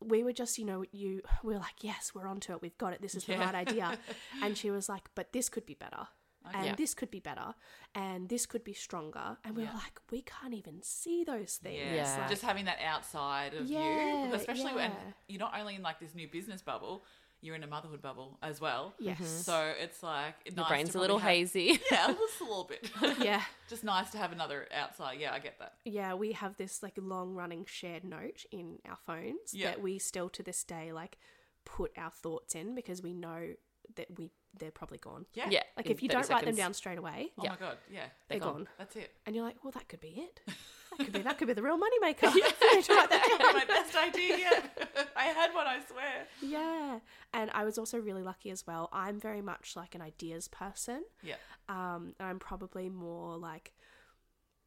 we 0.00 0.22
were 0.22 0.32
just, 0.32 0.56
you 0.58 0.64
know, 0.64 0.84
you 0.92 1.22
we 1.42 1.54
were 1.54 1.58
like, 1.60 1.82
yes, 1.82 2.12
we're 2.14 2.28
onto 2.28 2.52
it, 2.52 2.62
we've 2.62 2.78
got 2.78 2.92
it, 2.92 3.02
this 3.02 3.16
is 3.16 3.24
the 3.24 3.32
Yeah. 3.32 3.44
right 3.46 3.54
idea, 3.56 3.98
and 4.42 4.56
she 4.56 4.70
was 4.70 4.88
like, 4.88 5.08
but 5.16 5.32
this 5.32 5.48
could 5.48 5.66
be 5.66 5.74
better, 5.74 6.06
and 6.54 6.64
Yeah. 6.66 6.74
this 6.74 6.94
could 6.94 7.10
be 7.10 7.20
better, 7.20 7.54
and 7.94 8.28
this 8.28 8.46
could 8.46 8.64
be 8.64 8.72
stronger, 8.72 9.36
and 9.44 9.56
we 9.56 9.62
Yeah. 9.64 9.72
were 9.72 9.78
like, 9.78 10.00
we 10.10 10.22
can't 10.22 10.54
even 10.54 10.82
see 10.82 11.24
those 11.24 11.56
things. 11.56 11.78
Yeah. 11.78 11.94
Yeah. 11.94 12.18
Like, 12.20 12.28
just 12.30 12.42
having 12.42 12.64
that 12.66 12.78
outside 12.80 13.54
of 13.54 13.66
Yeah, 13.66 14.26
you, 14.28 14.34
especially 14.34 14.72
when 14.74 14.92
you're 15.28 15.38
not 15.40 15.58
only 15.58 15.74
in 15.76 15.82
like 15.82 15.98
this 16.00 16.14
new 16.14 16.28
business 16.28 16.62
bubble, 16.62 17.04
you're 17.40 17.54
in 17.54 17.62
a 17.62 17.68
motherhood 17.68 18.02
bubble 18.02 18.36
as 18.42 18.60
well. 18.60 18.94
yes, 18.98 19.16
mm-hmm. 19.18 19.24
So 19.26 19.72
it's 19.78 20.02
like 20.02 20.34
Your 20.44 20.56
nice 20.56 20.68
brain's 20.68 20.94
a 20.96 20.98
little 20.98 21.18
have- 21.20 21.30
hazy. 21.30 21.80
Yeah, 21.90 22.08
just 22.12 22.40
a 22.40 22.44
little 22.44 22.64
bit. 22.64 22.90
yeah, 23.20 23.42
just 23.68 23.84
nice 23.84 24.10
to 24.10 24.18
have 24.18 24.32
another 24.32 24.66
outside. 24.74 25.20
Yeah, 25.20 25.32
I 25.32 25.38
get 25.38 25.58
that. 25.60 25.74
yeah. 25.84 26.14
We 26.14 26.32
have 26.32 26.56
this 26.56 26.82
like 26.82 26.94
long 26.96 27.34
running 27.34 27.64
shared 27.66 28.02
note 28.02 28.44
in 28.50 28.80
our 28.84 28.96
phones 29.06 29.54
Yeah. 29.54 29.70
that 29.70 29.80
we 29.80 29.98
still 30.00 30.28
to 30.30 30.42
this 30.42 30.64
day 30.64 30.92
like 30.92 31.16
put 31.64 31.92
our 31.96 32.10
thoughts 32.10 32.56
in 32.56 32.74
because 32.74 33.02
we 33.02 33.12
know 33.12 33.54
that 33.94 34.18
we 34.18 34.30
they're 34.58 34.70
probably 34.70 34.98
gone. 34.98 35.26
Yeah. 35.34 35.48
yeah. 35.50 35.62
Like 35.76 35.86
in 35.86 35.92
if 35.92 36.02
you 36.02 36.08
30 36.08 36.12
don't 36.14 36.20
write 36.22 36.28
them 36.28 36.38
seconds. 36.40 36.56
down 36.58 36.74
straight 36.74 36.98
away, 36.98 37.30
Oh 37.38 37.42
Yeah. 37.44 37.50
my 37.50 37.56
god. 37.56 37.78
Yeah. 37.90 38.04
they're 38.28 38.38
gone. 38.38 38.52
gone. 38.54 38.68
That's 38.78 38.96
it. 38.96 39.10
And 39.26 39.34
you're 39.36 39.44
like, 39.44 39.62
well, 39.62 39.70
that 39.72 39.88
could 39.88 40.00
be 40.00 40.08
it. 40.28 40.40
That 40.96 41.04
could 41.04 41.12
be 41.12 41.20
that 41.22 41.38
could 41.38 41.46
be 41.46 41.52
the 41.52 41.62
real 41.62 41.76
moneymaker. 41.78 42.24
I 42.24 42.32
need 42.34 42.42
to 42.42 42.94
write 42.94 43.10
that 43.10 43.38
down. 43.38 43.52
my 43.54 43.64
best 43.66 43.94
idea 43.94 44.38
yet. 44.38 45.10
I 45.16 45.24
had 45.26 45.52
one, 45.54 45.66
I 45.66 45.78
swear. 45.86 46.26
Yeah. 46.42 46.98
And 47.32 47.50
I 47.52 47.64
was 47.64 47.78
also 47.78 47.98
really 48.00 48.22
lucky 48.24 48.50
as 48.50 48.66
well. 48.66 48.88
I'm 48.92 49.20
very 49.20 49.42
much 49.42 49.76
like 49.76 49.94
an 49.94 50.00
ideas 50.02 50.48
person. 50.48 51.04
Yeah. 51.22 51.34
Um, 51.68 52.14
and 52.18 52.28
I'm 52.28 52.38
probably 52.40 52.88
more 52.88 53.36
like 53.36 53.72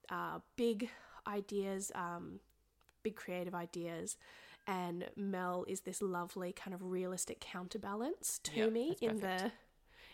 uh, 0.10 0.40
big 0.56 0.90
ideas, 1.28 1.92
um, 1.96 2.40
big 3.04 3.16
creative 3.16 3.56
ideas. 3.56 4.16
And 4.68 5.10
Mel 5.18 5.66
is 5.68 5.82
this 5.82 6.02
lovely 6.02 6.54
kind 6.54 6.74
of 6.74 6.84
realistic 6.84 7.40
counterbalance 7.42 8.40
to 8.44 8.56
Yeah, 8.60 8.68
me 8.70 8.90
that's 8.90 9.02
in 9.02 9.20
perfect. 9.20 9.44
the 9.44 9.52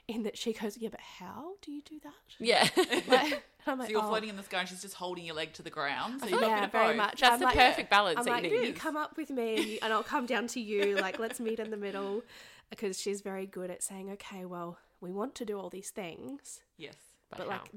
in 0.08 0.24
that 0.24 0.38
she 0.38 0.54
goes, 0.54 0.78
yeah, 0.78 0.90
but 0.90 1.02
how 1.02 1.54
do 1.62 1.72
you 1.72 1.82
do 1.82 2.00
that? 2.04 2.14
Yeah. 2.40 2.68
Like, 3.08 3.32
and 3.34 3.42
I'm 3.68 3.80
like, 3.80 3.88
So 3.88 3.92
you're 3.92 4.04
"Oh." 4.04 4.08
floating 4.08 4.30
in 4.30 4.38
the 4.38 4.44
sky 4.44 4.60
and 4.62 4.70
she's 4.70 4.82
just 4.82 4.94
holding 4.96 5.26
your 5.26 5.36
leg 5.36 5.54
to 5.54 5.62
the 5.62 5.70
ground. 5.70 6.22
So 6.22 6.28
you've 6.28 6.40
got 6.40 6.46
a 6.48 6.50
bit 6.54 6.58
yeah, 6.60 6.66
of 6.66 6.72
very 6.72 6.88
both. 6.90 6.98
much. 6.98 7.22
That's 7.22 7.34
I'm 7.34 7.40
the 7.40 7.46
like, 7.46 7.56
perfect 7.56 7.90
balance 7.90 8.18
I'm 8.20 8.26
that 8.26 8.44
like, 8.44 8.52
you 8.52 8.58
you 8.60 8.74
come 8.74 8.96
up 8.96 9.18
with 9.18 9.30
me, 9.30 9.80
and 9.82 9.92
I'll 9.92 10.04
come 10.04 10.26
down 10.26 10.48
to 10.48 10.60
you. 10.62 10.96
Like, 10.96 11.20
let's 11.20 11.40
meet 11.42 11.60
in 11.60 11.72
the 11.72 11.78
middle, 11.78 12.24
because 12.70 13.00
she's 13.00 13.20
very 13.22 13.46
good 13.46 13.70
at 13.70 13.84
saying, 13.84 14.10
okay, 14.12 14.46
well, 14.46 14.78
we 15.02 15.12
want 15.12 15.36
to 15.36 15.46
do 15.46 15.60
all 15.60 15.70
these 15.70 15.90
things, 15.90 16.62
Yes. 16.78 16.96
But, 17.30 17.40
but 17.40 17.48
like, 17.50 17.72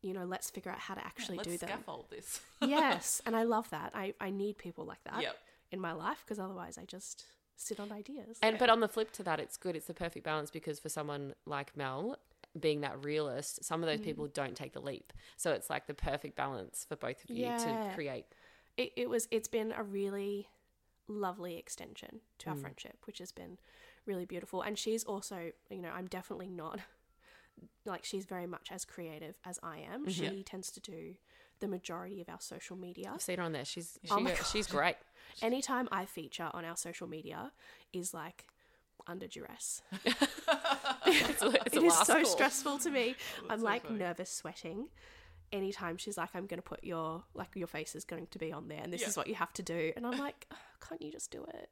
you 0.00 0.14
know, 0.14 0.24
let's 0.24 0.48
figure 0.50 0.70
out 0.72 0.78
how 0.78 0.94
to 0.94 1.04
actually 1.04 1.36
Let's 1.36 1.48
do 1.50 1.58
them. 1.58 1.68
scaffold 1.68 2.06
this. 2.10 2.40
yes, 2.62 3.20
and 3.26 3.36
I 3.36 3.42
love 3.42 3.68
that. 3.70 3.92
I 3.94 4.14
I 4.20 4.30
need 4.30 4.56
people 4.56 4.84
like 4.86 5.04
that 5.04 5.20
Yep. 5.20 5.36
in 5.72 5.80
my 5.80 5.92
life 5.92 6.22
because 6.24 6.38
otherwise, 6.38 6.78
I 6.78 6.84
just 6.86 7.24
sit 7.56 7.80
on 7.80 7.90
ideas. 7.92 8.38
And 8.42 8.58
but 8.58 8.70
on 8.70 8.80
the 8.80 8.88
flip 8.88 9.12
to 9.12 9.22
that, 9.24 9.40
it's 9.40 9.56
good. 9.56 9.76
It's 9.76 9.86
the 9.86 9.94
perfect 9.94 10.24
balance 10.24 10.50
because 10.50 10.78
for 10.78 10.88
someone 10.88 11.34
like 11.46 11.76
Mel, 11.76 12.18
being 12.58 12.80
that 12.82 13.04
realist, 13.04 13.64
some 13.64 13.82
of 13.82 13.88
those 13.88 14.00
Mm. 14.00 14.04
people 14.04 14.26
don't 14.28 14.56
take 14.56 14.72
the 14.72 14.80
leap. 14.80 15.12
So 15.36 15.52
it's 15.52 15.68
like 15.68 15.86
the 15.86 15.94
perfect 15.94 16.36
balance 16.36 16.84
for 16.88 16.96
both 16.96 17.22
of 17.24 17.30
you 17.30 17.46
Yeah. 17.46 17.58
to 17.58 17.94
create. 17.94 18.26
it, 18.76 18.92
it 18.96 19.08
was 19.08 19.26
it's 19.30 19.48
been 19.48 19.72
a 19.72 19.82
really 19.82 20.48
lovely 21.08 21.56
extension 21.56 22.20
to 22.38 22.50
our 22.50 22.56
mm. 22.56 22.60
friendship 22.60 22.98
which 23.04 23.18
has 23.18 23.32
been 23.32 23.56
really 24.06 24.26
beautiful 24.26 24.60
and 24.60 24.76
she's 24.76 25.02
also 25.04 25.52
you 25.70 25.80
know 25.80 25.90
i'm 25.94 26.06
definitely 26.08 26.48
not 26.48 26.80
like 27.86 28.04
she's 28.04 28.24
very 28.26 28.46
much 28.46 28.68
as 28.70 28.84
creative 28.84 29.38
as 29.46 29.58
i 29.62 29.78
am 29.78 30.02
mm-hmm. 30.04 30.10
she 30.10 30.42
tends 30.42 30.70
to 30.70 30.80
do 30.80 31.14
the 31.60 31.68
majority 31.68 32.20
of 32.20 32.28
our 32.28 32.40
social 32.40 32.76
media 32.76 33.10
I've 33.14 33.22
seen 33.22 33.38
her 33.38 33.42
on 33.44 33.52
there. 33.52 33.64
She's 33.64 33.98
oh 34.10 34.18
she, 34.18 34.30
Oh 34.30 34.34
she's 34.52 34.66
great. 34.66 34.96
Anytime 35.42 35.88
i 35.92 36.04
feature 36.04 36.50
on 36.54 36.64
our 36.64 36.76
social 36.76 37.06
media 37.06 37.52
is 37.92 38.12
like 38.14 38.46
under 39.06 39.26
duress 39.26 39.82
It's 41.06 41.42
a, 41.42 41.48
it's 41.66 41.76
it 41.76 41.82
is 41.82 41.96
so 41.98 42.14
call. 42.14 42.24
stressful 42.24 42.78
to 42.78 42.90
me 42.90 43.14
i'm 43.50 43.60
so 43.60 43.64
like 43.64 43.86
funny. 43.86 43.98
nervous 43.98 44.30
sweating 44.30 44.88
anytime 45.52 45.96
she's 45.96 46.16
like 46.16 46.30
i'm 46.34 46.46
going 46.46 46.58
to 46.58 46.62
put 46.68 46.82
your 46.82 47.22
like 47.34 47.48
your 47.54 47.68
face 47.68 47.94
is 47.94 48.04
going 48.04 48.26
to 48.28 48.38
be 48.38 48.52
on 48.52 48.66
there 48.68 48.80
and 48.82 48.92
this 48.92 49.02
Yeah. 49.02 49.08
is 49.08 49.16
what 49.16 49.28
you 49.28 49.36
have 49.36 49.52
to 49.54 49.62
do 49.62 49.92
and 49.96 50.04
i'm 50.06 50.18
like 50.18 50.46
"Oh, 50.52 50.56
can't 50.88 51.00
you 51.00 51.12
just 51.12 51.30
do 51.30 51.46
it 51.54 51.70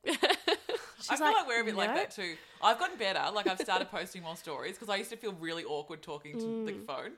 I 1.11 1.17
feel 1.17 1.27
like, 1.27 1.47
we're 1.47 1.61
a 1.61 1.65
bit 1.65 1.75
like 1.77 1.95
that 1.95 2.13
too. 2.13 2.35
I've 2.63 2.79
gotten 2.79 2.97
better. 2.97 3.21
Like 3.35 3.47
I've 3.47 3.59
started 3.61 3.91
posting 3.91 4.23
more 4.23 4.37
stories 4.37 4.77
because 4.77 4.89
I 4.89 4.97
used 4.97 5.11
to 5.11 5.17
feel 5.19 5.35
really 5.35 5.63
awkward 5.65 6.01
talking 6.03 6.39
to 6.39 6.47
the 6.65 6.73
Mm. 6.73 6.87
phone. 6.87 7.13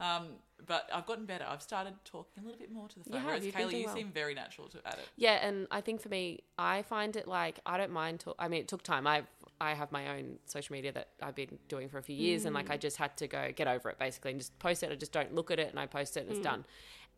Um, 0.00 0.28
but 0.66 0.88
I've 0.92 1.06
gotten 1.06 1.24
better. 1.24 1.46
I've 1.48 1.62
started 1.62 1.94
talking 2.04 2.42
a 2.42 2.46
little 2.46 2.58
bit 2.58 2.70
more 2.70 2.88
to 2.88 2.98
the 2.98 3.04
phone. 3.04 3.20
Yeah, 3.20 3.26
Whereas 3.26 3.42
been 3.42 3.52
Kayla, 3.52 3.78
you 3.78 3.86
well. 3.86 3.94
seem 3.94 4.10
very 4.12 4.34
natural 4.34 4.68
to 4.68 4.78
at 4.86 4.94
it. 4.94 5.08
Yeah, 5.16 5.46
and 5.46 5.66
I 5.70 5.80
think 5.80 6.00
for 6.00 6.08
me, 6.08 6.40
I 6.58 6.82
find 6.82 7.16
it 7.16 7.26
like 7.26 7.60
I 7.64 7.78
don't 7.78 7.92
mind. 7.92 8.24
I 8.38 8.48
mean, 8.48 8.60
it 8.60 8.68
took 8.68 8.82
time. 8.82 9.06
I 9.06 9.22
I 9.60 9.74
have 9.74 9.90
my 9.90 10.16
own 10.16 10.38
social 10.46 10.72
media 10.74 10.92
that 10.92 11.08
I've 11.22 11.34
been 11.34 11.58
doing 11.68 11.88
for 11.88 11.98
a 11.98 12.02
few 12.02 12.16
years, 12.16 12.44
and 12.44 12.54
like 12.54 12.70
I 12.70 12.76
just 12.76 12.96
had 12.96 13.16
to 13.18 13.26
go 13.26 13.50
get 13.54 13.66
over 13.66 13.88
it 13.90 13.98
basically 13.98 14.32
and 14.32 14.40
just 14.40 14.56
post 14.58 14.82
it. 14.82 14.92
I 14.92 14.94
just 14.94 15.12
don't 15.12 15.34
look 15.34 15.50
at 15.50 15.58
it, 15.58 15.70
and 15.70 15.80
I 15.80 15.86
post 15.86 16.16
it, 16.16 16.20
and 16.26 16.30
it's 16.30 16.40
done. 16.40 16.64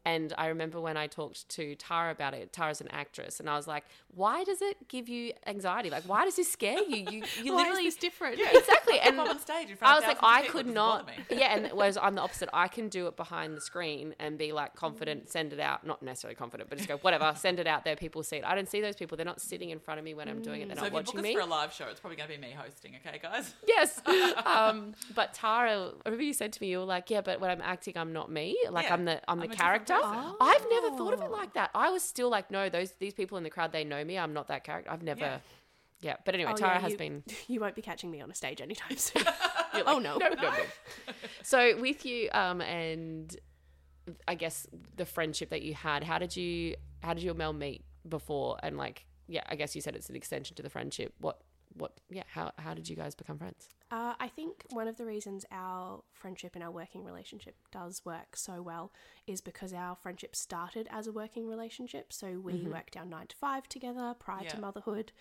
And 0.04 0.32
I 0.38 0.46
remember 0.46 0.80
when 0.80 0.96
I 0.96 1.06
talked 1.06 1.48
to 1.50 1.74
Tara 1.74 2.10
about 2.10 2.32
it. 2.32 2.52
Tara's 2.52 2.80
an 2.80 2.88
actress, 2.90 3.38
and 3.38 3.50
I 3.50 3.56
was 3.56 3.66
like, 3.68 3.84
"Why 4.14 4.44
does 4.44 4.62
it 4.62 4.88
give 4.88 5.08
you 5.10 5.32
anxiety? 5.46 5.90
Like, 5.90 6.04
why 6.04 6.24
does 6.24 6.36
this 6.36 6.50
scare 6.50 6.82
you? 6.88 6.96
You, 7.10 7.22
you 7.44 7.52
Why 7.54 7.62
literally 7.62 7.86
is 7.86 7.94
this 7.96 8.00
different? 8.00 8.40
exactly." 8.40 8.98
And 9.10 9.18
on 9.20 9.38
stage 9.38 9.70
in 9.70 9.76
front 9.76 9.92
I 9.94 9.96
was 9.98 10.06
like, 10.06 10.18
I 10.22 10.42
could 10.46 10.66
me. 10.66 10.74
Yeah, 11.30 11.54
and 11.54 11.70
whereas 11.72 11.96
I'm 11.96 12.14
the 12.14 12.20
opposite. 12.22 12.48
I 12.52 12.68
can 12.68 12.88
do 12.88 13.06
it 13.08 13.16
behind 13.16 13.56
the 13.56 13.60
screen 13.60 14.14
and 14.18 14.36
be 14.38 14.52
like 14.52 14.74
confident, 14.74 15.28
send 15.28 15.52
it 15.52 15.60
out. 15.60 15.86
Not 15.86 16.02
necessarily 16.02 16.34
confident, 16.34 16.68
but 16.70 16.78
just 16.78 16.88
go 16.88 16.96
whatever, 16.98 17.32
send 17.36 17.58
it 17.60 17.66
out 17.66 17.84
there. 17.84 17.96
People 17.96 18.22
see 18.22 18.36
it. 18.36 18.44
I 18.44 18.54
don't 18.54 18.68
see 18.68 18.80
those 18.80 18.96
people. 18.96 19.16
They're 19.16 19.26
not 19.26 19.40
sitting 19.40 19.70
in 19.70 19.78
front 19.80 19.98
of 19.98 20.04
me 20.04 20.14
when 20.14 20.28
I'm 20.28 20.42
doing 20.42 20.60
it. 20.62 20.68
They're 20.68 20.76
So 20.76 20.82
not 20.82 20.86
if 20.88 20.92
you 20.92 20.98
book 20.98 21.06
watching 21.06 21.20
us 21.20 21.24
me. 21.24 21.34
for 21.34 21.40
a 21.40 21.46
live 21.46 21.72
show, 21.72 21.86
it's 21.88 22.00
probably 22.00 22.16
going 22.16 22.30
to 22.30 22.34
be 22.36 22.40
me 22.40 22.52
hosting. 22.56 22.96
Okay, 23.06 23.18
guys. 23.20 23.54
yes. 23.66 24.00
Um, 24.46 24.94
but 25.14 25.34
Tara, 25.34 25.90
I 26.04 26.08
remember 26.08 26.24
you 26.24 26.32
said 26.32 26.52
to 26.54 26.62
me, 26.62 26.68
you 26.70 26.78
were 26.78 26.84
like, 26.84 27.10
yeah, 27.10 27.20
but 27.20 27.40
when 27.40 27.50
I'm 27.50 27.60
acting, 27.62 27.96
I'm 27.96 28.12
not 28.12 28.30
me. 28.30 28.56
Like 28.70 28.86
Yeah, 28.86 28.94
I'm 28.94 29.04
the 29.04 29.20
I'm 29.30 29.38
the 29.40 29.44
I'm 29.46 29.50
a 29.50 29.54
different 29.54 29.58
character. 29.90 30.08
person. 30.22 30.36
I've 30.40 30.66
never 30.70 30.96
thought 30.96 31.14
of 31.14 31.22
it 31.22 31.30
like 31.30 31.54
that. 31.54 31.70
I 31.74 31.90
was 31.90 32.02
still 32.02 32.30
like, 32.30 32.50
no, 32.50 32.68
those 32.68 32.92
these 32.98 33.14
people 33.14 33.38
in 33.38 33.44
the 33.44 33.50
crowd, 33.50 33.72
they 33.72 33.84
know 33.84 34.04
me. 34.04 34.18
I'm 34.18 34.32
not 34.32 34.48
that 34.48 34.64
character. 34.64 34.90
I've 34.90 35.02
never. 35.02 35.20
Yeah. 35.20 35.38
Yeah, 36.02 36.16
but 36.24 36.34
anyway, 36.34 36.52
Oh, 36.54 36.56
Tara 36.56 36.76
yeah, 36.76 36.80
has 36.80 36.92
you- 36.92 36.98
been. 36.98 37.22
You 37.48 37.60
won't 37.60 37.74
be 37.74 37.82
catching 37.82 38.10
me 38.10 38.22
on 38.22 38.30
a 38.30 38.34
stage 38.34 38.62
anytime 38.62 38.96
soon. 38.96 39.22
You're 39.74 39.84
oh 39.86 39.98
no. 39.98 40.16
no, 40.16 40.28
no, 40.30 40.34
no. 40.42 40.52
so 41.42 41.78
with 41.78 42.06
you, 42.06 42.30
um, 42.32 42.62
and 42.62 43.36
I 44.26 44.34
guess 44.34 44.66
the 44.96 45.04
friendship 45.04 45.50
that 45.50 45.60
you 45.62 45.74
had, 45.74 46.02
how 46.02 46.18
did 46.18 46.34
you, 46.36 46.76
how 47.02 47.12
did 47.14 47.22
you 47.22 47.30
and 47.30 47.38
Mel 47.38 47.52
meet 47.52 47.84
before? 48.08 48.56
And 48.62 48.78
like, 48.78 49.04
yeah, 49.28 49.42
I 49.48 49.56
guess 49.56 49.74
you 49.76 49.82
said 49.82 49.94
it's 49.94 50.08
an 50.08 50.16
extension 50.16 50.56
to 50.56 50.62
the 50.62 50.70
friendship. 50.70 51.12
What, 51.20 51.38
what, 51.74 51.92
yeah, 52.10 52.24
how, 52.28 52.52
how 52.58 52.74
did 52.74 52.88
you 52.88 52.96
guys 52.96 53.14
become 53.14 53.38
friends? 53.38 53.68
Uh, 53.90 54.14
I 54.20 54.28
think 54.28 54.64
one 54.70 54.86
of 54.88 54.96
the 54.98 55.04
reasons 55.06 55.44
our 55.50 56.02
friendship 56.12 56.52
and 56.54 56.62
our 56.62 56.70
working 56.70 57.04
relationship 57.04 57.56
does 57.72 58.04
work 58.04 58.36
so 58.36 58.62
well 58.62 58.92
is 59.26 59.40
because 59.40 59.72
our 59.72 59.96
friendship 59.96 60.36
started 60.36 60.88
as 60.92 61.06
a 61.06 61.12
working 61.12 61.48
relationship. 61.48 62.12
So 62.12 62.38
we 62.38 62.66
worked 62.68 62.96
our 62.96 63.04
nine 63.04 63.26
to 63.28 63.36
five 63.36 63.68
together 63.68 64.14
prior 64.18 64.44
Yeah. 64.44 64.50
to 64.50 64.60
motherhood. 64.60 65.12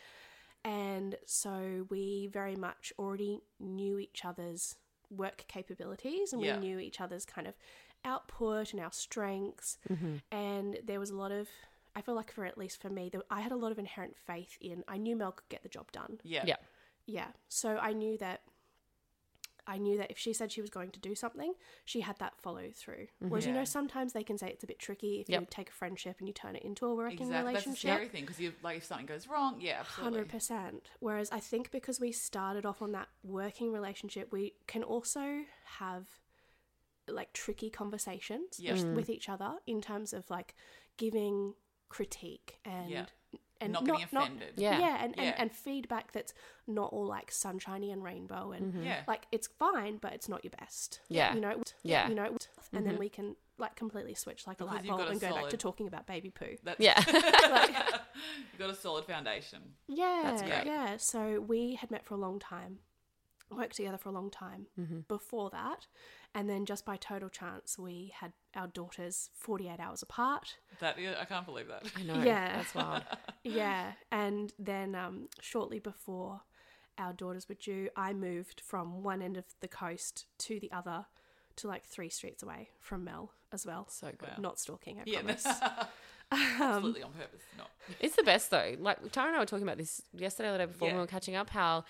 And 0.64 1.16
so 1.26 1.88
we 1.90 2.28
very 2.32 2.56
much 2.56 2.92
already 3.00 3.40
knew 3.60 3.98
each 3.98 4.26
other's 4.26 4.76
work 5.10 5.46
capabilities 5.48 6.34
and 6.34 6.42
Yeah. 6.42 6.56
we 6.56 6.60
knew 6.60 6.80
each 6.80 7.00
other's 7.02 7.26
kind 7.26 7.48
of 7.48 7.56
output 8.06 8.72
and 8.74 8.82
our 8.82 8.92
strengths. 8.92 9.78
And 10.32 10.80
there 10.84 11.00
was 11.00 11.10
a 11.10 11.16
lot 11.16 11.32
of 11.32 11.48
I 11.96 12.02
feel 12.02 12.16
like 12.16 12.32
for 12.32 12.46
at 12.46 12.58
least 12.58 12.82
for 12.82 12.90
me, 12.90 13.10
there, 13.10 13.22
I 13.30 13.42
had 13.42 13.52
a 13.52 13.56
lot 13.58 13.72
of 13.72 13.80
inherent 13.80 14.16
faith 14.18 14.58
in. 14.62 14.84
I 14.88 14.98
knew 14.98 15.16
Mel 15.16 15.32
could 15.32 15.50
get 15.50 15.64
the 15.64 15.70
job 15.70 15.92
done. 15.92 16.20
Yeah. 16.24 16.44
Yeah. 16.46 16.56
Yeah. 17.06 17.28
So 17.48 17.78
I 17.78 17.94
knew 17.94 18.18
that 18.20 18.42
I 19.68 19.78
knew 19.78 19.98
that 19.98 20.10
if 20.10 20.18
she 20.18 20.34
said 20.34 20.52
she 20.52 20.62
was 20.62 20.72
going 20.72 20.90
to 20.92 21.00
do 21.00 21.14
something, 21.14 21.54
she 21.86 22.02
had 22.02 22.18
that 22.18 22.36
follow 22.42 22.70
through. 22.74 23.06
Whereas 23.20 23.46
you 23.46 23.54
know 23.54 23.66
sometimes 23.66 24.14
they 24.14 24.24
can 24.24 24.36
say 24.38 24.48
it's 24.50 24.64
a 24.64 24.68
bit 24.68 24.80
tricky 24.80 25.20
if 25.22 25.30
Yep. 25.30 25.42
you 25.42 25.48
take 25.52 25.70
a 25.70 25.74
friendship 25.74 26.16
and 26.20 26.28
you 26.28 26.34
turn 26.34 26.56
it 26.56 26.64
into 26.64 26.88
a 26.88 26.96
working 26.96 27.28
Exactly. 27.28 27.54
That's 27.54 27.66
the 27.66 27.70
relationship. 27.72 27.78
scary 27.96 28.08
thing 28.10 28.22
because 28.26 28.40
you 28.40 28.54
like 28.64 28.78
if 28.78 28.86
something 28.86 29.06
goes 29.06 29.28
wrong, 29.28 29.58
yeah. 29.62 29.84
Hundred 29.84 30.28
percent. 30.30 30.82
Whereas 31.00 31.30
I 31.32 31.40
think 31.40 31.70
because 31.72 32.00
we 32.00 32.12
started 32.12 32.66
off 32.66 32.82
on 32.82 32.94
that 32.94 33.10
working 33.24 33.72
relationship, 33.72 34.32
we 34.32 34.54
can 34.66 34.82
also 34.84 35.42
have 35.80 36.08
like 37.08 37.34
tricky 37.34 37.70
conversations 37.70 38.60
Yeah. 38.60 38.74
with, 38.74 38.86
Mm. 38.86 38.96
with 38.96 39.10
each 39.10 39.30
other 39.30 39.58
in 39.68 39.82
terms 39.82 40.14
of 40.14 40.30
like 40.32 40.56
giving 40.98 41.54
critique 41.90 42.60
and 42.66 42.90
Yeah. 42.90 43.06
and 43.62 43.74
not 43.74 43.86
getting 43.86 44.04
offended. 44.04 44.54
Yeah. 44.56 44.80
yeah, 44.80 45.04
and, 45.04 45.16
Yeah. 45.18 45.24
And, 45.24 45.40
and 45.40 45.52
feedback 45.52 46.12
that's 46.14 46.34
not 46.66 46.94
all 46.94 47.06
like 47.06 47.30
sunshiny 47.32 47.92
and 47.92 48.02
rainbow 48.04 48.52
and 48.54 48.86
Yeah. 48.86 49.04
like 49.08 49.26
it's 49.32 49.48
fine, 49.48 49.98
but 49.98 50.14
it's 50.14 50.30
not 50.30 50.44
your 50.46 50.52
best. 50.60 51.02
Yeah. 51.10 51.34
you 51.34 51.42
know, 51.42 51.62
Yeah. 51.84 52.08
you 52.08 52.16
know, 52.16 52.38
and 52.72 52.86
then 52.86 52.98
we 52.98 53.10
can 53.10 53.36
like 53.58 53.76
completely 53.76 54.14
switch 54.14 54.48
like 54.48 54.62
a 54.62 54.64
Because 54.64 54.76
light 54.78 54.88
bulb 54.88 55.02
a 55.02 55.08
and 55.10 55.20
go 55.20 55.34
back 55.34 55.50
to 55.50 55.58
talking 55.58 55.88
about 55.88 56.08
baby 56.08 56.30
poo. 56.30 56.56
That's, 56.64 56.80
Yeah. 56.80 57.04
like, 57.52 57.76
You've 58.52 58.60
got 58.60 58.70
a 58.70 58.76
solid 58.76 59.04
foundation. 59.06 59.60
Yeah, 59.90 60.22
That's 60.24 60.42
great. 60.42 60.66
yeah. 60.66 60.96
So 60.98 61.42
we 61.42 61.76
had 61.76 61.92
met 61.92 62.06
for 62.06 62.14
a 62.14 62.18
long 62.18 62.40
time, 62.40 62.80
worked 63.52 63.76
together 63.76 63.98
for 63.98 64.08
a 64.08 64.14
long 64.14 64.30
time 64.30 64.68
Mm-hmm. 64.80 65.00
before 65.10 65.50
that, 65.50 65.88
and 66.36 66.50
then 66.50 66.66
just 66.66 66.86
by 66.86 66.96
total 66.98 67.30
chance, 67.30 67.78
we 67.78 68.14
had 68.16 68.34
our 68.56 68.68
daughters 68.68 69.30
forty-eight 69.34 69.80
hours 69.80 70.02
apart. 70.02 70.58
That 70.80 71.00
yeah, 71.00 71.16
I 71.20 71.26
can't 71.26 71.46
believe 71.46 71.68
that. 71.68 71.84
I 71.98 72.04
know. 72.04 72.22
Yeah. 72.24 72.56
That's 72.58 72.76
wild. 72.76 73.04
yeah, 73.44 73.94
and 74.12 74.54
then 74.60 74.96
um, 74.96 75.28
shortly 75.42 75.80
before 75.80 76.42
our 76.98 77.14
daughters 77.14 77.48
were 77.48 77.56
due, 77.56 77.90
I 77.96 78.14
moved 78.14 78.62
from 78.62 79.04
one 79.04 79.22
end 79.22 79.38
of 79.38 79.46
the 79.62 79.68
coast 79.70 80.26
to 80.40 80.60
the 80.60 80.72
other, 80.72 81.06
to 81.58 81.68
like 81.68 81.86
three 81.86 82.10
streets 82.10 82.44
away 82.44 82.70
from 82.80 83.04
Mel 83.06 83.32
as 83.54 83.66
well. 83.66 83.88
So 83.90 84.08
good. 84.18 84.30
Wow. 84.30 84.36
Not 84.40 84.60
stalking, 84.60 85.00
I 85.00 85.04
Yeah, 85.06 85.20
promise. 85.22 85.48
absolutely 86.32 87.04
on 87.04 87.12
purpose. 87.12 87.42
Not. 87.58 87.70
It's 88.00 88.16
the 88.16 88.24
best 88.24 88.52
though. 88.52 88.76
Like 88.80 89.12
Tara 89.12 89.28
and 89.28 89.36
I 89.38 89.40
were 89.40 89.46
talking 89.46 89.64
about 89.64 89.78
this 89.78 90.02
yesterday 90.14 90.50
or 90.50 90.54
the 90.54 90.58
day 90.60 90.66
before 90.66 90.88
when 90.88 90.96
we 90.96 91.02
were 91.02 91.08
catching 91.08 91.36
up. 91.36 91.50
How, 91.50 91.86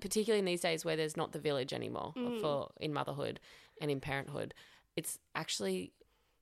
particularly 0.00 0.40
in 0.40 0.44
these 0.44 0.60
days 0.60 0.84
where 0.84 0.96
there's 0.96 1.16
not 1.16 1.32
the 1.32 1.38
village 1.38 1.72
anymore 1.72 2.12
mm. 2.16 2.40
for 2.40 2.70
in 2.80 2.92
motherhood 2.92 3.40
and 3.80 3.90
in 3.90 4.00
parenthood, 4.00 4.54
it's 4.96 5.18
actually 5.34 5.92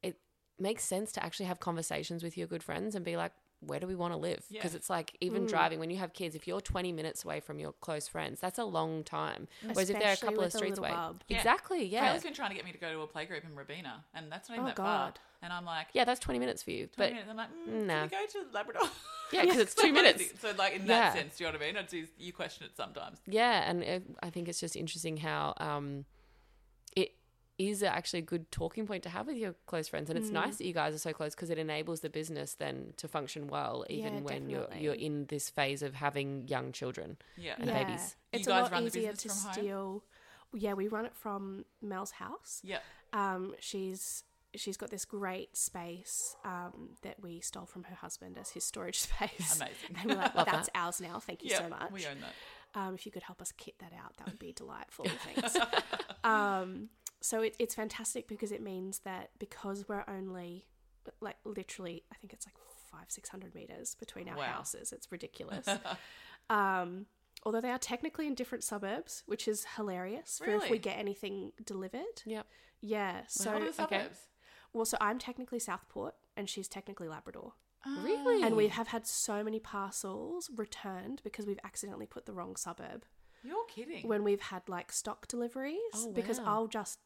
it 0.03 0.19
makes 0.59 0.85
sense 0.85 1.13
to 1.13 1.25
actually 1.25 1.47
have 1.47 1.61
conversations 1.61 2.23
with 2.23 2.37
your 2.37 2.47
good 2.47 2.63
friends 2.63 2.95
and 2.95 3.05
be 3.05 3.17
like, 3.17 3.33
where 3.61 3.81
do 3.81 3.87
we 3.87 3.95
want 3.95 4.13
to 4.13 4.19
live? 4.19 4.45
Because 4.51 4.73
Yeah. 4.73 4.77
it's 4.77 4.91
like 4.91 5.17
even 5.21 5.47
driving 5.47 5.79
when 5.79 5.91
you 5.91 5.97
have 5.97 6.13
kids, 6.13 6.35
if 6.35 6.47
you're 6.47 6.61
20 6.61 6.93
minutes 6.93 7.25
away 7.25 7.41
from 7.41 7.59
your 7.59 7.73
close 7.73 8.07
friends, 8.07 8.39
that's 8.41 8.59
a 8.59 8.65
long 8.65 9.03
time. 9.03 9.49
Whereas 9.73 9.91
if 9.91 9.99
they're 9.99 10.13
a 10.13 10.17
couple 10.17 10.43
of 10.45 10.53
streets 10.53 10.79
away. 10.79 10.91
Yeah. 10.91 11.13
exactly, 11.39 11.85
yeah, 11.85 12.13
Kayla's 12.15 12.23
been 12.23 12.35
trying 12.35 12.51
to 12.51 12.57
get 12.57 12.65
me 12.65 12.73
to 12.73 12.79
go 12.79 12.93
to 12.93 13.01
a 13.01 13.07
playgroup 13.09 13.45
in 13.45 13.55
Robina, 13.57 14.05
and 14.15 14.31
that's 14.31 14.49
not 14.49 14.55
even 14.57 14.65
Oh, 14.65 14.69
that 14.69 14.77
far. 14.77 15.15
And 15.43 15.53
I'm 15.53 15.65
like, 15.65 15.89
yeah, 15.93 16.05
that's 16.05 16.19
20 16.21 16.39
minutes 16.39 16.63
for 16.63 16.71
you. 16.71 16.87
20 16.87 16.93
But 16.97 17.11
minutes. 17.13 17.31
I'm 17.31 17.37
like, 17.37 17.49
mm, 17.51 17.87
nah. 17.87 17.95
can 17.95 18.03
we 18.03 18.09
go 18.09 18.27
to 18.33 18.53
Labrador? 18.55 18.83
yeah, 19.33 19.43
because 19.43 19.59
it's 19.59 19.75
two 19.75 19.93
minutes. 20.01 20.33
So 20.41 20.53
like 20.57 20.75
in 20.75 20.87
that 20.87 21.15
Yeah. 21.15 21.15
sense, 21.15 21.37
do 21.37 21.45
you 21.45 21.51
know 21.51 21.59
what 21.59 21.63
I 21.63 21.67
mean? 21.67 21.77
It's, 21.77 21.93
just- 21.93 22.13
you 22.19 22.33
question 22.33 22.67
it 22.67 22.77
sometimes. 22.77 23.19
Yeah, 23.27 23.69
and 23.71 23.83
it, 23.83 24.03
I 24.23 24.31
think 24.31 24.49
it's 24.49 24.61
just 24.61 24.77
interesting 24.77 25.19
how 25.19 25.53
um, 25.59 26.01
it 26.01 26.16
is 27.59 27.83
actually 27.83 28.19
a 28.19 28.23
good 28.23 28.51
talking 28.53 28.87
point 28.87 29.03
to 29.05 29.09
have 29.09 29.27
with 29.27 29.37
your 29.37 29.55
close 29.67 29.89
friends, 29.89 30.11
and 30.11 30.19
it's 30.19 30.31
nice 30.31 30.57
that 30.59 30.67
you 30.67 30.73
guys 30.75 30.95
are 30.95 30.99
so 30.99 31.13
close 31.13 31.35
because 31.35 31.49
it 31.51 31.59
enables 31.59 32.01
the 32.01 32.11
business 32.11 32.55
then 32.55 32.93
to 32.99 33.09
function 33.09 33.49
well, 33.49 33.85
even 33.89 34.15
Yeah, 34.17 34.21
when 34.21 34.51
you're 34.51 34.69
you're 34.79 34.95
in 34.95 35.27
this 35.27 35.49
phase 35.49 35.83
of 35.83 35.95
having 35.95 36.47
young 36.49 36.73
children. 36.73 37.17
Yeah. 37.37 37.55
And 37.59 37.67
babies. 37.67 38.17
You 38.33 38.39
It's 38.41 38.49
guys 38.49 38.59
a 38.59 38.63
lot 38.65 38.73
run 38.73 38.83
the 38.83 38.89
easier 38.89 39.13
to 39.13 39.13
business 39.15 39.45
home? 39.45 39.53
steal. 39.53 40.05
Yeah, 40.55 40.75
we 40.75 40.89
run 40.89 41.07
it 41.07 41.15
from 41.15 41.65
Mel's 41.83 42.13
house. 42.13 42.61
Yeah. 42.63 42.79
Um, 43.13 43.55
she's 43.59 44.23
she's 44.55 44.77
got 44.77 44.91
this 44.91 45.05
great 45.05 45.57
space 45.57 46.37
um, 46.45 46.91
that 47.03 47.21
we 47.21 47.41
stole 47.41 47.67
from 47.67 47.85
her 47.85 47.95
husband 47.95 48.39
as 48.39 48.51
his 48.51 48.65
storage 48.65 48.99
space. 49.09 49.57
Amazing. 49.57 49.97
And 50.01 50.11
we're 50.11 50.17
like, 50.17 50.35
Love 50.35 50.47
that's 50.47 50.71
ours 50.75 51.01
now. 51.01 51.19
Thank 51.21 51.43
you 51.43 51.51
yeah. 51.51 51.59
so 51.59 51.69
much. 51.69 51.91
We 51.93 52.07
own 52.07 52.17
that. 52.21 52.35
Um, 52.81 52.95
if 52.95 53.07
you 53.07 53.13
could 53.13 53.23
help 53.23 53.41
us 53.41 53.53
kit 53.53 53.75
that 53.79 53.93
out, 53.93 54.17
that 54.19 54.27
would 54.27 54.39
be 54.39 54.53
delightful. 54.57 55.07
Thanks. 55.25 55.57
um, 56.25 56.91
so 57.21 57.43
it, 57.43 57.57
it's 57.59 57.75
fantastic 57.75 58.29
because 58.29 58.53
it 58.53 58.63
means 58.63 59.01
that 59.01 59.31
because 59.39 59.89
we're 59.89 60.05
only 60.09 60.67
like 61.21 61.37
literally, 61.45 62.03
I 62.13 62.17
think 62.17 62.33
it's 62.33 62.47
like 62.47 62.55
five 62.91 63.07
six 63.09 63.29
hundred 63.29 63.55
meters 63.55 63.95
between 63.95 64.29
our 64.29 64.37
Wow. 64.37 64.45
houses. 64.45 64.93
It's 64.93 65.11
ridiculous. 65.13 65.67
um, 66.51 67.07
although 67.45 67.61
they 67.61 67.71
are 67.71 67.79
technically 67.79 68.27
in 68.27 68.35
different 68.35 68.65
suburbs, 68.65 69.23
which 69.27 69.47
is 69.49 69.67
hilarious 69.77 70.41
for 70.45 70.51
if 70.51 70.71
we 70.71 70.79
get 70.79 70.99
anything 70.99 71.53
delivered. 71.65 72.23
Yep. 72.25 72.47
Yeah. 72.81 73.21
So 73.29 73.53
what 73.53 73.63
are 73.63 73.73
the 73.73 73.83
okay. 73.83 73.97
suburbs? 73.99 74.19
well, 74.73 74.85
so 74.85 74.97
I'm 75.01 75.19
technically 75.19 75.59
Southport 75.59 76.15
and 76.37 76.49
she's 76.49 76.69
technically 76.69 77.09
Labrador. 77.09 77.53
Really? 78.03 78.43
And 78.43 78.57
we 78.57 78.67
have 78.69 78.89
had 78.89 79.07
so 79.07 79.45
many 79.45 79.61
parcels 79.61 80.51
returned 80.57 81.21
because 81.23 81.47
we've 81.47 81.61
accidentally 81.63 82.07
put 82.07 82.27
the 82.27 82.33
wrong 82.33 82.57
suburb 82.57 83.05
You're 83.45 83.65
kidding. 83.69 84.09
when 84.09 84.25
we've 84.25 84.41
had 84.41 84.69
like 84.69 84.91
stock 84.91 85.29
deliveries 85.29 85.79
Oh, 85.95 86.11
because. 86.13 86.41
I'll 86.41 86.67
just 86.67 86.99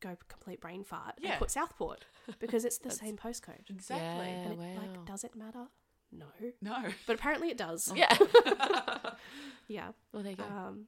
go 0.00 0.16
complete 0.28 0.60
brain 0.60 0.84
fart 0.84 1.14
Yeah. 1.20 1.30
and 1.32 1.38
put 1.38 1.50
Southport 1.50 2.04
because 2.38 2.64
it's 2.64 2.78
the 2.86 2.90
same 2.90 3.16
postcode. 3.16 3.68
exactly. 3.68 4.06
Yeah. 4.28 4.42
And 4.42 4.52
it, 4.52 4.58
wow. 4.58 4.74
like, 4.76 5.04
does 5.06 5.24
it 5.24 5.34
matter? 5.36 5.66
No. 6.12 6.26
No. 6.60 6.76
But 7.06 7.14
apparently 7.16 7.50
it 7.50 7.56
does. 7.56 7.92
yeah. 7.96 8.16
Yeah. 9.68 9.90
well, 10.12 10.22
there 10.24 10.32
you 10.32 10.36
go. 10.36 10.44
Um, 10.44 10.86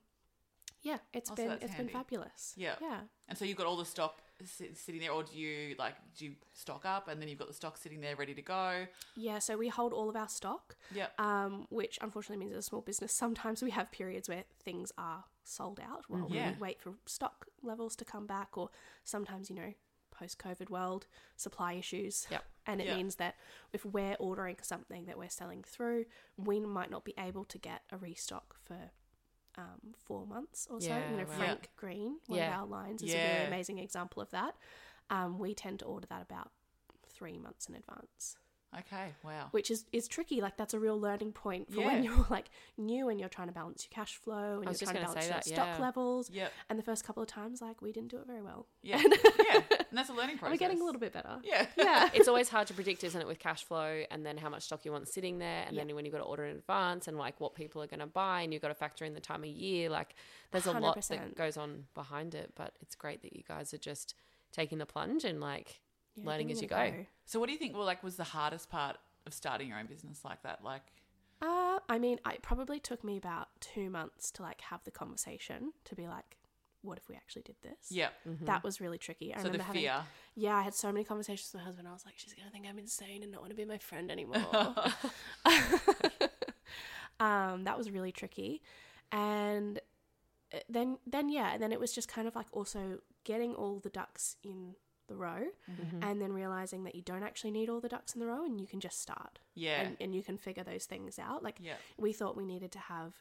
yeah, 0.83 0.99
it's 1.13 1.31
Oh, 1.31 1.35
so 1.35 1.43
been 1.43 1.49
that's 1.49 1.65
it's 1.65 1.73
handy. 1.75 1.93
been 1.93 2.01
fabulous. 2.01 2.55
Yeah. 2.57 2.75
Yeah. 2.81 3.01
And 3.29 3.39
so 3.39 3.45
you've 3.45 3.57
got 3.57 3.67
all 3.67 3.77
the 3.77 3.85
stock 3.85 4.21
si- 4.45 4.75
sitting 4.75 5.01
there, 5.01 5.13
or 5.13 5.23
do 5.23 5.37
you 5.39 5.75
like 5.79 5.95
do 6.17 6.25
you 6.27 6.33
stock 6.53 6.85
up 6.85 7.09
and 7.09 7.21
then 7.21 7.29
you've 7.29 7.39
got 7.39 7.49
the 7.49 7.55
stock 7.55 7.77
sitting 7.77 8.01
there 8.01 8.17
ready 8.17 8.35
to 8.35 8.43
go? 8.43 8.87
Yeah, 9.17 9.39
so 9.39 9.57
we 9.57 9.69
hold 9.69 9.93
all 9.93 10.09
of 10.11 10.17
our 10.17 10.29
stock, 10.29 10.77
Yep. 10.95 11.19
um, 11.21 11.67
which 11.71 11.99
unfortunately 12.03 12.45
means 12.45 12.53
as 12.57 12.65
a 12.65 12.69
small 12.69 12.81
business, 12.83 13.13
sometimes 13.13 13.63
we 13.63 13.71
have 13.71 13.91
periods 13.93 14.29
where 14.29 14.45
things 14.65 14.93
are 14.99 15.25
sold 15.45 15.81
out 15.81 16.05
while 16.09 16.27
Yeah. 16.31 16.53
we 16.53 16.59
wait 16.59 16.81
for 16.81 16.95
stock 17.07 17.47
levels 17.63 17.97
to 17.97 18.05
come 18.05 18.27
back, 18.27 18.57
or 18.59 18.71
sometimes, 19.05 19.49
you 19.51 19.57
know, 19.57 19.75
post 20.11 20.39
COVID 20.39 20.69
world, 20.69 21.07
supply 21.37 21.73
issues. 21.73 22.27
Yep. 22.31 22.45
And 22.67 22.81
it 22.81 22.87
Yeah. 22.89 22.97
means 22.97 23.17
that 23.17 23.37
if 23.73 23.85
we're 23.85 24.17
ordering 24.21 24.59
something 24.63 25.07
that 25.07 25.17
we're 25.19 25.31
selling 25.31 25.63
through, 25.65 26.05
we 26.37 26.61
might 26.61 26.91
not 26.91 27.03
be 27.05 27.15
able 27.19 27.45
to 27.47 27.59
get 27.59 27.83
a 27.91 27.97
restock 27.97 28.57
for 28.63 28.91
um, 29.59 29.95
four 30.05 30.27
months 30.27 30.67
or 30.71 30.81
so. 30.81 30.89
Yeah, 30.89 31.11
you 31.11 31.17
know, 31.19 31.25
wow. 31.25 31.37
Frank 31.37 31.69
Green, 31.77 32.19
one 32.27 32.39
Yeah. 32.39 32.55
of 32.55 32.61
our 32.63 32.67
lines, 32.67 33.03
is 33.03 33.13
a 33.13 33.17
Yeah. 33.17 33.35
really 33.35 33.47
amazing 33.47 33.79
example 33.79 34.23
of 34.23 34.31
that. 34.31 34.57
Um, 35.11 35.39
we 35.39 35.55
tend 35.55 35.81
to 35.81 35.85
order 35.85 36.07
that 36.09 36.23
about 36.23 36.51
three 37.07 37.39
months 37.39 37.69
in 37.69 37.75
advance 37.75 38.37
Okay. 38.79 39.13
Wow. 39.23 39.49
which 39.51 39.71
is 39.71 39.85
is 39.93 40.09
tricky. 40.09 40.41
Like 40.41 40.57
that's 40.57 40.73
a 40.73 40.81
real 40.81 40.99
learning 40.99 41.33
point 41.33 41.71
for 41.71 41.83
when 41.83 42.03
you're 42.03 42.27
like 42.31 42.49
new 42.79 43.11
and 43.11 43.21
you're 43.21 43.29
trying 43.29 43.49
to 43.49 43.53
balance 43.53 43.87
your 43.87 43.95
cash 43.95 44.17
flow 44.17 44.61
and 44.61 44.65
you're 44.65 44.75
trying 44.75 44.95
to 44.97 45.03
balance 45.03 45.27
your 45.27 45.35
that, 45.35 45.45
stock 45.45 45.79
levels. 45.79 46.31
Yep. 46.31 46.51
And 46.71 46.79
the 46.79 46.83
first 46.83 47.05
couple 47.05 47.23
of 47.23 47.29
times, 47.29 47.61
like 47.61 47.83
we 47.83 47.93
didn't 47.93 48.09
do 48.11 48.17
it 48.17 48.27
very 48.27 48.41
well. 48.41 48.67
Yeah. 48.81 49.03
yeah. 49.45 49.63
And 49.93 49.99
that's 49.99 50.09
a 50.09 50.15
learning 50.15 50.31
And 50.31 50.39
process. 50.41 50.55
we're 50.55 50.59
getting 50.59 50.81
a 50.81 50.85
little 50.87 51.01
bit 51.01 51.13
better. 51.13 51.37
Yeah. 51.45 51.67
Yeah. 51.77 52.09
it's 52.15 52.27
always 52.27 52.49
hard 52.49 52.67
to 52.69 52.73
predict, 52.75 53.05
isn't 53.05 53.21
it, 53.21 53.27
with 53.27 53.39
cash 53.39 53.63
flow 53.63 54.05
and 54.11 54.25
then 54.25 54.39
how 54.39 54.49
much 54.49 54.63
stock 54.63 54.87
you 54.87 54.91
want 54.91 55.07
sitting 55.07 55.39
there, 55.39 55.65
and 55.67 55.77
Yeah. 55.77 55.85
then 55.85 55.95
when 55.95 56.07
you've 56.07 56.13
got 56.13 56.21
to 56.21 56.25
order 56.25 56.47
in 56.47 56.57
advance 56.57 57.09
and 57.09 57.19
like 57.19 57.39
what 57.41 57.55
people 57.55 57.83
are 57.83 57.87
going 57.87 58.01
to 58.01 58.07
buy, 58.07 58.41
and 58.41 58.55
you've 58.55 58.63
got 58.63 58.69
to 58.69 58.75
factor 58.75 59.05
in 59.05 59.13
the 59.13 59.21
time 59.21 59.43
of 59.45 59.51
year. 59.51 59.91
Like, 59.91 60.15
there's 60.51 60.65
a 60.65 60.73
lot 60.73 60.99
that 61.09 61.35
goes 61.37 61.59
on 61.59 61.85
behind 61.95 62.35
it, 62.35 62.53
but 62.57 62.73
it's 62.81 62.95
great 62.95 63.21
that 63.21 63.37
you 63.37 63.43
guys 63.47 63.75
are 63.75 63.79
just 63.79 64.15
taking 64.51 64.79
the 64.79 64.87
plunge 64.87 65.25
and 65.25 65.41
like 65.43 65.83
Yeah, 66.17 66.27
learning 66.31 66.51
as 66.51 66.63
you 66.63 66.69
it 66.71 66.73
a 66.73 66.91
go. 66.91 67.07
So 67.27 67.39
what 67.39 67.47
do 67.49 67.53
you 67.53 67.59
think? 67.59 67.77
Well, 67.77 67.85
like, 67.85 68.03
was 68.03 68.17
the 68.17 68.25
hardest 68.25 68.71
part 68.71 68.97
of 69.27 69.35
starting 69.35 69.69
your 69.69 69.79
own 69.79 69.87
business 69.87 70.25
like 70.25 70.43
that? 70.45 70.65
Like, 70.65 70.83
Uh, 71.43 71.81
I 71.89 71.99
mean, 71.99 72.19
it 72.31 72.41
probably 72.43 72.81
took 72.81 73.05
me 73.05 73.19
about 73.19 73.49
two 73.61 73.91
months 73.91 74.31
to 74.33 74.43
like 74.43 74.63
have 74.63 74.85
the 74.85 74.91
conversation 74.91 75.73
to 75.85 75.95
be 75.95 76.07
like, 76.07 76.39
what 76.83 76.99
if 76.99 77.09
we 77.09 77.15
actually 77.15 77.43
did 77.43 77.57
this? 77.63 77.91
yeah. 77.91 78.09
That 78.43 78.63
was 78.65 78.81
really 78.81 78.99
tricky. 78.99 79.33
I 79.33 79.39
So 79.39 79.45
the 79.45 79.51
remember 79.51 79.65
having 79.65 79.83
fear. 79.83 80.03
Yeah, 80.35 80.57
I 80.57 80.63
had 80.63 80.75
so 80.75 80.91
many 80.93 81.05
conversations 81.05 81.51
with 81.53 81.61
my 81.63 81.67
husband. 81.67 81.87
I 81.89 81.93
was 81.93 82.05
like, 82.05 82.15
she's 82.17 82.35
gonna 82.35 82.51
think 82.51 82.67
I'm 82.69 82.79
insane 82.79 83.23
and 83.23 83.31
not 83.33 83.41
want 83.41 83.51
to 83.51 83.57
be 83.57 83.65
my 83.65 83.79
friend 83.79 84.11
anymore. 84.11 84.45
um, 87.21 87.65
that 87.65 87.77
was 87.79 87.91
really 87.91 88.13
tricky, 88.13 88.63
and 89.11 89.81
uh, 90.53 90.59
then 90.69 90.99
then 91.07 91.29
yeah, 91.29 91.53
and 91.53 91.63
then 91.63 91.73
it 91.73 91.81
was 91.81 91.93
just 91.93 92.09
kind 92.09 92.27
of 92.27 92.35
like 92.35 92.47
also 92.53 92.99
getting 93.25 93.55
all 93.55 93.79
the 93.79 93.91
ducks 93.91 94.37
in 94.43 94.75
the 95.09 95.15
row, 95.17 95.45
Mm-hmm. 95.71 96.03
and 96.03 96.21
then 96.21 96.33
realizing 96.33 96.85
that 96.85 96.95
you 96.95 97.03
don't 97.03 97.23
actually 97.23 97.51
need 97.51 97.69
all 97.69 97.81
the 97.81 97.89
ducks 97.89 98.15
in 98.15 98.21
the 98.21 98.27
row, 98.27 98.45
and 98.45 98.61
you 98.61 98.67
can 98.67 98.81
just 98.81 99.01
start, 99.01 99.39
Yeah. 99.55 99.83
and, 99.83 99.97
and 100.01 100.15
you 100.15 100.23
can 100.23 100.37
figure 100.39 100.65
those 100.65 100.85
things 100.87 101.19
out. 101.19 101.43
Like 101.43 101.59
yeah. 101.61 101.75
we 101.99 102.13
thought 102.13 102.37
we 102.37 102.45
needed 102.47 102.73
to 102.73 102.79
have 102.79 103.15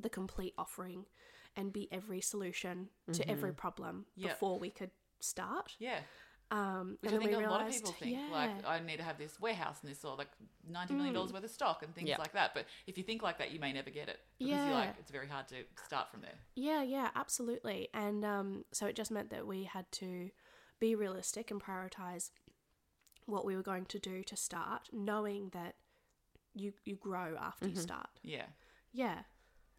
the 0.00 0.08
complete 0.08 0.54
offering 0.58 1.06
and 1.58 1.72
be 1.72 1.88
every 1.92 2.20
solution 2.20 2.88
to 3.12 3.28
every 3.28 3.52
problem 3.52 4.06
Yep. 4.16 4.30
before 4.30 4.58
we 4.58 4.70
could 4.70 4.90
start 5.20 5.74
Yeah. 5.78 6.00
Um, 6.50 6.96
Which 7.02 7.12
and 7.12 7.20
I 7.20 7.24
think 7.26 7.36
we 7.38 7.44
a 7.44 7.50
lot 7.50 7.60
of 7.60 7.70
people 7.70 7.92
think, 7.92 8.16
yeah, 8.16 8.32
like, 8.32 8.64
I 8.66 8.78
need 8.80 8.96
to 8.96 9.02
have 9.02 9.18
this 9.18 9.38
warehouse 9.38 9.82
and 9.82 9.90
this, 9.90 10.02
or 10.02 10.16
like 10.16 10.30
ninety 10.66 10.94
million 10.94 11.12
Mm. 11.12 11.18
dollars 11.18 11.32
worth 11.34 11.44
of 11.44 11.50
stock 11.50 11.82
and 11.82 11.94
things 11.94 12.08
Yeah. 12.08 12.16
like 12.16 12.32
that. 12.32 12.54
But 12.54 12.64
if 12.86 12.96
you 12.96 13.04
think 13.04 13.22
like 13.22 13.36
that, 13.36 13.50
you 13.50 13.60
may 13.60 13.70
never 13.70 13.90
get 13.90 14.08
it 14.08 14.18
because 14.38 14.52
Yeah. 14.52 14.66
you're 14.68 14.74
like, 14.74 14.94
it's 14.98 15.10
very 15.10 15.26
hard 15.28 15.46
to 15.48 15.56
start 15.84 16.10
from 16.10 16.22
there. 16.22 16.38
Yeah, 16.54 16.82
yeah, 16.82 17.10
absolutely. 17.14 17.90
And 17.92 18.24
um, 18.24 18.64
so 18.72 18.86
it 18.86 18.96
just 18.96 19.10
meant 19.10 19.28
that 19.28 19.46
we 19.46 19.64
had 19.64 19.92
to 19.92 20.30
be 20.80 20.94
realistic 20.94 21.50
and 21.50 21.62
prioritize 21.62 22.30
what 23.26 23.44
we 23.44 23.54
were 23.54 23.62
going 23.62 23.84
to 23.86 23.98
do 23.98 24.22
to 24.24 24.34
start, 24.36 24.88
knowing 24.90 25.50
that 25.50 25.74
you 26.54 26.72
you 26.86 26.96
grow 26.96 27.36
after 27.38 27.66
Mm-hmm. 27.66 27.76
you 27.76 27.82
start. 27.82 28.08
Yeah, 28.22 28.46
Yeah. 28.92 29.24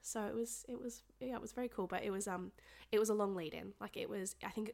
So 0.01 0.21
it 0.25 0.33
was 0.35 0.65
it 0.69 0.79
was 0.79 1.03
yeah, 1.19 1.35
it 1.35 1.41
was 1.41 1.51
very 1.51 1.67
cool, 1.69 1.87
but 1.87 2.03
it 2.03 2.11
was 2.11 2.27
um 2.27 2.51
it 2.91 2.99
was 2.99 3.09
a 3.09 3.13
long 3.13 3.35
lead 3.35 3.53
in. 3.53 3.73
Like 3.79 3.97
it 3.97 4.09
was 4.09 4.35
I 4.43 4.49
think 4.49 4.71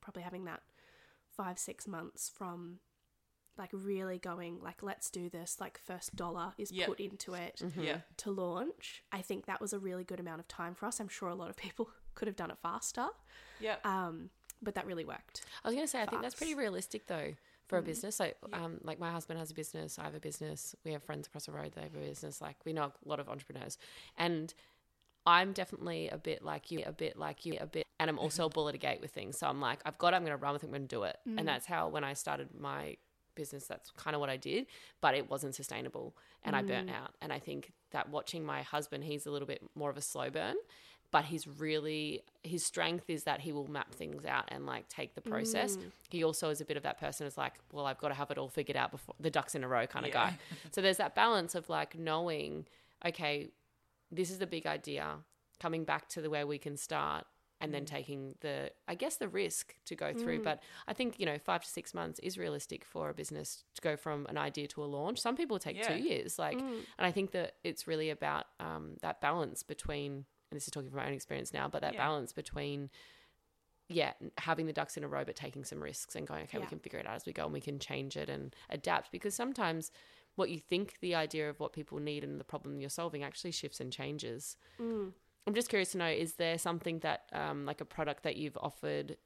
probably 0.00 0.22
having 0.22 0.44
that 0.46 0.62
5 1.36 1.58
6 1.58 1.86
months 1.88 2.28
from 2.34 2.78
like 3.58 3.70
really 3.72 4.18
going 4.18 4.58
like 4.62 4.82
let's 4.82 5.10
do 5.10 5.28
this 5.28 5.58
like 5.60 5.78
first 5.78 6.16
dollar 6.16 6.52
is 6.56 6.72
Yep. 6.72 6.88
put 6.88 7.00
into 7.00 7.34
it 7.34 7.60
Mm-hmm. 7.62 7.82
yeah, 7.82 7.98
to 8.18 8.30
launch. 8.30 9.02
I 9.12 9.20
think 9.22 9.44
that 9.46 9.60
was 9.60 9.72
a 9.74 9.78
really 9.78 10.04
good 10.04 10.20
amount 10.20 10.40
of 10.40 10.48
time 10.48 10.74
for 10.74 10.86
us. 10.86 11.00
I'm 11.00 11.08
sure 11.08 11.28
a 11.28 11.34
lot 11.34 11.50
of 11.50 11.56
people 11.56 11.90
could 12.14 12.28
have 12.28 12.36
done 12.36 12.50
it 12.50 12.58
faster. 12.62 13.06
yeah. 13.60 13.76
Um, 13.84 14.30
but 14.62 14.74
that 14.76 14.86
really 14.86 15.04
worked. 15.04 15.44
I 15.64 15.68
was 15.68 15.74
going 15.74 15.84
to 15.86 15.90
say, 15.90 16.00
I 16.00 16.06
think 16.06 16.22
that's 16.22 16.34
pretty 16.36 16.54
realistic 16.54 17.06
though 17.08 17.34
for 17.72 17.78
a 17.78 17.82
mm. 17.82 17.86
business. 17.86 18.16
So, 18.16 18.30
um, 18.52 18.80
like 18.84 19.00
my 19.00 19.10
husband 19.10 19.38
has 19.38 19.50
a 19.50 19.54
business, 19.54 19.98
I 19.98 20.04
have 20.04 20.14
a 20.14 20.20
business, 20.20 20.76
we 20.84 20.92
have 20.92 21.02
friends 21.02 21.26
across 21.26 21.46
the 21.46 21.52
road, 21.52 21.72
they 21.74 21.80
have 21.80 21.94
a 21.94 22.06
business. 22.06 22.42
Like 22.42 22.56
we 22.66 22.74
know 22.74 22.84
a 22.84 22.92
lot 23.08 23.18
of 23.18 23.30
entrepreneurs, 23.30 23.78
and 24.18 24.52
I'm 25.24 25.54
definitely 25.54 26.10
a 26.10 26.18
bit 26.18 26.44
like 26.44 26.70
you, 26.70 26.82
a 26.84 26.92
bit 26.92 27.16
like 27.16 27.46
you, 27.46 27.56
a 27.58 27.66
bit, 27.66 27.86
and 27.98 28.10
I'm 28.10 28.16
mm-hmm. 28.16 28.24
also 28.24 28.44
a 28.44 28.50
bull 28.50 28.68
at 28.68 28.74
a 28.74 28.78
gate 28.78 29.00
with 29.00 29.12
things. 29.12 29.38
So 29.38 29.46
I'm 29.46 29.58
like, 29.58 29.80
I've 29.86 29.96
got, 29.96 30.12
it, 30.12 30.16
I'm 30.16 30.22
going 30.22 30.36
to 30.36 30.42
run 30.42 30.52
with 30.52 30.64
it, 30.64 30.66
I'm 30.66 30.72
going 30.72 30.82
to 30.82 30.94
do 30.94 31.04
it, 31.04 31.16
and 31.24 31.40
mm. 31.40 31.44
that's 31.46 31.64
how 31.64 31.88
when 31.88 32.04
I 32.04 32.12
started 32.12 32.48
my 32.58 32.98
business, 33.34 33.66
that's 33.66 33.90
kind 33.92 34.14
of 34.14 34.20
what 34.20 34.28
I 34.28 34.36
did, 34.36 34.66
but 35.00 35.14
it 35.14 35.30
wasn't 35.30 35.54
sustainable, 35.54 36.14
and 36.44 36.54
I 36.54 36.60
burnt 36.60 36.90
mm. 36.90 36.94
out. 36.94 37.14
And 37.22 37.32
I 37.32 37.38
think 37.38 37.72
that 37.92 38.10
watching 38.10 38.44
my 38.44 38.60
husband, 38.60 39.04
he's 39.04 39.24
a 39.24 39.30
little 39.30 39.48
bit 39.48 39.62
more 39.74 39.88
of 39.88 39.96
a 39.96 40.02
slow 40.02 40.28
burn, 40.28 40.56
but 41.12 41.26
he's 41.26 41.46
really 41.46 42.22
his 42.42 42.64
strength 42.64 43.08
is 43.08 43.24
that 43.24 43.40
he 43.40 43.52
will 43.52 43.70
map 43.70 43.94
things 43.94 44.24
out 44.24 44.46
and 44.48 44.66
like 44.66 44.88
take 44.88 45.14
the 45.14 45.20
process. 45.20 45.76
Mm. 45.76 45.92
He 46.08 46.24
also 46.24 46.48
is 46.48 46.60
a 46.60 46.64
bit 46.64 46.76
of 46.76 46.82
that 46.82 46.98
person 46.98 47.26
who's 47.26 47.38
like, 47.38 47.52
well, 47.70 47.86
I've 47.86 47.98
got 47.98 48.08
to 48.08 48.14
have 48.14 48.30
it 48.32 48.38
all 48.38 48.48
figured 48.48 48.76
out 48.76 48.90
before 48.90 49.14
the 49.20 49.30
ducks 49.30 49.54
in 49.54 49.62
a 49.62 49.68
row 49.68 49.86
kind 49.86 50.04
of 50.06 50.08
Yeah. 50.08 50.30
guy. 50.30 50.38
so 50.72 50.80
there's 50.80 50.96
that 50.96 51.14
balance 51.14 51.54
of 51.54 51.68
like 51.68 51.96
knowing, 51.96 52.66
okay, 53.06 53.50
this 54.10 54.30
is 54.30 54.38
the 54.38 54.46
big 54.46 54.66
idea, 54.66 55.16
coming 55.60 55.84
back 55.84 56.08
to 56.08 56.20
the 56.20 56.30
where 56.30 56.46
we 56.46 56.58
can 56.58 56.76
start 56.76 57.26
and 57.60 57.72
then 57.72 57.82
mm. 57.84 57.86
taking 57.86 58.34
the 58.40 58.72
I 58.88 58.94
guess 58.94 59.16
the 59.16 59.28
risk 59.28 59.76
to 59.84 59.94
go 59.94 60.14
through. 60.14 60.40
Mm. 60.40 60.44
But 60.44 60.62
I 60.88 60.94
think, 60.94 61.20
you 61.20 61.26
know, 61.26 61.38
five 61.38 61.62
to 61.62 61.68
six 61.68 61.92
months 61.92 62.18
is 62.20 62.38
realistic 62.38 62.86
for 62.86 63.10
a 63.10 63.14
business 63.14 63.64
to 63.74 63.82
go 63.82 63.96
from 63.96 64.26
an 64.30 64.38
idea 64.38 64.66
to 64.68 64.82
a 64.82 64.86
launch. 64.86 65.20
Some 65.20 65.36
people 65.36 65.58
take 65.58 65.76
Yeah. 65.76 65.94
two 65.94 66.02
years. 66.02 66.38
Like 66.38 66.58
and 66.58 66.84
I 66.98 67.12
think 67.12 67.32
that 67.32 67.56
it's 67.62 67.86
really 67.86 68.08
about 68.08 68.46
um, 68.58 68.96
that 69.02 69.20
balance 69.20 69.62
between 69.62 70.24
and 70.52 70.56
this 70.56 70.66
is 70.68 70.70
talking 70.70 70.90
from 70.90 70.98
my 70.98 71.06
own 71.06 71.14
experience 71.14 71.52
now, 71.52 71.66
but 71.66 71.80
that 71.80 71.94
Yeah. 71.94 72.04
balance 72.04 72.32
between 72.32 72.90
yeah, 73.88 74.12
having 74.38 74.64
the 74.66 74.72
ducks 74.72 74.96
in 74.96 75.04
a 75.04 75.08
row, 75.08 75.22
but 75.22 75.36
taking 75.36 75.64
some 75.64 75.82
risks 75.82 76.16
and 76.16 76.26
going, 76.26 76.44
okay, 76.44 76.58
we 76.58 76.64
can 76.66 76.78
figure 76.78 76.98
it 76.98 77.06
out 77.06 77.14
as 77.14 77.26
we 77.26 77.32
go 77.32 77.44
and 77.44 77.52
we 77.52 77.60
can 77.60 77.78
change 77.78 78.16
it 78.16 78.30
and 78.30 78.54
adapt. 78.70 79.12
Because 79.12 79.34
sometimes 79.34 79.90
what 80.36 80.48
you 80.48 80.58
think 80.58 80.96
the 81.00 81.14
idea 81.14 81.50
of 81.50 81.60
what 81.60 81.74
people 81.74 81.98
need 81.98 82.24
and 82.24 82.40
the 82.40 82.44
problem 82.44 82.80
you're 82.80 82.88
solving 82.88 83.22
actually 83.22 83.50
shifts 83.50 83.80
and 83.80 83.92
changes. 83.92 84.56
I'm 85.46 85.54
just 85.54 85.68
curious 85.68 85.92
to 85.92 85.98
know: 85.98 86.06
is 86.06 86.34
there 86.34 86.56
something 86.56 87.00
that, 87.00 87.28
um, 87.32 87.66
like 87.66 87.82
a 87.82 87.84
product 87.84 88.22
that 88.22 88.36
you've 88.36 88.56
offered 88.56 89.18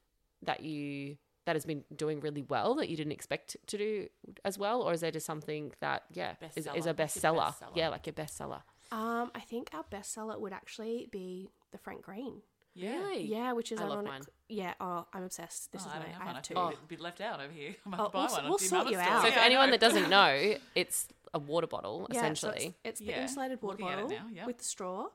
that 0.42 0.62
you 0.62 1.18
that 1.44 1.54
has 1.54 1.64
been 1.64 1.84
doing 1.94 2.18
really 2.20 2.42
well 2.42 2.74
that 2.74 2.88
you 2.88 2.96
didn't 2.96 3.12
expect 3.12 3.56
to 3.68 3.78
do 3.78 4.08
as 4.44 4.58
well, 4.58 4.82
or 4.82 4.92
is 4.92 5.00
there 5.00 5.12
just 5.12 5.26
something 5.26 5.72
that 5.80 6.04
yeah 6.12 6.34
is, 6.56 6.66
is 6.66 6.86
a 6.86 6.88
your 6.88 6.94
bestseller? 6.94 7.54
bestseller? 7.54 7.76
Yeah, 7.76 7.88
like 7.90 8.08
a 8.08 8.12
bestseller. 8.12 8.62
Um, 8.92 9.30
I 9.34 9.40
think 9.40 9.70
our 9.72 9.84
bestseller 9.84 10.38
would 10.38 10.52
actually 10.52 11.08
be 11.10 11.50
the 11.72 11.78
Frank 11.78 12.02
Green. 12.02 12.42
Yeah. 12.74 12.98
Really? 12.98 13.22
Yeah, 13.24 13.52
which 13.52 13.72
is 13.72 13.80
I 13.80 13.84
love 13.84 13.94
ironic. 13.94 14.12
mine. 14.12 14.22
Yeah. 14.48 14.74
Oh, 14.80 15.06
I'm 15.12 15.22
obsessed. 15.24 15.72
This 15.72 15.82
Oh, 15.84 15.88
is 15.88 15.92
I 15.94 15.98
my. 15.98 16.04
don't 16.04 16.12
have 16.12 16.22
I 16.22 16.24
one. 16.26 16.34
have 16.34 16.36
I 16.36 16.40
two. 16.46 16.54
feel 16.54 16.68
a 16.68 16.86
bit 16.86 17.00
left 17.00 17.20
out 17.20 17.40
over 17.40 17.52
here. 17.52 17.74
I 17.84 17.88
might 17.88 18.00
Oh, 18.00 18.04
to 18.04 18.10
buy 18.10 18.18
we'll 18.26 18.30
one. 18.32 18.48
we'll 18.48 18.58
sort 18.58 18.88
you 18.90 18.98
out. 18.98 19.22
So 19.22 19.30
for 19.30 19.38
Yeah, 19.38 19.44
anyone 19.44 19.70
that 19.70 19.80
doesn't 19.80 20.08
know, 20.16 20.54
it's 20.74 21.08
a 21.34 21.38
water 21.38 21.66
bottle 21.66 22.06
Yeah, 22.10 22.20
so 22.20 22.26
essentially. 22.50 22.66
it's, 22.84 23.00
it's 23.00 23.00
the 23.00 23.06
Yeah, 23.06 23.22
insulated 23.22 23.62
water 23.62 23.72
looking 23.82 23.86
bottle 23.86 24.08
now, 24.10 24.26
yeah. 24.32 24.46
with 24.46 24.58
the 24.58 24.64
straw, 24.64 25.06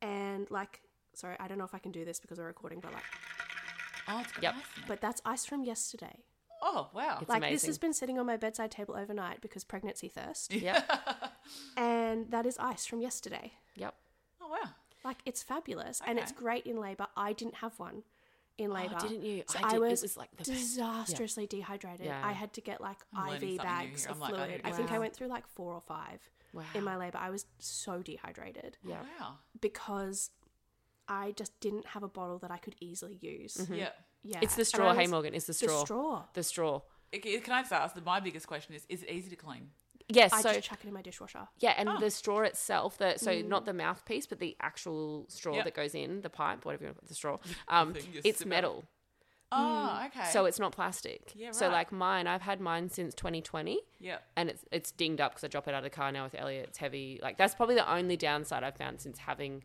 and 0.00 0.50
like, 0.50 0.80
sorry, 1.14 1.36
I 1.40 1.48
don't 1.48 1.58
know 1.58 1.64
if 1.64 1.74
I 1.74 1.78
can 1.78 1.92
do 1.92 2.04
this 2.04 2.20
because 2.20 2.38
we're 2.38 2.46
recording, 2.46 2.80
but 2.80 2.92
like, 2.92 3.02
Oh, 4.06 4.20
it's 4.20 4.32
Yep. 4.40 4.54
ice 4.54 4.62
but 4.86 5.00
that's 5.00 5.20
ice 5.24 5.44
from 5.46 5.64
yesterday. 5.64 6.20
Oh, 6.62 6.88
wow. 6.94 7.18
It's 7.20 7.28
like 7.28 7.42
this 7.50 7.66
has 7.66 7.76
been 7.78 7.92
sitting 7.92 8.18
on 8.18 8.24
my 8.26 8.36
bedside 8.36 8.70
table 8.70 8.94
overnight 8.96 9.40
because 9.40 9.64
pregnancy 9.64 10.08
thirst, 10.08 10.52
Yep. 10.54 10.90
and 11.76 12.30
that 12.30 12.46
is 12.46 12.58
ice 12.58 12.86
from 12.86 13.00
yesterday. 13.00 13.52
yep. 13.76 13.94
Oh, 14.40 14.48
wow. 14.48 14.70
Like 15.04 15.18
it's 15.26 15.42
fabulous, 15.42 16.00
and 16.06 16.18
it's 16.18 16.32
great 16.32 16.66
in 16.66 16.78
labor. 16.78 17.06
I 17.16 17.34
didn't 17.34 17.56
have 17.56 17.78
one 17.78 18.04
in 18.56 18.70
oh, 18.70 18.74
labor. 18.74 18.94
Oh, 18.98 19.08
didn't 19.08 19.22
you? 19.22 19.42
So 19.46 19.58
I 19.62 19.66
I, 19.66 19.70
did. 19.70 19.76
It 19.76 19.80
was, 19.80 20.02
was 20.02 20.16
like 20.16 20.30
the 20.30 20.36
best. 20.36 20.50
Yeah. 20.50 20.56
disastrously 20.56 21.46
dehydrated. 21.46 22.06
Yeah. 22.06 22.20
I 22.24 22.32
had 22.32 22.52
to 22.54 22.60
get 22.60 22.80
like 22.80 22.98
I'm 23.14 23.42
IV 23.42 23.58
bags 23.58 24.06
of 24.06 24.12
I'm 24.12 24.20
like, 24.20 24.32
I 24.32 24.36
fluid. 24.36 24.60
I 24.64 24.68
get 24.68 24.76
think 24.76 24.92
I 24.92 24.98
went 24.98 25.14
through 25.14 25.28
like 25.28 25.46
four 25.48 25.74
or 25.74 25.80
five 25.80 26.20
Wow. 26.54 26.62
in 26.74 26.84
my 26.84 26.96
labor. 26.96 27.18
I 27.18 27.30
was 27.30 27.46
so 27.58 28.00
dehydrated 28.00 28.76
yeah. 28.86 28.98
Wow. 29.18 29.38
because 29.60 30.30
I 31.08 31.32
just 31.32 31.58
didn't 31.58 31.84
have 31.86 32.04
a 32.04 32.08
bottle 32.08 32.38
that 32.38 32.52
I 32.52 32.58
could 32.58 32.76
easily 32.80 33.18
use. 33.20 33.56
Mm-hmm. 33.56 33.74
Yeah. 33.74 33.88
Yeah, 34.22 34.38
It's 34.40 34.54
the 34.54 34.64
straw, 34.64 34.92
I 34.92 34.94
hey 34.94 35.06
Morgann. 35.06 35.34
It's 35.34 35.46
the 35.46 35.52
The 35.52 35.58
straw. 35.58 35.84
straw. 35.84 36.22
The 36.32 36.42
straw. 36.42 36.80
Okay, 37.14 37.38
Can 37.40 37.52
I 37.52 37.60
just 37.60 37.72
ask? 37.72 37.94
that 37.94 38.04
My 38.06 38.20
biggest 38.20 38.46
question 38.46 38.74
is: 38.74 38.86
Is 38.88 39.02
it 39.02 39.10
easy 39.10 39.28
to 39.30 39.36
clean? 39.36 39.68
Yes. 40.08 40.32
I 40.32 40.42
so 40.42 40.52
just 40.52 40.68
chuck 40.68 40.80
it 40.82 40.86
in 40.88 40.92
my 40.92 41.02
dishwasher. 41.02 41.48
yeah, 41.58 41.74
and 41.78 41.88
Oh. 41.88 41.98
the 41.98 42.10
straw 42.10 42.40
itself, 42.42 42.98
the 42.98 43.16
so 43.16 43.30
mm. 43.32 43.48
not 43.48 43.64
the 43.64 43.72
mouthpiece, 43.72 44.26
but 44.26 44.38
the 44.38 44.56
actual 44.60 45.24
straw 45.28 45.54
Yep. 45.56 45.64
that 45.64 45.74
goes 45.74 45.94
in 45.94 46.20
the 46.20 46.30
pipe, 46.30 46.64
whatever 46.64 46.84
you 46.84 46.88
want 46.88 47.00
to 47.02 47.06
the 47.08 47.14
straw. 47.14 47.38
Um, 47.68 47.94
thing 47.94 48.12
you 48.12 48.20
it's 48.24 48.38
sip 48.40 48.46
out. 48.46 48.50
metal, 48.50 48.84
Oh, 49.52 49.98
mm. 50.02 50.06
okay. 50.08 50.30
so 50.30 50.46
it's 50.46 50.58
not 50.58 50.72
plastic. 50.72 51.32
Yeah, 51.34 51.52
So 51.52 51.66
right. 51.68 51.72
like 51.72 51.92
mine, 51.92 52.26
I've 52.26 52.42
had 52.42 52.60
mine 52.60 52.88
since 52.90 53.14
2020. 53.14 53.80
yeah. 54.00 54.18
and 54.36 54.50
it's 54.50 54.64
it's 54.72 54.90
dinged 54.92 55.20
up 55.20 55.32
because 55.32 55.44
I 55.44 55.48
drop 55.48 55.68
it 55.68 55.74
out 55.74 55.78
of 55.78 55.84
the 55.84 55.90
car 55.90 56.10
now 56.12 56.24
with 56.24 56.34
Elliot. 56.34 56.66
It's 56.68 56.78
heavy. 56.78 57.18
Like 57.22 57.36
that's 57.38 57.54
probably 57.54 57.74
the 57.76 57.90
only 57.90 58.16
downside 58.16 58.62
I've 58.64 58.76
found 58.76 59.00
since 59.00 59.18
having 59.18 59.62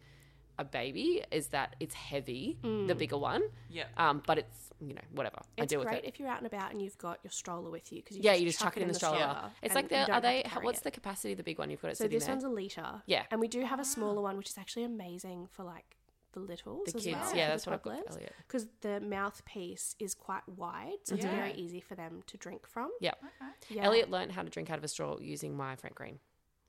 a 0.60 0.64
baby 0.64 1.24
is 1.32 1.48
that 1.48 1.76
it's 1.80 1.96
heavy, 1.96 2.58
the 2.62 2.94
bigger 2.96 3.18
one. 3.18 3.42
Yeah. 3.70 3.86
Um, 3.98 4.22
but 4.28 4.38
it's 4.38 4.70
you 4.82 4.94
know 4.94 5.02
whatever. 5.12 5.38
I 5.58 5.64
It's 5.64 5.70
deal 5.72 5.80
with 5.80 5.90
great 5.90 6.04
it. 6.04 6.08
if 6.10 6.20
you're 6.20 6.30
out 6.30 6.38
and 6.38 6.48
about 6.48 6.72
and 6.72 6.82
you've 6.82 6.98
got 6.98 7.20
your 7.24 7.32
stroller 7.32 7.70
with 7.70 7.92
you 7.92 8.00
because 8.02 8.16
you 8.18 8.24
yeah, 8.24 8.32
just 8.34 8.42
you 8.42 8.48
just 8.50 8.60
chuck 8.62 8.78
it 8.78 8.82
in 8.84 8.88
the 8.88 8.94
stroller. 8.94 9.52
It's 9.64 9.74
like 9.76 9.86
you 9.86 9.90
the 9.90 10.12
are 10.14 10.22
they? 10.22 10.44
to 10.44 10.48
how- 10.48 10.54
carry 10.56 10.66
What's 10.66 10.80
it. 10.80 10.84
the 10.86 10.92
capacity 10.92 11.32
of 11.34 11.38
the 11.38 11.44
big 11.44 11.58
one 11.60 11.70
you've 11.72 11.82
got 11.82 11.92
it 11.92 11.98
So 11.98 12.08
this 12.08 12.26
there? 12.26 12.36
one's 12.36 12.44
a 12.46 12.50
liter. 12.50 13.02
Yeah. 13.08 13.24
and 13.32 13.42
we 13.42 13.48
do 13.48 13.62
have 13.64 13.80
a 13.80 13.86
smaller 13.86 14.22
one, 14.22 14.38
which 14.38 14.50
is 14.50 14.58
actually 14.58 14.84
amazing 14.86 15.48
for 15.52 15.64
like 15.64 15.96
the 16.34 16.40
littles 16.40 16.86
the 16.92 16.98
as 16.98 17.04
kids. 17.04 17.18
well. 17.22 17.36
yeah, 17.36 17.48
that's 17.50 17.66
what 17.66 17.74
I've 17.74 17.82
got. 17.82 18.08
Elliot. 18.08 18.34
because 18.48 18.68
the 18.82 19.02
mouthpiece 19.02 19.96
is 20.00 20.14
quite 20.14 20.48
wide, 20.48 20.98
so 21.04 21.16
it's 21.16 21.26
very 21.26 21.54
easy 21.54 21.82
for 21.82 21.96
them 21.96 22.22
to 22.28 22.38
drink 22.38 22.68
from. 22.68 22.92
Yeah. 23.02 23.12
Okay. 23.18 23.52
Yeah. 23.76 23.84
Elliot 23.86 24.10
learned 24.12 24.32
how 24.34 24.44
to 24.44 24.50
drink 24.50 24.70
out 24.70 24.78
of 24.78 24.84
a 24.84 24.88
straw 24.88 25.18
using 25.20 25.58
my 25.58 25.76
Frank 25.76 25.96
Green 25.96 26.20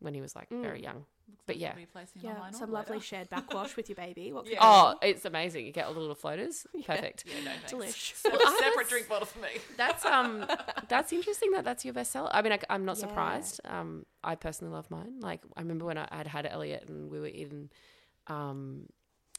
when 0.00 0.14
he 0.14 0.20
was 0.20 0.34
like 0.34 0.48
very 0.50 0.82
young. 0.82 1.04
But 1.46 1.56
yeah. 1.56 1.74
Be 1.74 1.86
placing 1.86 2.22
an 2.22 2.28
yeah, 2.28 2.34
online 2.36 2.52
some 2.52 2.62
order 2.70 2.72
lovely 2.74 2.96
later. 2.96 3.06
shared 3.06 3.30
backwash 3.30 3.76
with 3.76 3.88
your 3.88 3.96
baby. 3.96 4.32
What 4.32 4.46
Yeah. 4.50 4.58
Oh, 4.60 4.94
it's 5.02 5.24
amazing. 5.24 5.66
You 5.66 5.72
get 5.72 5.86
all 5.86 5.94
the 5.94 6.00
little 6.00 6.14
floaters. 6.14 6.66
Perfect. 6.86 7.24
Yeah, 7.26 7.44
no, 7.44 7.50
thanks. 7.50 7.72
delish. 7.72 8.14
Separate, 8.16 8.42
I 8.44 8.58
separate 8.58 8.88
drink 8.88 9.08
bottle 9.08 9.26
for 9.26 9.38
me. 9.40 9.48
That's 9.76 10.04
um, 10.04 10.44
that's 10.88 11.12
interesting 11.12 11.52
that 11.52 11.64
that's 11.64 11.84
your 11.84 11.94
bestseller. 11.94 12.30
I 12.32 12.42
mean, 12.42 12.52
I, 12.52 12.74
am 12.74 12.84
not 12.84 12.96
Yeah. 12.96 13.08
surprised. 13.08 13.60
Um, 13.64 14.06
I 14.22 14.34
personally 14.34 14.72
love 14.72 14.90
mine. 14.90 15.20
Like, 15.20 15.40
I 15.56 15.60
remember 15.60 15.86
when 15.86 15.98
I 15.98 16.08
had 16.10 16.26
had 16.26 16.46
Elliot 16.46 16.84
and 16.88 17.10
we 17.10 17.20
were 17.20 17.26
in, 17.26 17.70
um, 18.26 18.86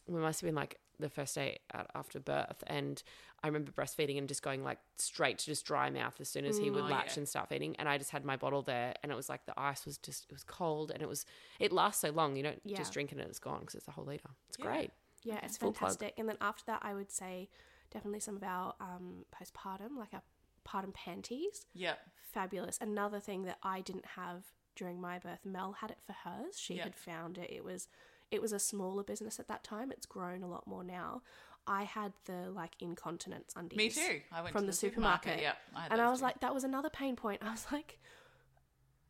we 0.07 0.19
must 0.19 0.41
have 0.41 0.47
been 0.47 0.55
like 0.55 0.79
the 1.01 1.09
first 1.09 1.35
day 1.35 1.59
after 1.93 2.19
birth, 2.19 2.63
and 2.67 3.01
I 3.43 3.47
remember 3.47 3.71
breastfeeding 3.71 4.17
and 4.17 4.27
just 4.27 4.41
going 4.43 4.63
like 4.63 4.77
straight 4.97 5.39
to 5.39 5.45
just 5.45 5.65
dry 5.65 5.89
mouth 5.89 6.15
as 6.21 6.29
soon 6.29 6.45
as 6.45 6.57
he 6.57 6.69
would 6.69 6.83
Mm. 6.83 6.87
Oh, 6.87 6.91
latch 6.91 7.13
yeah. 7.13 7.19
and 7.19 7.27
start 7.29 7.49
feeding, 7.49 7.75
and 7.77 7.89
I 7.89 7.97
just 7.97 8.11
had 8.11 8.23
my 8.23 8.37
bottle 8.37 8.61
there, 8.61 8.93
and 9.03 9.11
it 9.11 9.15
was 9.15 9.27
like 9.29 9.45
the 9.45 9.59
ice 9.59 9.85
was 9.85 9.97
just 9.97 10.25
it 10.25 10.31
was 10.31 10.43
cold, 10.43 10.91
and 10.91 11.01
it 11.01 11.09
was 11.09 11.25
it 11.59 11.71
lasts 11.71 12.01
so 12.01 12.11
long. 12.11 12.35
You 12.37 12.43
don't 12.43 12.61
Yeah. 12.63 12.77
just 12.77 12.93
drink 12.93 13.11
it 13.11 13.17
and 13.19 13.27
it's 13.27 13.39
gone 13.39 13.59
because 13.61 13.75
it's 13.75 13.87
a 13.87 13.91
whole 13.91 14.05
liter. 14.05 14.29
It's 14.49 14.57
Yeah. 14.59 14.65
great. 14.65 14.91
Yeah, 15.23 15.39
it's 15.43 15.57
Full 15.57 15.73
plug. 15.73 15.89
fantastic. 15.91 16.13
And 16.17 16.29
then 16.29 16.37
after 16.41 16.63
that, 16.65 16.79
I 16.83 16.93
would 16.93 17.11
say 17.11 17.49
definitely 17.91 18.21
some 18.21 18.35
of 18.37 18.43
our 18.43 18.73
um, 18.79 19.25
postpartum, 19.31 19.97
like 19.97 20.13
our 20.13 20.23
partum 20.65 20.93
panties, 20.93 21.65
Yeah. 21.73 21.95
fabulous. 22.15 22.77
Another 22.81 23.19
thing 23.19 23.43
that 23.43 23.57
I 23.63 23.81
didn't 23.81 24.05
have 24.05 24.45
during 24.75 25.01
my 25.01 25.19
birth, 25.19 25.45
Mel 25.45 25.73
had 25.73 25.91
it 25.91 25.99
for 26.01 26.13
hers. 26.13 26.57
She 26.59 26.77
had 26.77 26.95
found 26.95 27.37
it. 27.37 27.51
It 27.51 27.63
was 27.63 27.87
it 28.31 28.41
was 28.41 28.53
a 28.53 28.59
smaller 28.59 29.03
business 29.03 29.39
at 29.39 29.47
that 29.49 29.63
time. 29.63 29.91
It's 29.91 30.05
grown 30.05 30.41
a 30.43 30.47
lot 30.47 30.65
more 30.67 30.83
now. 30.83 31.21
I 31.67 31.83
had 31.83 32.13
the 32.25 32.49
like 32.51 32.75
incontinence 32.79 33.53
undies. 33.55 33.77
Me 33.77 33.89
too. 33.89 34.21
I 34.31 34.41
went 34.41 34.53
From 34.53 34.61
to 34.61 34.65
the 34.67 34.71
the, 34.71 34.77
supermarket. 34.77 35.33
supermarket. 35.39 35.43
Yeah. 35.73 35.79
I 35.79 35.87
and 35.91 36.01
I 36.01 36.09
was 36.09 36.19
too. 36.19 36.25
like, 36.25 36.39
that 36.39 36.53
was 36.53 36.63
another 36.63 36.89
pain 36.89 37.15
point. 37.15 37.41
I 37.45 37.51
was 37.51 37.67
like, 37.71 37.99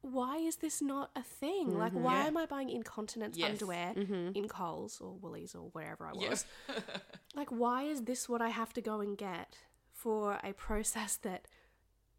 why 0.01 0.37
is 0.37 0.57
this 0.57 0.81
not 0.81 1.11
a 1.15 1.21
thing? 1.23 1.67
Mm-hmm. 1.69 1.77
Like, 1.77 1.93
why 1.93 2.21
Yeah. 2.21 2.27
am 2.27 2.37
I 2.37 2.45
buying 2.47 2.69
incontinence 2.69 3.37
Yes. 3.37 3.51
underwear 3.51 3.93
mm-hmm. 3.95 4.31
in 4.35 4.47
Coles 4.47 4.99
or 4.99 5.13
Woolies 5.13 5.53
or 5.55 5.69
wherever 5.69 6.07
I 6.07 6.11
Yeah. 6.15 6.29
was? 6.29 6.45
like, 7.35 7.49
why 7.49 7.83
is 7.83 8.01
this 8.03 8.27
what 8.27 8.41
I 8.41 8.49
have 8.49 8.73
to 8.73 8.81
go 8.81 8.99
and 8.99 9.17
get 9.17 9.57
for 9.93 10.39
a 10.43 10.53
process 10.53 11.15
that 11.17 11.47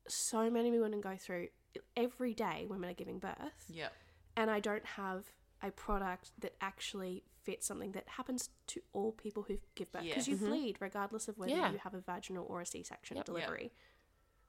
so 0.07 0.49
many 0.51 0.71
women 0.71 1.01
go 1.01 1.17
through 1.17 1.49
every 1.97 2.35
day 2.35 2.67
women 2.69 2.91
are 2.91 2.95
giving 2.95 3.19
birth 3.19 3.65
Yeah. 3.69 3.89
and 4.37 4.51
I 4.51 4.61
don't 4.61 4.85
have 4.85 5.25
a 5.63 5.71
product 5.71 6.33
that 6.39 6.55
actually 6.61 7.23
fits 7.43 7.67
something 7.67 7.93
that 7.93 8.07
happens 8.09 8.51
to 8.69 8.81
all 8.93 9.13
people 9.13 9.43
who 9.45 9.59
give 9.75 9.91
birth 9.93 10.03
because 10.05 10.29
Yes. 10.29 10.41
you 10.41 10.47
bleed 10.47 10.77
regardless 10.81 11.29
of 11.29 11.39
whether 11.39 11.53
Yeah. 11.53 11.71
you 11.73 11.79
have 11.79 11.95
a 11.95 12.01
vaginal 12.01 12.47
or 12.49 12.61
a 12.61 12.67
C-section 12.67 13.17
Yep. 13.17 13.27
delivery. 13.27 13.73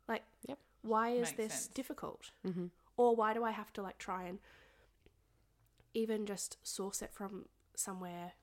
Like, 0.08 0.24
Yep. 0.48 0.60
why 0.82 1.10
is 1.10 1.30
Makes 1.30 1.38
this 1.38 1.54
sense. 1.54 1.68
difficult? 1.68 2.32
Mhm. 2.44 2.72
Or 2.98 3.16
why 3.16 3.34
do 3.34 3.44
I 3.44 3.52
have 3.52 3.72
to 3.74 3.82
like 3.82 3.98
try 3.98 4.24
and 4.24 4.40
even 5.94 6.26
just 6.26 6.58
source 6.64 7.02
it 7.02 7.14
from 7.14 7.48
somewhere 7.76 8.34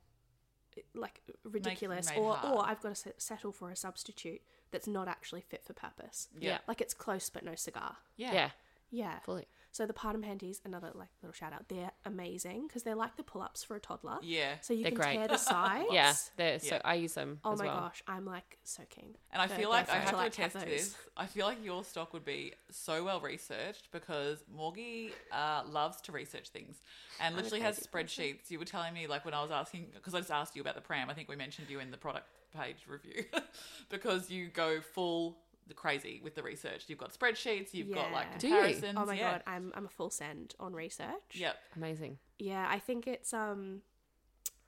like 0.95 1.21
ridiculous, 1.43 2.09
made 2.11 2.19
or 2.19 2.37
hard. 2.37 2.55
or 2.55 2.65
I've 2.67 2.81
got 2.81 2.95
to 2.95 3.15
settle 3.19 3.53
for 3.53 3.71
a 3.71 3.77
substitute 3.77 4.41
that's 4.71 4.87
not 4.87 5.09
actually 5.09 5.41
fit 5.41 5.65
for 5.65 5.73
purpose. 5.75 6.29
Yeah. 6.33 6.61
Like 6.69 6.81
it's 6.81 6.95
close 6.95 7.29
but 7.29 7.45
no 7.45 7.55
cigar. 7.57 7.99
Yeah. 8.17 8.33
Yeah, 8.33 8.51
Yeah. 8.91 9.19
fully. 9.21 9.49
So 9.73 9.87
the 9.87 9.93
Partum 9.93 10.23
panties, 10.23 10.61
another 10.65 10.91
like 10.95 11.09
little 11.23 11.33
shout 11.33 11.53
out. 11.53 11.69
They're 11.69 11.93
amazing 12.05 12.67
because 12.67 12.83
they're 12.83 12.97
like 12.97 13.17
the 13.17 13.23
pull 13.23 13.41
ups 13.43 13.63
for 13.63 13.77
a 13.77 13.81
toddler. 13.81 14.19
Yeah. 14.23 14.55
So 14.63 14.75
you 14.75 14.83
They're 14.83 14.91
can 14.93 15.01
great. 15.01 15.17
tear 15.17 15.29
the 15.29 15.37
sides. 15.39 15.87
Yeah, 15.93 16.13
they're 16.37 16.59
so 16.59 16.75
Yeah. 16.77 16.81
I 16.85 16.95
use 16.95 17.15
them. 17.15 17.39
Oh 17.45 17.53
as 17.53 17.59
my 17.61 17.67
well. 17.67 17.81
gosh, 17.81 18.03
I'm 18.09 18.25
like 18.25 18.59
so 18.65 18.83
keen. 18.91 19.17
And 19.33 19.41
I 19.41 19.47
for 19.47 19.55
feel 19.55 19.69
like 19.71 19.89
I 19.89 19.99
boyfriend 19.99 20.03
have 20.03 20.11
to 20.11 20.17
like, 20.17 20.33
attest 20.33 20.53
to 20.55 20.59
those. 20.61 20.69
this. 20.69 20.97
I 21.17 21.27
feel 21.27 21.47
like 21.47 21.65
your 21.65 21.85
stock 21.85 22.13
would 22.13 22.25
be 22.25 22.55
so 22.71 23.05
well 23.05 23.21
researched 23.21 23.89
because 23.93 24.43
Morgie 24.55 25.13
uh, 25.33 25.63
loves 25.69 26.01
to 26.03 26.13
research 26.13 26.49
things 26.49 26.77
and 27.21 27.37
literally 27.37 27.61
has 27.61 27.87
crazy 27.93 28.35
spreadsheets. 28.39 28.51
You 28.51 28.59
were 28.59 28.65
telling 28.65 28.93
me, 28.93 29.07
like, 29.07 29.25
when 29.25 29.35
I 29.35 29.43
was 29.43 29.51
asking, 29.51 29.87
because 29.95 30.15
I 30.15 30.19
just 30.19 30.31
asked 30.33 30.57
you 30.57 30.63
about 30.63 30.75
the 30.75 30.81
pram, 30.81 31.09
I 31.11 31.15
think 31.15 31.29
we 31.29 31.37
mentioned 31.37 31.69
you 31.71 31.79
in 31.81 31.91
the 31.91 31.97
product 31.97 32.27
page 32.59 32.79
review 32.89 33.25
because 33.89 34.31
you 34.31 34.49
go 34.49 34.81
full 34.81 35.37
crazy 35.75 36.21
with 36.23 36.35
the 36.35 36.43
research. 36.43 36.85
You've 36.89 36.99
got 36.99 37.13
spreadsheets, 37.13 37.73
you've 37.75 37.93
got 37.93 38.13
like 38.13 38.27
Yeah. 38.33 38.39
Do 38.39 38.49
you? 38.49 38.55
comparisons. 38.55 38.99
Oh 39.01 39.07
my 39.07 39.15
yeah. 39.15 39.31
god, 39.33 39.43
I'm 39.47 39.73
I'm 39.75 39.87
a 39.87 39.91
full 39.91 40.11
send 40.11 40.55
on 40.61 40.73
research. 40.75 41.33
Yep. 41.35 41.57
Amazing. 41.77 42.19
Yeah, 42.39 42.67
I 42.69 42.79
think 42.79 43.07
it's 43.07 43.33
um 43.35 43.83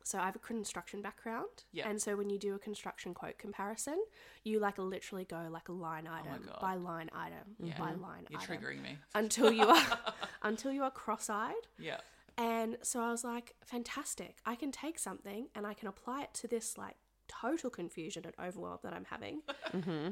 so 0.05 0.19
I 0.19 0.25
have 0.25 0.35
a 0.35 0.41
construction 0.41 1.01
background. 1.01 1.65
Yeah. 1.73 1.89
And 1.89 2.03
so 2.03 2.17
when 2.17 2.29
you 2.29 2.37
do 2.39 2.57
a 2.57 2.59
construction 2.59 3.15
quote 3.15 3.39
comparison, 3.39 4.03
you 4.43 4.59
like 4.59 4.77
literally 4.79 5.25
go 5.25 5.47
like 5.51 5.69
a 5.69 5.73
line 5.73 6.09
item 6.09 6.43
God. 6.45 6.59
by 6.61 6.75
line 6.75 7.09
item 7.15 7.55
Yeah. 7.63 7.79
by 7.79 7.93
line 7.93 8.27
You're 8.29 8.41
item 8.41 8.57
triggering 8.57 8.83
me. 8.83 8.99
until 9.15 9.53
you 9.53 9.65
are 9.65 9.99
until 10.43 10.73
you 10.73 10.83
are 10.83 10.91
cross-eyed. 10.91 11.55
Yeah. 11.79 11.99
And 12.37 12.79
so 12.83 13.01
I 13.01 13.11
was 13.13 13.23
like, 13.23 13.55
fantastic. 13.65 14.39
I 14.45 14.55
can 14.57 14.73
take 14.73 14.99
something 14.99 15.49
and 15.55 15.67
I 15.67 15.75
can 15.75 15.87
apply 15.87 16.23
it 16.23 16.35
to 16.35 16.49
this 16.49 16.77
like 16.77 16.97
total 17.29 17.71
confusion 17.71 18.25
and 18.25 18.35
overwhelm 18.47 18.79
that 18.83 18.93
I'm 18.93 19.05
having. 19.07 19.43
Mm-hmm. 19.73 20.09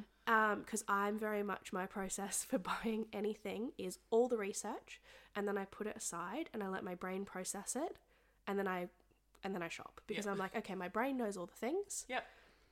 Because 0.61 0.85
I'm 0.89 1.19
very 1.19 1.43
much 1.43 1.73
my 1.73 1.87
process 1.87 2.45
for 2.49 2.57
buying 2.59 3.07
anything 3.13 3.73
is 3.79 3.99
all 4.11 4.29
the 4.29 4.37
research 4.39 5.01
and 5.37 5.47
then 5.47 5.59
I 5.59 5.65
put 5.65 5.87
it 5.87 5.97
aside 5.97 6.49
and 6.55 6.63
I 6.63 6.69
let 6.69 6.85
my 6.85 6.95
brain 6.95 7.25
process 7.25 7.77
it 7.77 7.97
and 8.47 8.57
then 8.59 8.67
I 8.69 8.89
and 9.45 9.55
then 9.55 9.63
I 9.63 9.69
shop 9.69 10.01
because 10.07 10.27
Yeah. 10.27 10.33
I'm 10.33 10.39
like, 10.39 10.55
okay, 10.57 10.75
my 10.75 10.89
brain 10.89 11.17
knows 11.17 11.37
all 11.37 11.47
the 11.47 11.53
things 11.55 12.05
Yep. 12.09 12.25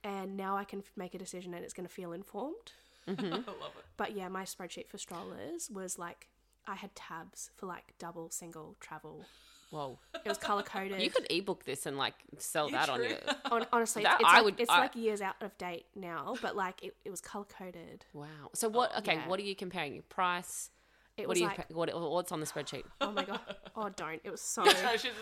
and 0.04 0.36
now 0.36 0.56
I 0.56 0.64
can 0.64 0.78
f- 0.80 0.92
make 0.96 1.14
a 1.14 1.18
decision 1.18 1.52
and 1.52 1.64
it's 1.64 1.74
going 1.74 1.86
to 1.88 1.92
feel 1.92 2.12
informed. 2.12 2.72
I 3.08 3.12
love 3.12 3.74
it. 3.78 3.84
But 3.96 4.14
yeah, 4.14 4.28
my 4.28 4.44
spreadsheet 4.44 4.88
for 4.88 4.96
strollers 4.98 5.68
was 5.68 5.98
like 5.98 6.28
I 6.66 6.76
had 6.76 6.94
tabs 6.94 7.50
for 7.56 7.66
like 7.66 7.94
double, 7.98 8.30
single, 8.30 8.76
travel. 8.80 9.24
Whoa. 9.70 9.98
It 10.14 10.28
was 10.28 10.38
color 10.38 10.62
coded. 10.62 11.00
You 11.02 11.10
could 11.10 11.26
ebook 11.30 11.64
this 11.64 11.84
and 11.86 11.98
like 11.98 12.14
sell 12.38 12.70
Yeah, 12.70 12.78
that 12.86 12.88
on 12.88 12.98
true. 13.00 13.08
your. 13.08 13.18
Hon- 13.46 13.66
honestly, 13.72 14.02
That 14.02 14.14
it's, 14.14 14.22
it's 14.22 14.30
I 14.30 14.36
like, 14.36 14.44
would- 14.44 14.60
it's 14.60 14.70
I- 14.70 14.80
like 14.80 14.96
years 14.96 15.20
out 15.20 15.36
of 15.42 15.56
date 15.58 15.86
now, 15.94 16.34
but 16.40 16.56
like 16.56 16.82
it, 16.82 16.96
it 17.04 17.10
was 17.10 17.20
color 17.20 17.44
coded. 17.44 18.06
Wow. 18.14 18.26
So 18.54 18.68
what? 18.68 18.96
Okay, 18.98 19.14
yeah. 19.14 19.28
what 19.28 19.38
are 19.40 19.42
you 19.44 19.54
comparing? 19.54 19.94
Your 19.94 20.02
price. 20.04 20.70
It 21.18 21.22
what 21.26 21.30
was 21.30 21.38
do 21.38 21.42
you? 21.42 21.48
like, 21.48 21.68
what, 21.70 22.10
what's 22.12 22.30
on 22.30 22.38
the 22.38 22.46
spreadsheet? 22.46 22.84
oh 23.00 23.10
my 23.10 23.24
god, 23.24 23.40
oh 23.74 23.88
don't! 23.88 24.20
It 24.22 24.30
was 24.30 24.40
so. 24.40 24.62
No, 24.64 24.96
she's- 24.96 25.12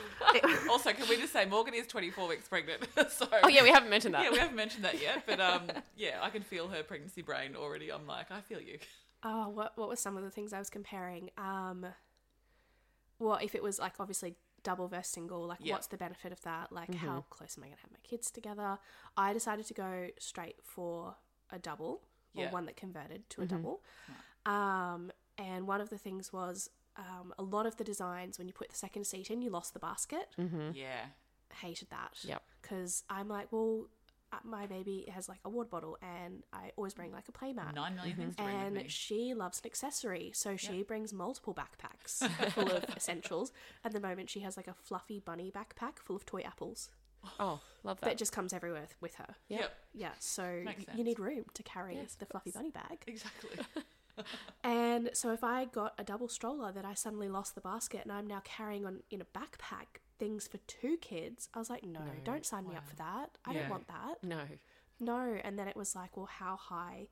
also, 0.69 0.93
can 0.93 1.09
we 1.09 1.17
just 1.17 1.33
say 1.33 1.47
Morgann 1.47 1.73
is 1.75 1.87
24 1.87 2.29
weeks 2.29 2.47
pregnant? 2.49 2.87
so 3.09 3.27
Oh 3.43 3.49
yeah, 3.49 3.63
we 3.63 3.71
haven't 3.71 3.89
mentioned 3.89 4.15
that. 4.15 4.23
yeah, 4.25 4.31
we 4.31 4.39
haven't 4.39 4.57
mentioned 4.57 4.85
that 4.85 5.01
yet, 5.01 5.23
but 5.27 5.41
um, 5.41 5.63
yeah, 5.97 6.19
I 6.21 6.29
can 6.29 6.43
feel 6.43 6.69
her 6.69 6.83
pregnancy 6.83 7.23
brain 7.23 7.57
already. 7.57 7.91
I'm 7.91 8.07
like, 8.07 8.31
I 8.31 8.43
feel 8.43 8.61
you. 8.61 8.79
Oh, 9.23 9.49
what 9.49 9.73
what 9.77 9.89
were 9.89 9.97
some 9.97 10.19
of 10.19 10.23
the 10.23 10.31
things 10.31 10.53
I 10.53 10.59
was 10.59 10.69
comparing? 10.69 11.31
Um, 11.39 11.87
well, 13.19 13.39
if 13.43 13.55
it 13.55 13.63
was 13.63 13.79
like 13.79 13.95
obviously 13.99 14.37
double 14.63 14.89
versus 14.89 15.13
single, 15.13 15.47
like 15.47 15.59
Yeah. 15.63 15.75
what's 15.75 15.87
the 15.87 15.97
benefit 15.97 16.33
of 16.33 16.41
that? 16.43 16.73
Like 16.73 16.95
how 16.95 17.25
close 17.31 17.57
am 17.57 17.63
I 17.65 17.67
going 17.69 17.77
to 17.77 17.83
have 17.83 17.93
my 17.93 17.99
kids 18.03 18.31
together? 18.31 18.79
I 19.17 19.33
decided 19.33 19.67
to 19.67 19.75
go 19.75 20.09
straight 20.19 20.57
for 20.63 21.17
a 21.51 21.59
double 21.59 22.03
or 22.35 22.45
Yeah. 22.45 22.51
one 22.51 22.67
that 22.67 22.77
converted 22.77 23.29
to 23.31 23.43
a 23.43 23.47
double. 23.47 23.83
Um, 24.45 25.11
and 25.39 25.67
one 25.67 25.81
of 25.81 25.91
the 25.91 25.99
things 25.99 26.33
was 26.33 26.71
um, 26.97 27.35
a 27.39 27.43
lot 27.43 27.67
of 27.67 27.77
the 27.77 27.85
designs 27.85 28.39
when 28.39 28.47
you 28.49 28.55
put 28.55 28.71
the 28.71 28.77
second 28.77 29.07
seat 29.07 29.31
in, 29.31 29.43
you 29.43 29.51
lost 29.51 29.75
the 29.75 29.79
basket. 29.81 30.29
Mm-hmm. 30.39 30.71
Yeah, 30.75 31.07
Hated 31.61 31.91
that. 31.91 32.15
Yep. 32.23 32.43
Because 32.63 33.05
I'm 33.11 33.29
like, 33.29 33.53
well, 33.53 33.87
my 34.45 34.67
baby 34.67 35.07
has 35.15 35.29
like 35.29 35.39
a 35.45 35.49
water 35.49 35.69
bottle, 35.69 35.99
and 36.03 36.43
I 36.53 36.73
always 36.77 36.95
bring 36.95 37.13
like 37.13 37.29
a 37.29 37.33
play 37.33 37.53
mat. 37.53 37.75
nine 37.75 37.95
million 37.97 38.17
things 38.17 38.37
to 38.37 38.43
bring 38.43 38.55
with 38.57 38.67
And 38.67 38.75
me. 38.77 38.85
she 38.89 39.35
loves 39.35 39.61
an 39.61 39.67
accessory, 39.67 40.31
so 40.35 40.57
she 40.57 40.83
brings 40.83 41.13
multiple 41.13 41.55
backpacks 41.55 42.29
full 42.53 42.71
of 42.71 42.85
essentials. 42.97 43.53
At 43.85 43.93
the 43.93 44.01
moment, 44.01 44.31
she 44.31 44.41
has 44.41 44.57
like 44.57 44.69
a 44.69 44.75
fluffy 44.75 45.21
bunny 45.21 45.51
backpack 45.51 45.99
full 45.99 46.17
of 46.17 46.27
toy 46.27 46.43
apples 46.45 46.91
Oh, 47.41 47.61
love 47.83 47.99
that 48.03 48.11
that. 48.11 48.19
just 48.19 48.31
comes 48.31 48.53
everywhere 48.53 48.83
with- 48.83 48.97
with 49.01 49.15
her. 49.17 49.35
Yep, 49.49 49.73
Yeah, 49.95 50.13
so 50.21 50.63
Makes 50.65 50.79
y- 50.81 50.85
sense. 50.85 50.99
you 50.99 51.03
need 51.05 51.19
room 51.19 51.45
to 51.55 51.63
carry 51.65 51.99
the 52.19 52.27
fluffy 52.27 52.53
bunny 52.53 52.71
bag. 52.71 53.03
exactly. 53.07 53.59
And 54.65 55.11
so 55.13 55.33
if 55.33 55.45
I 55.45 55.67
got 55.67 55.95
a 55.99 56.05
double 56.05 56.29
stroller 56.29 56.73
that 56.73 56.85
I 56.85 56.95
suddenly 56.95 57.29
lost 57.29 57.55
the 57.55 57.61
basket 57.61 58.01
and 58.03 58.13
I'm 58.13 58.27
now 58.27 58.41
carrying 58.45 58.87
on 58.87 59.01
in 59.11 59.21
a 59.21 59.25
backpack 59.25 60.01
things 60.19 60.47
for 60.49 60.59
two 60.67 60.97
kids, 60.99 61.49
I 61.55 61.59
was 61.59 61.71
like, 61.71 61.85
no, 61.85 62.01
don't 62.25 62.45
sign 62.47 62.67
me 62.67 62.75
up 62.77 62.89
for 62.89 62.97
that. 62.97 63.31
I 63.45 63.53
Yeah. 63.53 63.61
don't 63.61 63.71
want 63.71 63.89
that. 63.89 64.23
no. 64.23 64.41
No, 64.99 65.39
and 65.45 65.59
then 65.59 65.69
it 65.69 65.77
was 65.77 65.95
like, 65.95 66.17
well, 66.17 66.25
how 66.27 66.57
high 66.57 67.09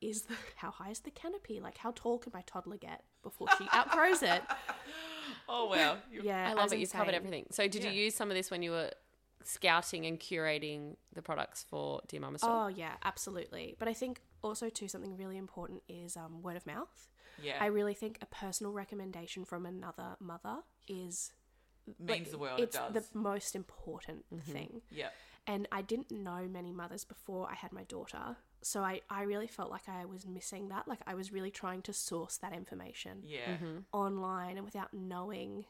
is 0.00 0.22
the 0.22 0.34
how 0.56 0.70
high 0.70 0.90
is 0.90 1.00
the 1.00 1.10
canopy? 1.10 1.58
Like, 1.60 1.78
how 1.78 1.92
tall 1.94 2.18
can 2.18 2.30
my 2.32 2.42
toddler 2.46 2.76
get 2.76 3.02
before 3.22 3.48
she 3.58 3.66
outgrows 3.74 4.22
it? 4.22 4.42
Oh 5.48 5.66
wow, 5.66 5.96
Yeah, 6.10 6.48
I 6.50 6.54
love 6.54 6.72
it. 6.72 6.78
You've 6.78 6.92
covered 6.92 7.14
everything. 7.14 7.46
So 7.50 7.66
did 7.68 7.82
Yeah. 7.84 7.90
you 7.90 8.04
use 8.04 8.14
some 8.14 8.30
of 8.30 8.36
this 8.36 8.50
when 8.50 8.62
you 8.62 8.70
were 8.70 8.90
scouting 9.42 10.06
and 10.06 10.18
curating 10.18 10.96
the 11.12 11.22
products 11.22 11.64
for 11.68 12.00
Dear 12.08 12.20
Mama 12.20 12.38
Store? 12.38 12.50
Oh 12.64 12.66
yeah, 12.68 12.92
absolutely. 13.04 13.76
But 13.78 13.88
I 13.88 13.92
think 13.94 14.20
also 14.42 14.68
too 14.70 14.88
something 14.88 15.16
really 15.16 15.36
important 15.36 15.82
is 15.88 16.16
um, 16.16 16.40
word 16.42 16.56
of 16.56 16.66
mouth. 16.66 17.08
yeah, 17.42 17.56
I 17.60 17.66
really 17.66 17.94
think 17.94 18.18
a 18.22 18.26
personal 18.26 18.72
recommendation 18.72 19.44
from 19.44 19.66
another 19.66 20.16
mother 20.20 20.58
is 20.88 21.32
means 21.98 22.30
the 22.30 22.38
world. 22.38 22.60
It 22.60 22.64
it's 22.64 22.76
does. 22.76 22.92
the 22.92 23.18
most 23.18 23.54
important 23.54 24.24
mm-hmm. 24.32 24.52
thing. 24.52 24.80
yeah, 24.90 25.08
And 25.46 25.68
I 25.72 25.82
didn't 25.82 26.10
know 26.10 26.46
many 26.50 26.72
mothers 26.72 27.04
before 27.04 27.48
I 27.50 27.54
had 27.54 27.72
my 27.72 27.84
daughter. 27.84 28.36
So 28.62 28.80
I, 28.80 29.02
I 29.10 29.22
really 29.22 29.46
felt 29.46 29.70
like 29.70 29.88
I 29.88 30.04
was 30.06 30.26
missing 30.26 30.68
that. 30.68 30.88
Like 30.88 31.00
I 31.06 31.14
was 31.14 31.32
really 31.32 31.50
trying 31.50 31.82
to 31.82 31.92
source 31.92 32.38
that 32.38 32.52
information 32.54 33.22
yeah, 33.24 33.54
mm-hmm. 33.54 33.78
online 33.92 34.56
and 34.56 34.64
without 34.64 34.94
knowing 34.94 35.66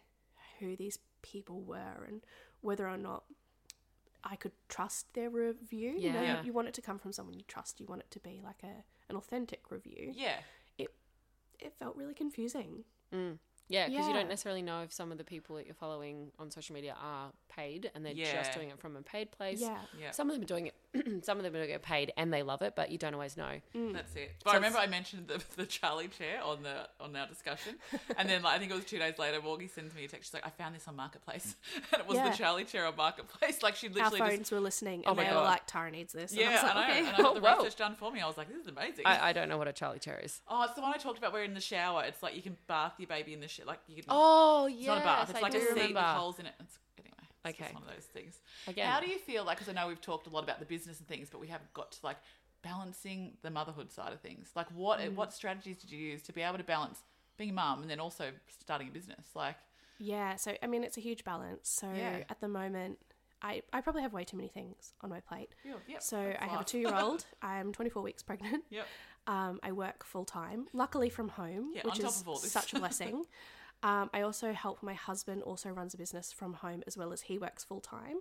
who 0.61 0.77
these 0.77 0.99
people 1.23 1.61
were 1.63 2.05
and 2.07 2.21
whether 2.61 2.89
or 2.89 2.97
not 2.97 3.25
I 4.23 4.37
could 4.37 4.53
trust 4.69 5.13
their 5.15 5.29
review. 5.31 5.95
You 5.99 6.13
know, 6.13 6.23
Yeah. 6.23 6.41
you, 6.41 6.47
you 6.47 6.53
want 6.53 6.69
it 6.69 6.75
to 6.75 6.83
come 6.83 6.99
from 6.99 7.13
someone 7.13 7.35
you 7.35 7.45
trust. 7.49 7.81
You 7.81 7.87
want 7.87 8.03
it 8.03 8.11
to 8.13 8.21
be 8.21 8.41
like 8.43 8.63
a 8.63 8.85
an 9.09 9.17
authentic 9.17 9.71
review. 9.71 10.13
yeah. 10.15 10.41
It 11.61 11.73
felt 11.79 11.97
really 11.97 12.15
confusing. 12.15 12.85
Mm. 13.13 13.39
Yeah, 13.69 13.89
because 13.89 14.07
you 14.07 14.13
don't 14.13 14.29
necessarily 14.29 14.63
know 14.63 14.83
if 14.83 14.93
some 14.93 15.11
of 15.11 15.19
the 15.19 15.25
people 15.25 15.57
that 15.57 15.65
you're 15.65 15.75
following 15.75 16.31
on 16.39 16.51
social 16.51 16.75
media 16.75 16.95
are 17.03 17.31
paid 17.49 17.91
and 17.95 18.05
they're 18.05 18.13
Yeah. 18.13 18.33
just 18.35 18.53
doing 18.53 18.69
it 18.71 18.79
from 18.79 18.95
a 18.97 19.03
paid 19.03 19.31
place. 19.31 19.61
Yeah. 19.61 19.79
Yeah. 19.99 20.11
Some 20.11 20.29
of 20.29 20.35
them 20.37 20.43
are 20.43 20.47
doing 20.47 20.67
it. 20.67 20.75
some 21.25 21.39
of 21.39 21.45
them 21.45 21.55
are 21.55 21.59
doing 21.59 21.71
it 21.71 21.83
paid 21.83 22.13
and 22.17 22.33
they 22.33 22.43
love 22.43 22.63
it, 22.63 22.75
but 22.77 22.91
you 22.91 22.99
don't 22.99 23.15
always 23.15 23.37
know. 23.37 23.61
Mm. 23.75 23.95
That's 23.95 24.15
it. 24.17 24.33
But 24.45 24.51
I 24.53 24.55
remember 24.57 24.79
I 24.79 24.87
mentioned 24.87 25.29
the, 25.29 25.43
the 25.57 25.67
Charlie 25.67 26.09
chair 26.09 26.41
on 26.45 26.63
the 26.63 26.89
on 27.01 27.17
our 27.17 27.27
discussion, 27.27 27.77
and 28.19 28.29
then 28.29 28.43
like, 28.43 28.55
I 28.57 28.59
think 28.59 28.71
it 28.71 28.75
was 28.75 28.85
two 28.85 28.99
days 28.99 29.19
later, 29.19 29.41
Morgie 29.41 29.71
sends 29.71 29.95
me 29.95 30.05
a 30.05 30.09
text. 30.09 30.29
She's 30.31 30.35
like, 30.35 30.47
"I 30.47 30.51
found 30.51 30.75
this 30.75 30.87
on 30.87 30.95
Marketplace," 30.97 31.57
and 31.93 32.01
it 32.03 32.07
was 32.07 32.17
Yeah. 32.17 32.31
the 32.31 32.37
Charlie 32.37 32.65
chair 32.65 32.87
on 32.87 32.95
Marketplace. 32.97 33.63
Like 33.63 33.77
she 33.77 33.89
Our 33.89 34.11
phones 34.11 34.39
just 34.41 34.53
were 34.53 34.61
listening 34.61 35.03
Oh 35.07 35.11
and 35.11 35.17
my 35.17 35.25
they 35.25 35.31
were 35.35 35.41
like, 35.43 35.63
Tara 35.67 35.91
needs 35.91 36.13
this. 36.13 36.33
And 36.33 36.41
yeah, 36.41 36.49
I 36.49 36.53
was 36.53 36.63
like, 36.63 36.75
I 36.75 36.75
know. 36.77 36.85
okay. 36.91 36.99
And 36.99 37.09
I 37.17 37.23
got 37.23 37.35
the 37.37 37.41
Whoa. 37.41 37.57
research 37.57 37.77
done 37.77 37.97
for 37.97 38.11
me. 38.13 38.21
I 38.21 38.27
was 38.27 38.37
like, 38.37 38.49
"This 38.49 38.59
is 38.61 38.67
amazing." 38.69 39.07
I, 39.07 39.31
I 39.31 39.33
don't 39.33 39.49
know 39.49 39.59
what 39.59 39.69
a 39.69 39.73
Charlie 39.73 39.99
chair 39.99 40.21
is. 40.23 40.41
oh, 40.49 40.65
it's 40.65 40.75
the 40.75 40.83
one 40.83 40.93
I 40.95 40.99
talked 40.99 41.19
about. 41.19 41.33
Where 41.33 41.43
in 41.45 41.55
the 41.55 41.61
shower, 41.61 42.05
it's 42.05 42.23
like 42.23 42.37
you 42.37 42.43
can 42.43 42.57
bath 42.69 42.93
your 42.99 43.09
baby 43.09 43.33
in 43.33 43.41
the 43.41 43.49
shit. 43.55 43.67
Like 43.67 43.81
you 43.89 43.97
can. 43.97 44.05
Oh, 44.09 44.67
yeah. 44.67 44.77
it's 44.79 44.87
not 44.87 44.99
a 44.99 45.01
bath. 45.01 45.31
It's 45.31 45.39
I 45.39 45.43
like 45.43 45.55
a 45.55 45.61
seat 45.61 45.69
remember. 45.71 45.95
with 45.95 46.05
holes 46.05 46.39
in 46.39 46.47
it. 46.47 46.55
It's, 46.61 46.79
anyway, 46.99 47.15
it's 47.21 47.55
Okay. 47.55 47.65
just 47.65 47.75
one 47.75 47.83
of 47.83 47.89
those 47.95 48.05
things. 48.05 48.41
Again. 48.67 48.91
How 48.91 49.01
do 49.01 49.09
you 49.09 49.19
feel 49.19 49.45
like? 49.45 49.59
Because 49.59 49.69
I 49.71 49.73
know 49.81 49.89
we've 49.89 50.01
talked 50.01 50.27
a 50.27 50.31
lot 50.31 50.45
about 50.45 50.59
the 50.61 50.67
business 50.67 50.99
and 50.99 51.09
things, 51.09 51.29
but 51.31 51.41
we 51.41 51.47
haven't 51.49 51.73
got 51.73 51.93
to 51.93 51.99
like 52.03 52.17
balancing 52.63 53.37
the 53.43 53.51
motherhood 53.51 53.93
side 53.93 54.13
of 54.13 54.21
things. 54.21 54.51
Like, 54.55 54.69
what 54.73 54.99
Mm. 55.01 55.15
what 55.15 55.33
strategies 55.33 55.79
did 55.79 55.91
you 55.91 55.99
use 55.99 56.23
to 56.23 56.33
be 56.33 56.43
able 56.43 56.59
to 56.59 56.65
balance 56.65 57.03
being 57.37 57.51
a 57.51 57.53
mum 57.53 57.83
and 57.83 57.91
then 57.91 58.01
also 58.01 58.33
starting 58.49 58.89
a 58.89 58.91
business? 58.91 59.27
Like, 59.35 59.57
Yeah, 59.99 60.37
so 60.37 60.57
I 60.63 60.67
mean, 60.67 60.83
it's 60.85 60.97
a 60.97 61.01
huge 61.01 61.25
balance. 61.25 61.69
So 61.69 61.91
Yeah. 61.93 62.25
at 62.29 62.41
the 62.41 62.49
moment, 62.49 62.99
I, 63.43 63.63
I 63.75 63.81
probably 63.83 64.01
have 64.03 64.15
way 64.15 64.25
too 64.25 64.39
many 64.39 64.49
things 64.49 64.95
on 65.03 65.11
my 65.11 65.21
plate. 65.21 65.51
Yep, 65.65 65.81
yep, 65.87 66.03
so 66.03 66.19
I 66.41 66.47
have 66.47 66.63
a 66.63 66.65
two 66.73 66.79
year 66.79 66.95
old. 66.95 67.27
I'm 67.43 67.73
24 67.73 68.03
weeks 68.03 68.23
pregnant. 68.23 68.65
Yep. 68.71 68.87
Um, 69.27 69.59
I 69.63 69.73
work 69.73 70.05
full 70.05 70.25
time, 70.25 70.67
luckily 70.73 71.09
from 71.09 71.29
home, 71.31 71.73
Yeah, 71.75 71.83
which 71.85 71.99
is 72.01 72.21
of 72.21 72.29
all 72.29 72.39
this. 72.39 72.53
such 72.53 72.75
a 72.75 72.79
blessing. 72.81 73.25
um, 73.83 74.11
I 74.13 74.21
also 74.23 74.53
help 74.53 74.83
my 74.83 74.95
husband, 74.95 75.43
also 75.43 75.71
runs 75.71 75.95
a 75.95 75.97
business 75.97 76.31
from 76.33 76.53
home 76.55 76.83
as 76.87 76.97
well 76.99 77.13
as 77.13 77.23
he 77.23 77.39
works 77.39 77.65
full 77.65 77.81
time. 77.81 78.17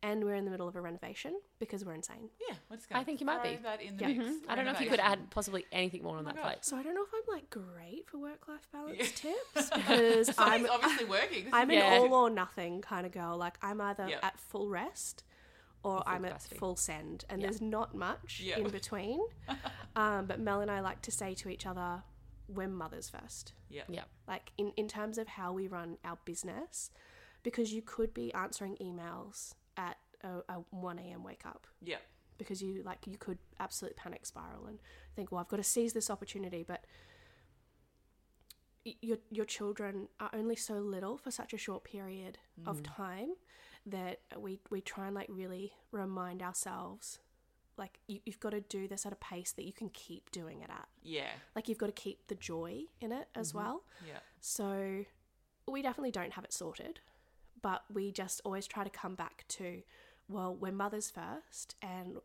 And 0.00 0.22
we're 0.24 0.34
in 0.36 0.44
the 0.44 0.50
middle 0.52 0.68
of 0.68 0.76
a 0.76 0.80
renovation 0.80 1.34
because 1.58 1.84
we're 1.84 1.94
insane. 1.94 2.28
Yeah, 2.48 2.54
we're 2.70 2.76
just 2.76 2.88
gonna 2.88 3.00
I 3.00 3.04
think 3.04 3.18
you 3.20 3.26
might 3.26 3.40
throw 3.42 3.50
be. 3.50 3.56
That 3.62 3.82
in 3.82 3.96
the 3.96 4.02
Yeah. 4.12 4.18
mix. 4.22 4.30
I 4.48 4.54
don't 4.54 4.64
know 4.64 4.70
if 4.70 4.80
you 4.80 4.88
could 4.88 5.00
add 5.00 5.28
possibly 5.30 5.64
anything 5.72 6.04
more 6.04 6.18
on 6.18 6.24
my 6.24 6.30
that 6.32 6.36
God. 6.36 6.42
plate. 6.44 6.58
So 6.64 6.76
I 6.76 6.82
don't 6.84 6.94
know 6.94 7.02
if 7.02 7.08
I'm 7.12 7.34
like 7.34 7.50
great 7.50 8.08
for 8.08 8.18
work 8.18 8.46
life 8.46 8.68
balance 8.72 8.96
Yeah. 8.96 9.32
tips 9.54 9.70
because 9.74 10.30
I'm 10.38 10.68
obviously 10.70 11.04
working. 11.04 11.44
This 11.46 11.54
I'm 11.54 11.70
is- 11.72 11.76
Yeah. 11.78 11.94
an 11.94 12.12
all 12.12 12.14
or 12.14 12.30
nothing 12.30 12.80
kind 12.80 13.06
of 13.06 13.12
girl. 13.12 13.36
Like 13.36 13.58
I'm 13.60 13.80
either 13.80 14.08
Yep. 14.08 14.20
at 14.24 14.38
full 14.38 14.68
rest 14.68 15.24
or 15.82 15.98
full 15.98 16.02
I'm 16.06 16.22
capacity. 16.24 16.54
at 16.54 16.58
full 16.60 16.76
send, 16.76 17.24
and 17.28 17.40
Yeah. 17.40 17.46
there's 17.48 17.60
not 17.60 17.94
much 17.94 18.40
Yep. 18.40 18.58
in 18.58 18.70
between. 18.70 19.20
um, 19.96 20.26
but 20.26 20.40
Mel 20.40 20.60
and 20.60 20.70
I 20.70 20.80
like 20.80 21.02
to 21.02 21.10
say 21.10 21.34
to 21.34 21.48
each 21.48 21.66
other, 21.66 22.02
"We're 22.48 22.68
mothers 22.68 23.08
first. 23.08 23.52
yeah. 23.68 23.84
Yeah. 23.88 24.04
Like 24.26 24.52
in 24.58 24.72
in 24.76 24.88
terms 24.88 25.18
of 25.18 25.28
how 25.28 25.52
we 25.52 25.66
run 25.68 25.98
our 26.04 26.18
business, 26.24 26.90
because 27.42 27.72
you 27.72 27.82
could 27.82 28.12
be 28.14 28.32
answering 28.34 28.76
emails 28.76 29.54
at 29.76 29.98
a, 30.22 30.42
a 30.48 30.54
1 30.70 30.98
a.m. 30.98 31.22
wake 31.22 31.46
up 31.46 31.66
Yeah. 31.80 31.98
because 32.38 32.60
you 32.62 32.82
like 32.82 33.06
you 33.06 33.16
could 33.18 33.38
absolutely 33.60 33.96
panic 33.96 34.26
spiral 34.26 34.66
and 34.66 34.80
think, 35.14 35.30
well, 35.30 35.40
I've 35.40 35.48
got 35.48 35.58
to 35.58 35.62
seize 35.62 35.92
this 35.92 36.10
opportunity, 36.10 36.64
but 36.64 36.84
your 39.02 39.18
your 39.30 39.44
children 39.44 40.08
are 40.18 40.30
only 40.32 40.56
so 40.56 40.74
little 40.78 41.18
for 41.18 41.30
such 41.30 41.52
a 41.52 41.58
short 41.58 41.84
period 41.84 42.38
of 42.66 42.82
time 42.82 43.34
that 43.90 44.20
we 44.38 44.60
we 44.70 44.80
try 44.80 45.06
and 45.06 45.14
like 45.14 45.28
really 45.28 45.72
remind 45.92 46.42
ourselves 46.42 47.18
like 47.76 47.98
you, 48.08 48.18
you've 48.26 48.40
got 48.40 48.50
to 48.50 48.60
do 48.60 48.88
this 48.88 49.06
at 49.06 49.12
a 49.12 49.16
pace 49.16 49.52
that 49.52 49.64
you 49.64 49.72
can 49.72 49.88
keep 49.90 50.30
doing 50.32 50.60
it 50.62 50.70
at 50.70 50.88
Yeah. 51.02 51.30
like 51.54 51.68
you've 51.68 51.78
got 51.78 51.86
to 51.86 51.92
keep 51.92 52.26
the 52.28 52.34
joy 52.34 52.84
in 53.00 53.12
it 53.12 53.28
as 53.34 53.48
mm-hmm. 53.50 53.58
well 53.58 53.84
Yeah. 54.06 54.18
so 54.40 55.04
we 55.66 55.82
definitely 55.82 56.10
don't 56.10 56.32
have 56.32 56.44
it 56.44 56.52
sorted, 56.52 57.00
but 57.60 57.84
we 57.92 58.10
just 58.10 58.40
always 58.44 58.66
try 58.66 58.84
to 58.84 58.90
come 58.90 59.14
back 59.14 59.44
to, 59.48 59.82
well, 60.26 60.54
we're 60.54 60.72
mothers 60.72 61.10
first 61.10 61.74
and 61.82 62.16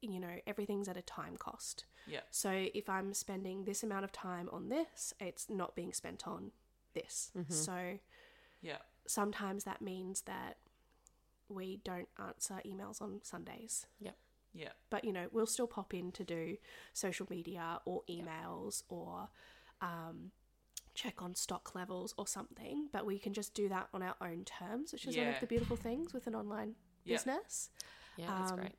you 0.00 0.18
know, 0.18 0.40
everything's 0.48 0.88
at 0.88 0.96
a 0.96 1.02
time 1.02 1.36
cost. 1.36 1.84
Yeah. 2.08 2.22
So 2.32 2.50
if 2.74 2.90
I'm 2.90 3.14
spending 3.14 3.64
this 3.64 3.84
amount 3.84 4.02
of 4.04 4.10
time 4.10 4.48
on 4.52 4.68
this, 4.68 5.14
it's 5.20 5.48
not 5.48 5.76
being 5.76 5.92
spent 5.92 6.26
on 6.26 6.50
this. 6.92 7.30
Mm-hmm. 7.38 7.52
So 7.52 7.98
Yeah. 8.62 8.78
sometimes 9.06 9.62
that 9.62 9.80
means 9.80 10.22
that 10.22 10.56
we 11.54 11.80
don't 11.84 12.08
answer 12.18 12.60
emails 12.66 13.00
on 13.02 13.20
Sundays. 13.22 13.86
Yep. 14.00 14.16
Yeah. 14.54 14.68
But 14.90 15.04
you 15.04 15.12
know, 15.12 15.28
we'll 15.32 15.46
still 15.46 15.66
pop 15.66 15.94
in 15.94 16.12
to 16.12 16.24
do 16.24 16.56
social 16.92 17.26
media 17.30 17.80
or 17.84 18.02
emails 18.08 18.82
or 18.88 19.28
um, 19.80 20.30
check 20.94 21.22
on 21.22 21.34
stock 21.34 21.74
levels 21.74 22.14
or 22.18 22.26
something. 22.26 22.88
But 22.92 23.06
we 23.06 23.18
can 23.18 23.32
just 23.32 23.54
do 23.54 23.68
that 23.70 23.88
on 23.94 24.02
our 24.02 24.14
own 24.20 24.44
terms, 24.44 24.92
which 24.92 25.06
is 25.06 25.16
one 25.16 25.28
of 25.28 25.40
the 25.40 25.46
beautiful 25.46 25.76
things 25.76 26.12
with 26.12 26.26
an 26.26 26.34
online 26.34 26.74
Yeah. 27.04 27.16
business. 27.16 27.70
Yeah, 28.16 28.26
that's 28.38 28.52
Um, 28.52 28.58
great. 28.58 28.74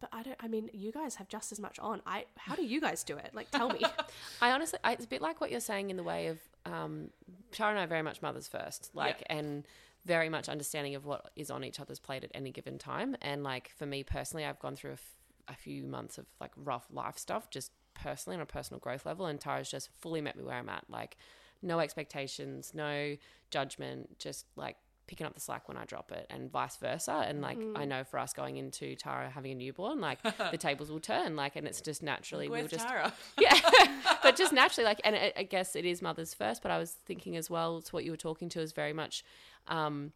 But 0.00 0.08
I 0.12 0.24
don't. 0.24 0.36
I 0.40 0.48
mean, 0.48 0.68
you 0.72 0.90
guys 0.90 1.14
have 1.14 1.28
just 1.28 1.52
as 1.52 1.60
much 1.60 1.78
on. 1.78 2.02
I. 2.04 2.26
How 2.36 2.56
do 2.56 2.64
you 2.64 2.80
guys 2.80 3.04
do 3.04 3.16
it? 3.16 3.30
Like, 3.32 3.48
tell 3.52 3.68
me. 3.70 3.80
I 4.42 4.50
honestly, 4.50 4.80
I, 4.82 4.94
it's 4.94 5.04
a 5.04 5.08
bit 5.08 5.22
like 5.22 5.40
what 5.40 5.52
you're 5.52 5.60
saying 5.60 5.90
in 5.90 5.96
the 5.96 6.02
way 6.02 6.26
of 6.26 6.40
um, 6.66 7.10
Tara 7.52 7.70
and 7.70 7.78
I 7.78 7.84
are 7.84 7.86
very 7.86 8.02
much 8.02 8.20
mothers 8.20 8.48
first, 8.48 8.90
like, 8.94 9.20
Yeah. 9.20 9.36
and 9.36 9.64
very 10.04 10.28
much 10.28 10.48
understanding 10.48 10.94
of 10.94 11.04
what 11.04 11.30
is 11.36 11.50
on 11.50 11.64
each 11.64 11.78
other's 11.78 12.00
plate 12.00 12.24
at 12.24 12.30
any 12.34 12.50
given 12.50 12.78
time. 12.78 13.16
And 13.20 13.42
like 13.42 13.70
for 13.76 13.86
me 13.86 14.02
personally, 14.02 14.44
I've 14.44 14.58
gone 14.58 14.74
through 14.74 14.90
a, 14.90 14.94
f- 14.94 15.16
a 15.48 15.54
few 15.54 15.84
months 15.84 16.18
of 16.18 16.26
like 16.40 16.52
rough 16.56 16.86
life 16.90 17.18
stuff, 17.18 17.50
just 17.50 17.70
personally 17.94 18.36
on 18.36 18.42
a 18.42 18.46
personal 18.46 18.80
growth 18.80 19.06
level. 19.06 19.26
And 19.26 19.40
Tara's 19.40 19.70
just 19.70 19.90
fully 20.00 20.20
met 20.20 20.36
me 20.36 20.42
where 20.42 20.56
I'm 20.56 20.68
at, 20.68 20.84
like 20.88 21.16
no 21.62 21.78
expectations, 21.78 22.72
no 22.74 23.16
judgment, 23.50 24.18
just 24.18 24.46
like 24.56 24.76
picking 25.06 25.26
up 25.26 25.34
the 25.34 25.40
slack 25.40 25.68
when 25.68 25.76
I 25.76 25.84
drop 25.84 26.12
it 26.12 26.26
and 26.30 26.50
vice 26.50 26.76
versa. 26.76 27.24
And 27.26 27.40
like 27.40 27.58
I 27.74 27.84
know 27.84 28.04
for 28.04 28.18
us 28.18 28.32
going 28.32 28.56
into 28.56 28.94
Tara 28.94 29.28
having 29.30 29.52
a 29.52 29.54
newborn, 29.54 30.00
like 30.00 30.22
the 30.22 30.56
tables 30.58 30.90
will 30.90 31.00
turn, 31.00 31.36
like, 31.36 31.56
and 31.56 31.66
it's 31.66 31.80
just 31.80 32.02
naturally 32.02 32.48
we'll 32.48 32.68
just 32.68 32.86
Tara? 32.86 33.12
yeah, 33.40 33.58
but 34.22 34.36
just 34.36 34.52
naturally, 34.52 34.84
like, 34.84 35.00
and 35.04 35.16
I, 35.16 35.32
I 35.36 35.42
guess 35.42 35.76
it 35.76 35.84
is 35.84 36.02
mothers 36.02 36.34
first. 36.34 36.62
But 36.62 36.70
I 36.70 36.78
was 36.78 36.92
thinking 36.92 37.36
as 37.36 37.50
well 37.50 37.82
to 37.82 37.90
what 37.92 38.04
you 38.04 38.10
were 38.10 38.16
talking 38.16 38.48
to 38.50 38.60
is 38.60 38.72
very 38.72 38.92
much 38.92 39.24
um, 39.68 40.12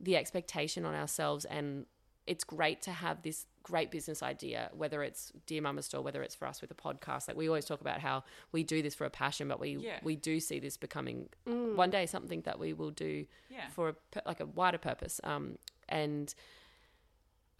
the 0.00 0.16
expectation 0.16 0.84
on 0.84 0.94
ourselves, 0.94 1.44
and 1.44 1.86
it's 2.26 2.44
great 2.44 2.80
to 2.82 2.92
have 2.92 3.22
this 3.22 3.46
great 3.64 3.90
business 3.90 4.22
idea, 4.22 4.70
whether 4.74 5.02
it's 5.02 5.32
Dear 5.46 5.62
Mama 5.62 5.82
Store, 5.82 6.02
whether 6.02 6.22
it's 6.22 6.34
for 6.34 6.46
us 6.46 6.60
with 6.60 6.70
a 6.70 6.74
podcast. 6.74 7.28
Like 7.28 7.36
we 7.36 7.48
always 7.48 7.64
talk 7.64 7.80
about 7.80 8.00
how 8.00 8.24
we 8.52 8.62
do 8.64 8.82
this 8.82 8.94
for 8.94 9.04
a 9.04 9.10
passion, 9.10 9.48
but 9.48 9.58
we 9.60 9.70
Yeah. 9.76 9.98
we 10.02 10.16
do 10.16 10.38
see 10.40 10.58
this 10.60 10.76
becoming 10.76 11.28
one 11.44 11.90
day 11.90 12.06
something 12.06 12.42
that 12.42 12.58
we 12.58 12.72
will 12.72 12.90
do 12.90 13.26
Yeah. 13.50 13.68
for 13.70 13.90
a, 13.90 13.94
like 14.26 14.40
a 14.40 14.46
wider 14.46 14.78
purpose. 14.78 15.20
Um, 15.24 15.58
and 15.88 16.34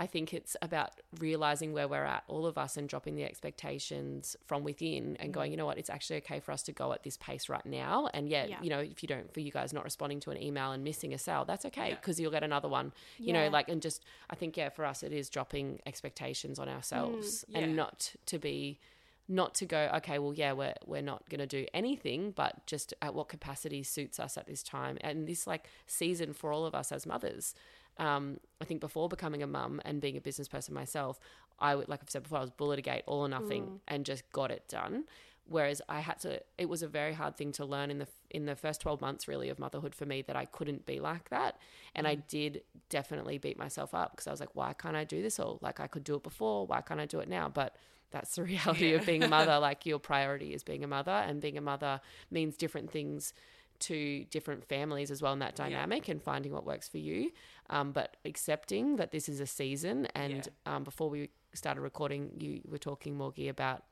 I 0.03 0.07
think 0.07 0.35
it's 0.35 0.57
about 0.61 1.01
realizing 1.21 1.73
where 1.73 1.87
we're 1.87 2.03
at, 2.03 2.25
all 2.27 2.45
of 2.45 2.59
us, 2.59 2.77
and 2.77 2.89
dropping 2.89 3.15
the 3.15 3.23
expectations 3.23 4.35
from 4.45 4.65
within 4.65 5.05
and 5.05 5.17
mm-hmm. 5.17 5.31
going, 5.31 5.51
you 5.53 5.57
know 5.57 5.65
what, 5.65 5.79
it's 5.79 5.89
actually 5.89 6.17
okay 6.17 6.41
for 6.41 6.51
us 6.51 6.65
to 6.65 6.73
go 6.73 6.93
at 6.93 7.05
this 7.05 7.17
pace 7.19 7.49
right 7.49 7.65
now. 7.65 8.09
And 8.13 8.29
yeah, 8.29 8.47
Yeah. 8.47 8.57
you 8.61 8.69
know, 8.69 8.81
if 8.81 9.05
you 9.05 9.07
don't, 9.07 9.33
for 9.33 9.39
you 9.39 9.53
guys 9.53 9.73
not 9.73 9.85
responding 9.85 10.19
to 10.21 10.33
an 10.33 10.43
email 10.43 10.73
and 10.73 10.83
missing 10.83 11.15
a 11.15 11.19
sale, 11.19 11.45
that's 11.45 11.65
okay 11.67 11.91
Yeah. 11.91 11.95
because 11.95 12.19
you'll 12.19 12.33
get 12.33 12.43
another 12.43 12.69
one, 12.69 12.93
you 13.17 13.33
know, 13.33 13.49
like, 13.49 13.69
and 13.69 13.81
just, 13.81 14.03
I 14.29 14.35
think, 14.35 14.57
yeah, 14.57 14.71
for 14.71 14.85
us, 14.85 15.05
it 15.05 15.13
is 15.13 15.31
dropping 15.31 15.79
expectations 15.87 16.59
on 16.59 16.69
ourselves 16.69 17.45
mm, 17.45 17.55
yeah. 17.55 17.59
and 17.61 17.77
not 17.77 18.17
to 18.27 18.41
be, 18.41 18.81
not 19.29 19.55
to 19.55 19.67
go, 19.67 19.89
okay, 19.99 20.19
well, 20.19 20.35
yeah, 20.35 20.53
we're, 20.53 20.75
we're 20.85 21.01
not 21.01 21.29
going 21.29 21.39
to 21.39 21.47
do 21.47 21.65
anything, 21.73 22.33
but 22.33 22.67
just 22.67 22.93
at 23.01 23.15
what 23.15 23.29
capacity 23.29 23.85
suits 23.85 24.19
us 24.19 24.37
at 24.37 24.49
this 24.49 24.65
time. 24.65 24.99
And 25.01 25.29
this 25.29 25.47
like 25.47 25.69
season 25.87 26.33
for 26.33 26.53
all 26.53 26.67
of 26.67 26.75
us 26.75 26.91
as 26.91 27.07
mothers. 27.07 27.55
Um, 27.99 28.39
I 28.61 28.65
think 28.65 28.81
before 28.81 29.09
becoming 29.09 29.43
a 29.43 29.47
mum 29.47 29.81
and 29.85 30.01
being 30.01 30.17
a 30.17 30.21
business 30.21 30.49
person 30.49 30.75
myself, 30.75 31.21
I 31.59 31.75
would, 31.75 31.89
like 31.89 32.01
I've 32.03 32.11
said 32.11 32.23
before, 32.23 32.39
I 32.39 32.41
was 32.41 32.51
bullet 32.51 32.79
a 32.79 32.83
gate, 32.83 33.03
all 33.07 33.21
or 33.21 33.29
nothing, 33.29 33.81
and 33.87 34.05
just 34.05 34.31
got 34.33 34.51
it 34.51 34.67
done. 34.69 35.05
Whereas 35.45 35.83
I 35.89 36.01
had 36.01 36.19
to, 36.21 36.41
it 36.57 36.69
was 36.69 36.83
a 36.83 36.89
very 36.89 37.13
hard 37.13 37.37
thing 37.37 37.53
to 37.53 37.65
learn 37.65 37.91
in 37.91 37.99
the 37.99 38.07
in 38.31 38.47
the 38.47 38.55
first 38.57 38.81
twelve 38.81 39.01
months 39.01 39.27
really 39.29 39.49
of 39.49 39.59
motherhood 39.59 39.95
for 39.95 40.07
me 40.07 40.23
that 40.23 40.37
I 40.37 40.45
couldn't 40.47 40.87
be 40.87 41.01
like 41.01 41.29
that, 41.31 41.59
and 41.95 42.07
I 42.07 42.15
did 42.15 42.63
definitely 42.89 43.39
beat 43.39 43.59
myself 43.59 43.93
up 43.95 44.13
because 44.13 44.27
I 44.27 44.31
was 44.31 44.41
like, 44.41 44.55
why 44.55 44.73
can't 44.73 44.97
I 44.97 45.05
do 45.05 45.21
this 45.21 45.39
all? 45.41 45.59
Like 45.61 45.81
I 45.81 45.87
could 45.89 46.05
do 46.05 46.15
it 46.15 46.23
before, 46.23 46.67
why 46.67 46.81
can't 46.81 47.01
I 47.01 47.07
do 47.07 47.19
it 47.21 47.29
now? 47.29 47.49
But 47.49 47.77
that's 48.13 48.37
the 48.37 48.45
reality 48.45 48.95
of 48.95 49.05
being 49.05 49.23
a 49.25 49.29
mother. 49.29 49.59
Like 49.61 49.85
your 49.85 49.99
priority 49.99 50.55
is 50.55 50.63
being 50.63 50.85
a 50.85 50.89
mother, 50.89 51.11
and 51.11 51.41
being 51.41 51.59
a 51.59 51.61
mother 51.61 52.01
means 52.31 52.57
different 52.57 52.91
things 52.91 53.35
to 53.83 54.25
different 54.31 54.65
families 54.65 55.11
as 55.11 55.23
well 55.23 55.33
in 55.33 55.39
that 55.41 55.55
dynamic 55.55 56.09
and 56.09 56.23
finding 56.23 56.53
what 56.53 56.65
works 56.65 56.89
for 56.89 56.99
you. 56.99 57.31
Um, 57.71 57.93
but 57.93 58.17
accepting 58.25 58.97
that 58.97 59.13
this 59.13 59.29
is 59.29 59.41
a 59.41 59.47
season. 59.47 60.07
And 60.15 60.49
um, 60.67 60.85
before 60.85 61.09
we 61.11 61.31
started 61.55 61.81
recording, 61.81 62.31
you 62.39 62.61
were 62.69 62.79
talking, 62.79 63.17
Morgie, 63.17 63.49
about 63.49 63.85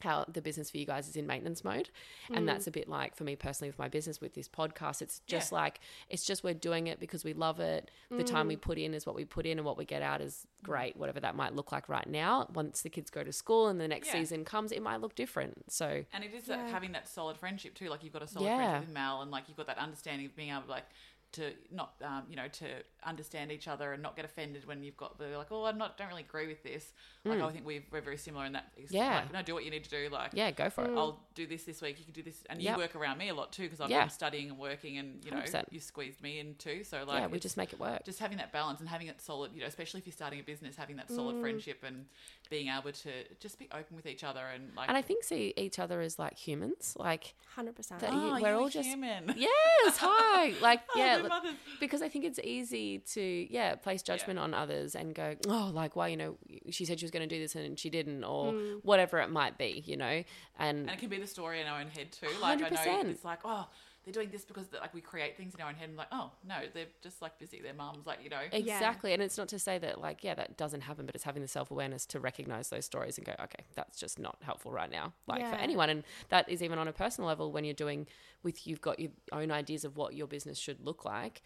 how 0.00 0.24
the 0.28 0.42
business 0.42 0.70
for 0.70 0.78
you 0.78 0.86
guys 0.86 1.08
is 1.08 1.16
in 1.16 1.26
maintenance 1.26 1.64
mode. 1.64 1.90
And 2.28 2.40
hmm. 2.40 2.46
that's 2.46 2.66
a 2.66 2.70
bit 2.70 2.88
like 2.88 3.16
for 3.16 3.24
me 3.24 3.36
personally 3.36 3.70
with 3.70 3.78
my 3.78 3.88
business 3.88 4.20
with 4.20 4.34
this 4.34 4.48
podcast. 4.48 5.02
It's 5.02 5.20
just 5.26 5.52
Yeah. 5.52 5.58
like, 5.58 5.80
it's 6.08 6.24
just 6.24 6.44
we're 6.44 6.54
doing 6.54 6.86
it 6.88 7.00
because 7.00 7.24
we 7.24 7.32
love 7.32 7.60
it. 7.60 7.90
The 8.10 8.24
time 8.24 8.46
we 8.48 8.54
hmm. 8.54 8.60
put 8.60 8.78
in 8.78 8.94
is 8.94 9.06
what 9.06 9.16
we 9.16 9.24
put 9.24 9.46
in, 9.46 9.58
and 9.58 9.64
what 9.64 9.76
we 9.76 9.84
get 9.84 10.02
out 10.02 10.20
is 10.20 10.46
hmm. 10.60 10.66
great, 10.66 10.96
whatever 10.96 11.20
that 11.20 11.34
might 11.34 11.54
look 11.54 11.72
like 11.72 11.88
right 11.88 12.08
now. 12.08 12.48
Once 12.54 12.82
the 12.82 12.90
kids 12.90 13.10
go 13.10 13.24
to 13.24 13.32
school 13.32 13.68
and 13.68 13.80
the 13.80 13.88
next 13.88 14.08
Yeah. 14.08 14.14
season 14.14 14.44
comes, 14.44 14.72
it 14.72 14.82
might 14.82 15.00
look 15.00 15.14
different. 15.14 15.72
So, 15.72 16.04
And 16.12 16.24
it 16.24 16.34
is 16.34 16.44
that 16.46 16.68
having 16.68 16.92
that 16.92 17.08
solid 17.08 17.36
friendship 17.36 17.74
too. 17.74 17.88
Like 17.88 18.04
you've 18.04 18.12
got 18.12 18.22
a 18.22 18.28
solid 18.28 18.46
Yeah. 18.46 18.56
friendship 18.56 18.88
with 18.88 18.94
Mel, 18.94 19.22
and 19.22 19.30
like 19.30 19.48
you've 19.48 19.56
got 19.56 19.66
that 19.66 19.78
understanding 19.78 20.26
of 20.26 20.36
being 20.36 20.50
able 20.50 20.62
to 20.62 20.70
like 20.70 20.86
to 21.34 21.52
not 21.70 21.94
um, 22.02 22.24
you 22.28 22.36
know 22.36 22.48
to 22.48 22.66
understand 23.04 23.52
each 23.52 23.68
other 23.68 23.92
and 23.92 24.02
not 24.02 24.16
get 24.16 24.24
offended 24.24 24.66
when 24.66 24.82
you've 24.82 24.96
got 24.96 25.18
the 25.18 25.36
like 25.36 25.48
oh 25.50 25.64
I'm 25.64 25.76
not 25.78 25.98
don't 25.98 26.08
really 26.08 26.22
agree 26.22 26.46
with 26.46 26.62
this. 26.62 26.92
Like 27.24 27.40
I 27.40 27.50
think 27.50 27.66
we 27.66 27.84
we're 27.90 28.00
very 28.00 28.16
similar 28.16 28.44
in 28.46 28.52
that. 28.52 28.66
Mm. 28.78 28.86
Yeah. 28.90 29.16
Like, 29.16 29.32
no, 29.32 29.42
do 29.42 29.54
what 29.54 29.64
you 29.64 29.70
need 29.70 29.84
to 29.84 29.90
do. 29.90 30.08
Like 30.10 30.30
yeah, 30.34 30.50
go 30.50 30.70
for 30.70 30.84
it. 30.84 30.90
I'll 30.96 31.20
do 31.34 31.46
this 31.46 31.64
this 31.64 31.80
week. 31.82 31.98
You 31.98 32.04
can 32.04 32.14
do 32.14 32.22
this, 32.22 32.44
and 32.50 32.62
you 32.62 32.76
work 32.76 32.94
around 32.96 33.18
me 33.18 33.28
a 33.28 33.34
lot 33.34 33.52
too 33.52 33.64
because 33.64 33.80
I'm 33.80 33.90
Yeah. 33.90 34.08
studying 34.08 34.50
and 34.50 34.58
working, 34.58 34.98
and 34.98 35.24
you 35.24 35.30
know 35.30 35.38
100%. 35.38 35.64
you 35.70 35.80
squeezed 35.80 36.22
me 36.22 36.38
in 36.38 36.54
too. 36.56 36.84
So 36.84 37.04
like 37.06 37.20
yeah, 37.20 37.26
we 37.26 37.38
just 37.38 37.56
make 37.56 37.72
it 37.72 37.80
work. 37.80 38.04
just 38.04 38.18
having 38.18 38.38
that 38.38 38.52
balance 38.52 38.80
and 38.80 38.88
having 38.88 39.06
it 39.08 39.20
solid, 39.20 39.52
you 39.54 39.60
know, 39.60 39.66
especially 39.66 40.00
if 40.00 40.06
you're 40.06 40.12
starting 40.12 40.40
a 40.40 40.42
business, 40.42 40.76
having 40.76 40.96
that 40.96 41.10
solid 41.10 41.40
friendship 41.40 41.82
and 41.84 42.06
being 42.50 42.68
able 42.68 42.92
to 42.92 43.10
just 43.40 43.58
be 43.58 43.68
open 43.72 43.96
with 43.96 44.06
each 44.06 44.24
other 44.24 44.44
and 44.54 44.70
like 44.76 44.88
and 44.88 44.96
I 44.96 45.02
think 45.02 45.24
see 45.24 45.52
each 45.56 45.78
other 45.78 46.00
as 46.00 46.18
like 46.18 46.36
humans, 46.36 46.94
like 46.98 47.34
Hundred 47.54 47.76
percent. 47.76 48.00
That- 48.00 48.10
oh, 48.12 48.32
we're 48.40 48.48
you're 48.48 48.56
all 48.56 48.68
just- 48.68 48.88
human. 48.88 49.34
yes, 49.36 49.96
hi, 49.96 50.54
like 50.60 50.80
Oh, 50.94 50.98
yeah, 50.98 51.16
we're 51.16 51.22
look- 51.22 51.28
mothers. 51.30 51.54
because 51.80 52.02
I 52.02 52.08
think 52.08 52.24
it's 52.24 52.40
easy 52.42 52.98
to 52.98 53.46
yeah 53.52 53.74
place 53.76 54.02
judgment 54.02 54.38
on 54.38 54.54
others 54.54 54.94
and 54.94 55.14
go 55.14 55.34
oh 55.48 55.70
like 55.72 55.96
why 55.96 56.08
you 56.08 56.16
know 56.16 56.36
she 56.70 56.84
said 56.84 56.98
she 57.00 57.04
was 57.04 57.10
going 57.10 57.28
to 57.28 57.34
do 57.34 57.40
this 57.40 57.54
and 57.54 57.78
she 57.78 57.90
didn't 57.90 58.24
or 58.24 58.52
hmm. 58.52 58.78
whatever 58.82 59.18
it 59.18 59.30
might 59.30 59.58
be, 59.58 59.82
you 59.86 59.96
know, 59.96 60.22
and 60.58 60.78
And 60.78 60.90
it 60.90 60.98
can 60.98 61.08
be 61.08 61.18
the 61.18 61.26
story 61.26 61.60
in 61.60 61.66
our 61.66 61.80
own 61.80 61.88
head 61.88 62.12
too. 62.12 62.26
Like 62.40 62.62
I 62.62 62.68
know 62.68 62.76
100%. 62.76 63.10
it's 63.10 63.24
like, 63.24 63.40
oh, 63.44 63.66
they're 64.04 64.12
doing 64.12 64.30
this 64.30 64.44
because 64.44 64.66
like 64.78 64.92
we 64.92 65.00
create 65.00 65.36
things 65.36 65.54
in 65.54 65.60
our 65.60 65.68
own 65.68 65.74
head 65.74 65.88
and 65.88 65.96
like, 65.96 66.08
oh 66.12 66.30
no, 66.46 66.56
they're 66.72 66.86
just 67.02 67.22
like 67.22 67.38
busy. 67.38 67.60
Their 67.60 67.74
mom's 67.74 68.06
like, 68.06 68.18
you 68.22 68.30
know, 68.30 68.40
Exactly. 68.52 69.12
And 69.12 69.22
it's 69.22 69.38
not 69.38 69.48
to 69.48 69.58
say 69.58 69.78
that, 69.78 70.00
like, 70.00 70.22
yeah, 70.22 70.34
that 70.34 70.56
doesn't 70.56 70.82
happen, 70.82 71.06
but 71.06 71.14
it's 71.14 71.24
having 71.24 71.42
the 71.42 71.48
self 71.48 71.70
awareness 71.70 72.04
to 72.06 72.20
recognize 72.20 72.68
those 72.68 72.84
stories 72.84 73.16
and 73.18 73.26
go, 73.26 73.32
okay, 73.42 73.64
that's 73.74 73.98
just 73.98 74.18
not 74.18 74.36
helpful 74.42 74.72
right 74.72 74.90
now, 74.90 75.12
like 75.26 75.46
for 75.48 75.56
anyone. 75.56 75.88
And 75.90 76.04
that 76.28 76.48
is 76.48 76.62
even 76.62 76.78
on 76.78 76.88
a 76.88 76.92
personal 76.92 77.28
level 77.28 77.50
when 77.50 77.64
you're 77.64 77.74
doing 77.74 78.06
with, 78.42 78.66
you've 78.66 78.80
got 78.80 79.00
your 79.00 79.10
own 79.32 79.50
ideas 79.50 79.84
of 79.84 79.96
what 79.96 80.14
your 80.14 80.26
business 80.26 80.58
should 80.58 80.80
look 80.80 81.04
like. 81.04 81.42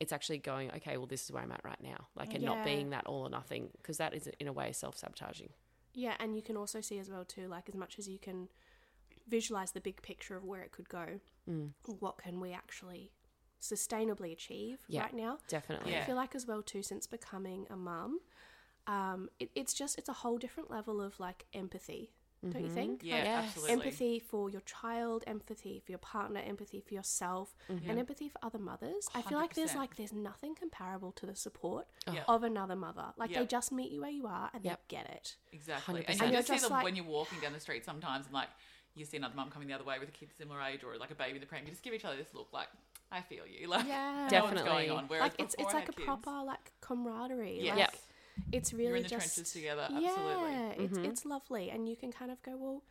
It's 0.00 0.12
actually 0.12 0.38
going, 0.38 0.70
okay, 0.76 0.96
well, 0.96 1.06
this 1.06 1.24
is 1.24 1.32
where 1.32 1.42
I'm 1.42 1.50
at 1.52 1.64
right 1.64 1.82
now. 1.82 2.06
Like, 2.14 2.32
and 2.32 2.42
Yeah. 2.42 2.50
not 2.50 2.64
being 2.64 2.90
that 2.90 3.06
all 3.06 3.22
or 3.26 3.30
nothing, 3.30 3.68
because 3.82 3.98
that 3.98 4.14
is, 4.14 4.28
in 4.38 4.46
a 4.48 4.52
way, 4.52 4.72
self 4.72 4.96
sabotaging. 4.96 5.50
Yeah, 5.94 6.14
and 6.20 6.36
you 6.36 6.42
can 6.42 6.56
also 6.56 6.80
see 6.80 6.98
as 6.98 7.10
well 7.10 7.24
too, 7.24 7.48
like 7.48 7.68
as 7.68 7.74
much 7.74 7.98
as 7.98 8.08
you 8.08 8.18
can 8.18 8.48
visualize 9.28 9.72
the 9.72 9.80
big 9.80 10.00
picture 10.02 10.36
of 10.36 10.44
where 10.44 10.62
it 10.62 10.72
could 10.72 10.88
go, 10.88 11.20
Mm. 11.48 11.72
what 12.00 12.18
can 12.18 12.40
we 12.40 12.52
actually 12.52 13.12
sustainably 13.60 14.32
achieve 14.32 14.84
Yeah. 14.88 15.02
right 15.02 15.14
now? 15.14 15.38
Definitely. 15.48 15.92
Yeah. 15.92 16.02
I 16.02 16.04
feel 16.04 16.16
like 16.16 16.34
as 16.34 16.46
well 16.46 16.62
too, 16.62 16.82
since 16.82 17.06
becoming 17.06 17.66
a 17.70 17.76
mum, 17.76 18.20
um, 18.86 19.28
it, 19.38 19.50
it's 19.54 19.74
just 19.74 19.98
it's 19.98 20.08
a 20.08 20.12
whole 20.14 20.38
different 20.38 20.70
level 20.70 21.00
of 21.00 21.18
like 21.20 21.46
empathy, 21.52 22.12
don't 22.48 22.62
you 22.62 22.70
think? 22.70 23.02
yeah, 23.02 23.16
Like, 23.16 23.24
Yes. 23.24 23.44
absolutely. 23.48 23.72
empathy 23.72 24.18
for 24.20 24.48
your 24.48 24.60
child, 24.60 25.24
empathy 25.26 25.80
for 25.80 25.90
your 25.90 25.98
partner, 25.98 26.40
empathy 26.40 26.80
for 26.80 26.94
yourself, 26.94 27.56
and 27.68 27.98
empathy 27.98 28.28
for 28.28 28.38
other 28.44 28.58
mothers. 28.60 29.08
I 29.14 29.22
feel 29.22 29.38
like 29.38 29.54
there's 29.54 29.74
like 29.74 29.96
there's 29.96 30.12
nothing 30.12 30.54
comparable 30.54 31.10
to 31.12 31.26
the 31.26 31.34
support 31.34 31.88
Yeah. 32.06 32.24
of 32.28 32.44
another 32.44 32.76
mother. 32.76 33.12
Like 33.16 33.30
Yeah. 33.30 33.40
they 33.40 33.46
just 33.46 33.72
meet 33.72 33.90
you 33.90 34.00
where 34.02 34.10
you 34.10 34.26
are 34.28 34.50
and 34.54 34.64
Yep. 34.64 34.88
they 34.88 34.96
get 34.96 35.10
it. 35.10 35.36
Exactly. 35.52 35.94
100%. 36.04 36.08
And 36.10 36.22
And 36.22 36.30
you 36.32 36.38
just 36.38 36.48
see 36.48 36.58
them 36.60 36.70
like- 36.70 36.84
when 36.84 36.94
you're 36.96 37.04
walking 37.04 37.40
down 37.40 37.52
the 37.52 37.60
street 37.60 37.84
sometimes 37.84 38.26
and 38.26 38.34
like 38.34 38.50
you 38.98 39.04
see 39.04 39.16
another 39.16 39.34
mum 39.36 39.50
coming 39.50 39.68
the 39.68 39.74
other 39.74 39.84
way 39.84 39.98
with 39.98 40.08
a 40.08 40.12
kid 40.12 40.28
similar 40.36 40.60
age 40.62 40.82
or 40.84 40.96
like 40.98 41.10
a 41.10 41.14
baby 41.14 41.34
in 41.34 41.40
the 41.40 41.46
pram. 41.46 41.62
You 41.64 41.70
just 41.70 41.82
give 41.82 41.94
each 41.94 42.04
other 42.04 42.16
this 42.16 42.34
look 42.34 42.48
like, 42.52 42.68
I 43.12 43.20
feel 43.22 43.44
you. 43.46 43.68
Like, 43.74 43.86
Yeah. 43.86 44.14
know 44.14 44.20
what's 44.22 44.32
Definitely. 44.54 44.70
going 44.70 44.90
on. 44.90 45.04
Whereas 45.08 45.22
like 45.22 45.34
it's 45.38 45.54
it's 45.58 45.72
like 45.74 45.88
a 45.88 45.92
kids- 45.92 46.04
proper 46.04 46.42
like 46.44 46.72
camaraderie. 46.80 47.58
Yes. 47.62 47.70
Like, 47.70 47.78
Yep. 47.78 47.94
It's 48.52 48.72
really 48.72 48.86
You're 48.86 48.96
in 48.98 49.02
the 49.02 49.08
just 49.08 49.34
trenches 49.34 49.52
together. 49.52 49.82
Absolutely. 49.82 50.04
Yeah, 50.52 50.68
it's 50.84 50.96
Mm-hmm. 50.98 51.04
it's 51.10 51.24
lovely, 51.26 51.70
and 51.70 51.88
you 51.88 51.96
can 51.96 52.12
kind 52.12 52.30
of 52.30 52.40
go 52.42 52.56
well, 52.56 52.82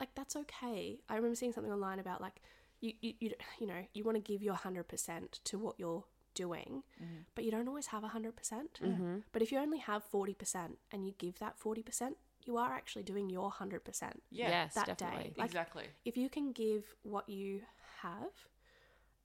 like 0.00 0.08
that's 0.14 0.34
okay. 0.36 1.00
I 1.08 1.16
remember 1.16 1.34
seeing 1.36 1.52
something 1.52 1.72
online 1.72 1.98
about 1.98 2.20
like 2.22 2.40
you 2.80 2.92
you 3.02 3.12
you, 3.20 3.30
you 3.60 3.66
know 3.66 3.82
you 3.92 4.04
want 4.04 4.16
to 4.16 4.22
give 4.32 4.42
your 4.42 4.54
hundred 4.54 4.88
percent 4.88 5.40
to 5.44 5.58
what 5.58 5.74
you're 5.78 6.04
doing, 6.34 6.82
Mm-hmm. 7.02 7.20
but 7.34 7.44
you 7.44 7.50
don't 7.50 7.68
always 7.68 7.88
have 7.88 8.02
hundred 8.04 8.36
percent. 8.36 8.80
Mm-hmm. 8.82 9.16
But 9.32 9.42
if 9.42 9.52
you 9.52 9.58
only 9.58 9.78
have 9.78 10.02
forty 10.04 10.32
percent 10.34 10.78
and 10.90 11.06
you 11.06 11.12
give 11.18 11.38
that 11.40 11.58
forty 11.58 11.82
percent, 11.82 12.16
you 12.46 12.56
are 12.56 12.72
actually 12.72 13.02
doing 13.02 13.30
your 13.30 13.50
hundred 13.50 13.84
percent. 13.84 14.22
Yeah. 14.30 14.48
Yes, 14.48 14.74
that 14.74 14.86
definitely. 14.86 15.24
day. 15.24 15.34
Like, 15.36 15.46
exactly. 15.46 15.84
If 16.04 16.16
you 16.16 16.28
can 16.28 16.52
give 16.52 16.84
what 17.02 17.28
you 17.28 17.62
have, 18.02 18.32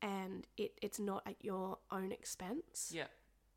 and 0.02 0.48
it 0.58 0.78
it's 0.82 1.00
not 1.00 1.24
at 1.26 1.36
your 1.42 1.78
own 1.92 2.12
expense, 2.12 2.92
Yeah. 2.94 3.08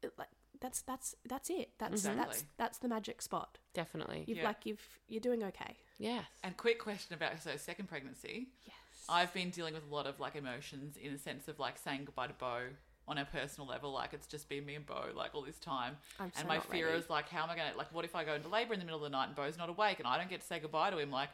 it, 0.03 0.13
like 0.19 0.29
that's 0.61 0.83
that's 0.83 1.15
that's 1.29 1.51
it. 1.51 1.71
That's 1.79 2.03
mm-hmm. 2.03 2.11
Exactly. 2.13 2.25
that's 2.25 2.45
that's 2.57 2.79
the 2.79 2.89
magic 2.89 3.23
spot. 3.23 3.59
Definitely. 3.73 4.25
You've 4.27 4.39
Yeah. 4.39 4.45
like 4.45 4.65
you've 4.65 5.01
you're 5.09 5.21
doing 5.21 5.43
okay. 5.45 5.77
Yes. 5.99 6.25
And 6.43 6.57
quick 6.57 6.79
question 6.79 7.15
about 7.15 7.41
so 7.43 7.57
second 7.57 7.89
pregnancy. 7.89 8.49
Yes. 8.67 8.75
I've 9.09 9.33
been 9.35 9.51
dealing 9.51 9.75
with 9.75 9.85
a 9.91 9.95
lot 9.95 10.07
of 10.07 10.21
like 10.21 10.35
emotions 10.35 10.97
in 10.97 11.13
the 11.13 11.19
sense 11.19 11.49
of 11.49 11.59
like 11.59 11.79
saying 11.79 12.05
goodbye 12.07 12.29
to 12.29 12.33
Bo 12.35 12.61
on 13.07 13.19
a 13.19 13.25
personal 13.25 13.69
level. 13.69 13.93
Like 13.93 14.13
it's 14.13 14.27
just 14.27 14.49
been 14.49 14.65
me 14.65 14.75
and 14.75 14.87
Bo 14.87 15.07
like 15.15 15.35
all 15.35 15.43
this 15.43 15.59
time. 15.59 15.97
I'm 16.19 16.33
so 16.33 16.41
and 16.41 16.49
my 16.49 16.61
fear 16.61 16.87
ready. 16.87 16.99
is 16.99 17.11
like, 17.11 17.29
how 17.29 17.45
am 17.45 17.51
I 17.51 17.57
gonna 17.57 17.77
like? 17.77 17.93
What 17.93 18.05
if 18.05 18.15
I 18.15 18.25
go 18.25 18.35
into 18.35 18.49
labor 18.49 18.75
in 18.75 18.81
the 18.81 18.87
middle 18.87 19.05
of 19.05 19.11
the 19.11 19.17
night 19.17 19.27
and 19.27 19.37
Bo's 19.37 19.59
not 19.59 19.69
awake 19.69 19.99
and 19.99 20.09
I 20.09 20.19
don't 20.19 20.29
get 20.29 20.41
to 20.41 20.47
say 20.47 20.59
goodbye 20.59 20.91
to 20.91 20.99
him? 20.99 21.11
Like, 21.11 21.31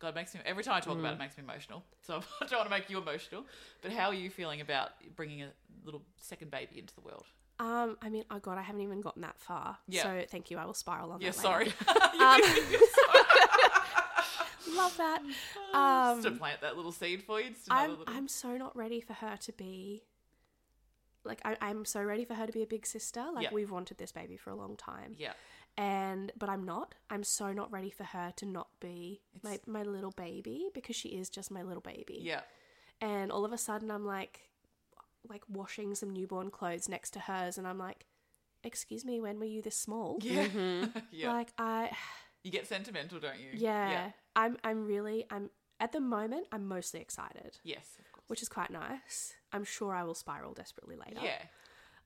God 0.00 0.08
it 0.08 0.14
makes 0.14 0.34
me 0.34 0.40
every 0.44 0.64
time 0.64 0.74
I 0.74 0.80
talk 0.80 0.98
about 0.98 1.12
it, 1.12 1.16
it 1.16 1.18
makes 1.18 1.36
me 1.36 1.44
emotional. 1.44 1.82
So 2.02 2.22
I 2.40 2.46
don't 2.46 2.58
want 2.58 2.66
to 2.66 2.70
make 2.70 2.90
you 2.90 2.98
emotional. 2.98 3.44
But 3.82 3.92
how 3.92 4.08
are 4.08 4.14
you 4.14 4.30
feeling 4.30 4.60
about 4.60 4.90
bringing 5.16 5.42
a 5.42 5.50
little 5.84 6.02
second 6.20 6.50
baby 6.50 6.78
into 6.78 6.94
the 6.94 7.00
world? 7.00 7.24
Um, 7.60 7.96
I 8.02 8.08
mean, 8.08 8.24
oh 8.30 8.38
god, 8.38 8.58
I 8.58 8.62
haven't 8.62 8.82
even 8.82 9.00
gotten 9.00 9.22
that 9.22 9.38
far. 9.38 9.78
Yeah. 9.88 10.02
So 10.02 10.24
thank 10.28 10.50
you. 10.50 10.58
I 10.58 10.64
will 10.64 10.74
spiral 10.74 11.12
on 11.12 11.20
Yeah, 11.20 11.30
that. 11.30 11.36
sorry. 11.36 11.66
later. 11.66 11.76
Love 14.76 14.96
that. 14.96 15.20
Um, 15.72 16.22
just 16.22 16.34
to 16.34 16.38
plant 16.38 16.60
that 16.62 16.76
little 16.76 16.90
seed 16.90 17.22
for 17.22 17.40
you. 17.40 17.50
I'm 17.70 17.90
little... 17.90 18.04
I'm 18.08 18.28
so 18.28 18.56
not 18.56 18.76
ready 18.76 19.00
for 19.00 19.12
her 19.12 19.36
to 19.36 19.52
be. 19.52 20.02
Like 21.24 21.40
I, 21.44 21.56
I'm 21.60 21.84
so 21.84 22.02
ready 22.02 22.24
for 22.24 22.34
her 22.34 22.46
to 22.46 22.52
be 22.52 22.62
a 22.62 22.66
big 22.66 22.86
sister. 22.86 23.24
Like 23.34 23.44
Yeah. 23.44 23.50
we've 23.52 23.70
wanted 23.70 23.98
this 23.98 24.12
baby 24.12 24.36
for 24.36 24.50
a 24.50 24.54
long 24.56 24.76
time. 24.76 25.14
yeah. 25.18 25.32
And 25.76 26.30
but 26.38 26.48
I'm 26.48 26.64
not. 26.64 26.94
I'm 27.10 27.24
so 27.24 27.52
not 27.52 27.72
ready 27.72 27.90
for 27.90 28.04
her 28.04 28.32
to 28.36 28.46
not 28.46 28.68
be 28.78 29.22
my, 29.42 29.58
my 29.66 29.82
little 29.82 30.12
baby 30.12 30.68
because 30.72 30.94
she 30.94 31.08
is 31.08 31.28
just 31.28 31.50
my 31.50 31.62
little 31.62 31.80
baby. 31.82 32.18
Yeah. 32.22 32.42
and 33.00 33.32
all 33.32 33.44
of 33.44 33.52
a 33.52 33.58
sudden 33.58 33.90
I'm 33.90 34.06
like 34.06 34.40
like 35.28 35.42
washing 35.48 35.94
some 35.94 36.10
newborn 36.12 36.50
clothes 36.50 36.88
next 36.88 37.10
to 37.14 37.18
hers 37.20 37.56
and 37.58 37.66
I'm 37.66 37.78
like 37.78 38.06
excuse 38.62 39.04
me 39.04 39.20
when 39.20 39.38
were 39.38 39.44
you 39.46 39.62
this 39.62 39.76
small 39.76 40.18
Yeah. 40.20 40.46
Mm-hmm. 40.46 40.98
yeah. 41.10 41.32
like 41.32 41.48
I 41.58 41.90
you 42.44 42.50
get 42.50 42.66
sentimental, 42.66 43.18
don't 43.18 43.40
you? 43.40 43.48
yeah, 43.54 44.10
I'm 44.36 44.58
I'm 44.62 44.86
really 44.86 45.24
I'm 45.30 45.50
at 45.80 45.92
the 45.92 46.00
moment 46.00 46.46
I'm 46.52 46.66
mostly 46.68 47.00
excited 47.00 47.58
Yes, 47.64 47.96
of 47.98 48.12
course. 48.12 48.24
which 48.28 48.42
is 48.42 48.48
quite 48.48 48.70
nice 48.70 49.32
I'm 49.54 49.64
sure 49.64 49.94
I 49.94 50.02
will 50.04 50.14
spiral 50.14 50.52
desperately 50.52 50.96
later 50.96 51.20
Yeah. 51.22 51.38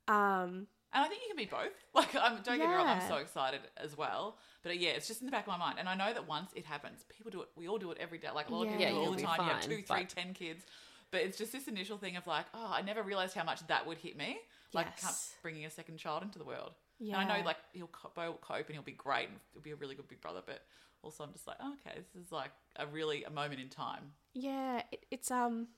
um 0.09 0.67
And 0.93 1.05
I 1.05 1.09
think 1.09 1.21
you 1.23 1.29
can 1.29 1.37
be 1.37 1.51
both. 1.51 1.73
Like, 1.95 2.15
I'm, 2.15 2.37
don't 2.43 2.59
get 2.59 2.69
me 2.69 2.75
wrong, 2.75 2.87
I'm 2.87 2.99
Yeah. 3.01 3.09
so 3.09 3.17
excited 3.17 3.61
as 3.77 3.97
well. 3.97 4.39
But 4.63 4.71
uh, 4.71 4.75
yeah, 4.75 4.91
it's 4.91 5.07
just 5.09 5.21
in 5.21 5.27
the 5.27 5.33
back 5.33 5.43
of 5.47 5.49
my 5.49 5.59
mind. 5.59 5.77
And 5.79 5.89
I 5.89 5.95
know 5.95 6.13
that 6.15 6.27
once 6.29 6.51
it 6.55 6.65
happens, 6.65 7.05
people 7.15 7.31
do 7.31 7.43
it. 7.43 7.49
We 7.57 7.69
all 7.69 7.79
do 7.79 7.91
it 7.91 7.99
every 8.01 8.19
day. 8.19 8.29
Like 8.35 8.49
a 8.49 8.55
lot 8.55 8.63
of 8.63 8.69
Yeah. 8.69 8.79
people 8.79 8.83
Yeah, 8.87 8.91
do 8.91 8.95
it 8.95 8.99
all 8.99 9.05
you'll 9.05 9.13
the 9.13 9.17
be 9.19 9.23
time. 9.25 9.37
you 9.41 9.45
have 9.53 9.61
fine, 9.61 9.69
two, 9.71 9.77
three, 9.83 9.85
but- 10.05 10.09
ten 10.09 10.35
kids. 10.35 10.65
But 11.11 11.23
it's 11.23 11.39
just 11.39 11.53
this 11.53 11.69
initial 11.69 11.97
thing 11.99 12.17
of 12.17 12.27
like, 12.27 12.47
oh, 12.55 12.71
I 12.71 12.83
never 12.83 13.03
realized 13.03 13.35
how 13.35 13.43
much 13.45 13.67
that 13.69 13.87
would 13.87 13.99
hit 13.99 14.17
me. 14.17 14.39
Like 14.75 14.87
Yes. 14.91 15.01
come- 15.03 15.41
bringing 15.43 15.65
a 15.65 15.71
second 15.71 15.97
child 15.99 16.23
into 16.23 16.39
the 16.39 16.45
world. 16.45 16.73
Yeah. 16.99 17.19
And 17.21 17.31
I 17.33 17.39
know 17.39 17.45
like 17.45 17.57
he'll 17.73 17.87
co- 17.89 18.11
Bo 18.15 18.31
will 18.33 18.39
cope 18.39 18.67
and 18.67 18.75
he'll 18.75 18.83
be 18.83 18.93
great 18.93 19.29
and 19.29 19.39
he'll 19.53 19.63
be 19.63 19.71
a 19.71 19.77
really 19.77 19.95
good 19.95 20.09
big 20.09 20.21
brother. 20.21 20.43
But 20.45 20.61
also 21.03 21.25
I'm 21.25 21.33
just 21.33 21.47
like, 21.47 21.57
oh, 21.61 21.75
okay, 21.87 21.99
this 21.99 22.15
is 22.23 22.31
like 22.33 22.51
a 22.77 22.87
really 22.87 23.25
a 23.25 23.31
moment 23.31 23.61
in 23.61 23.69
time. 23.69 24.13
yeah 24.35 24.83
it, 24.93 25.07
it's 25.11 25.31
um 25.31 25.69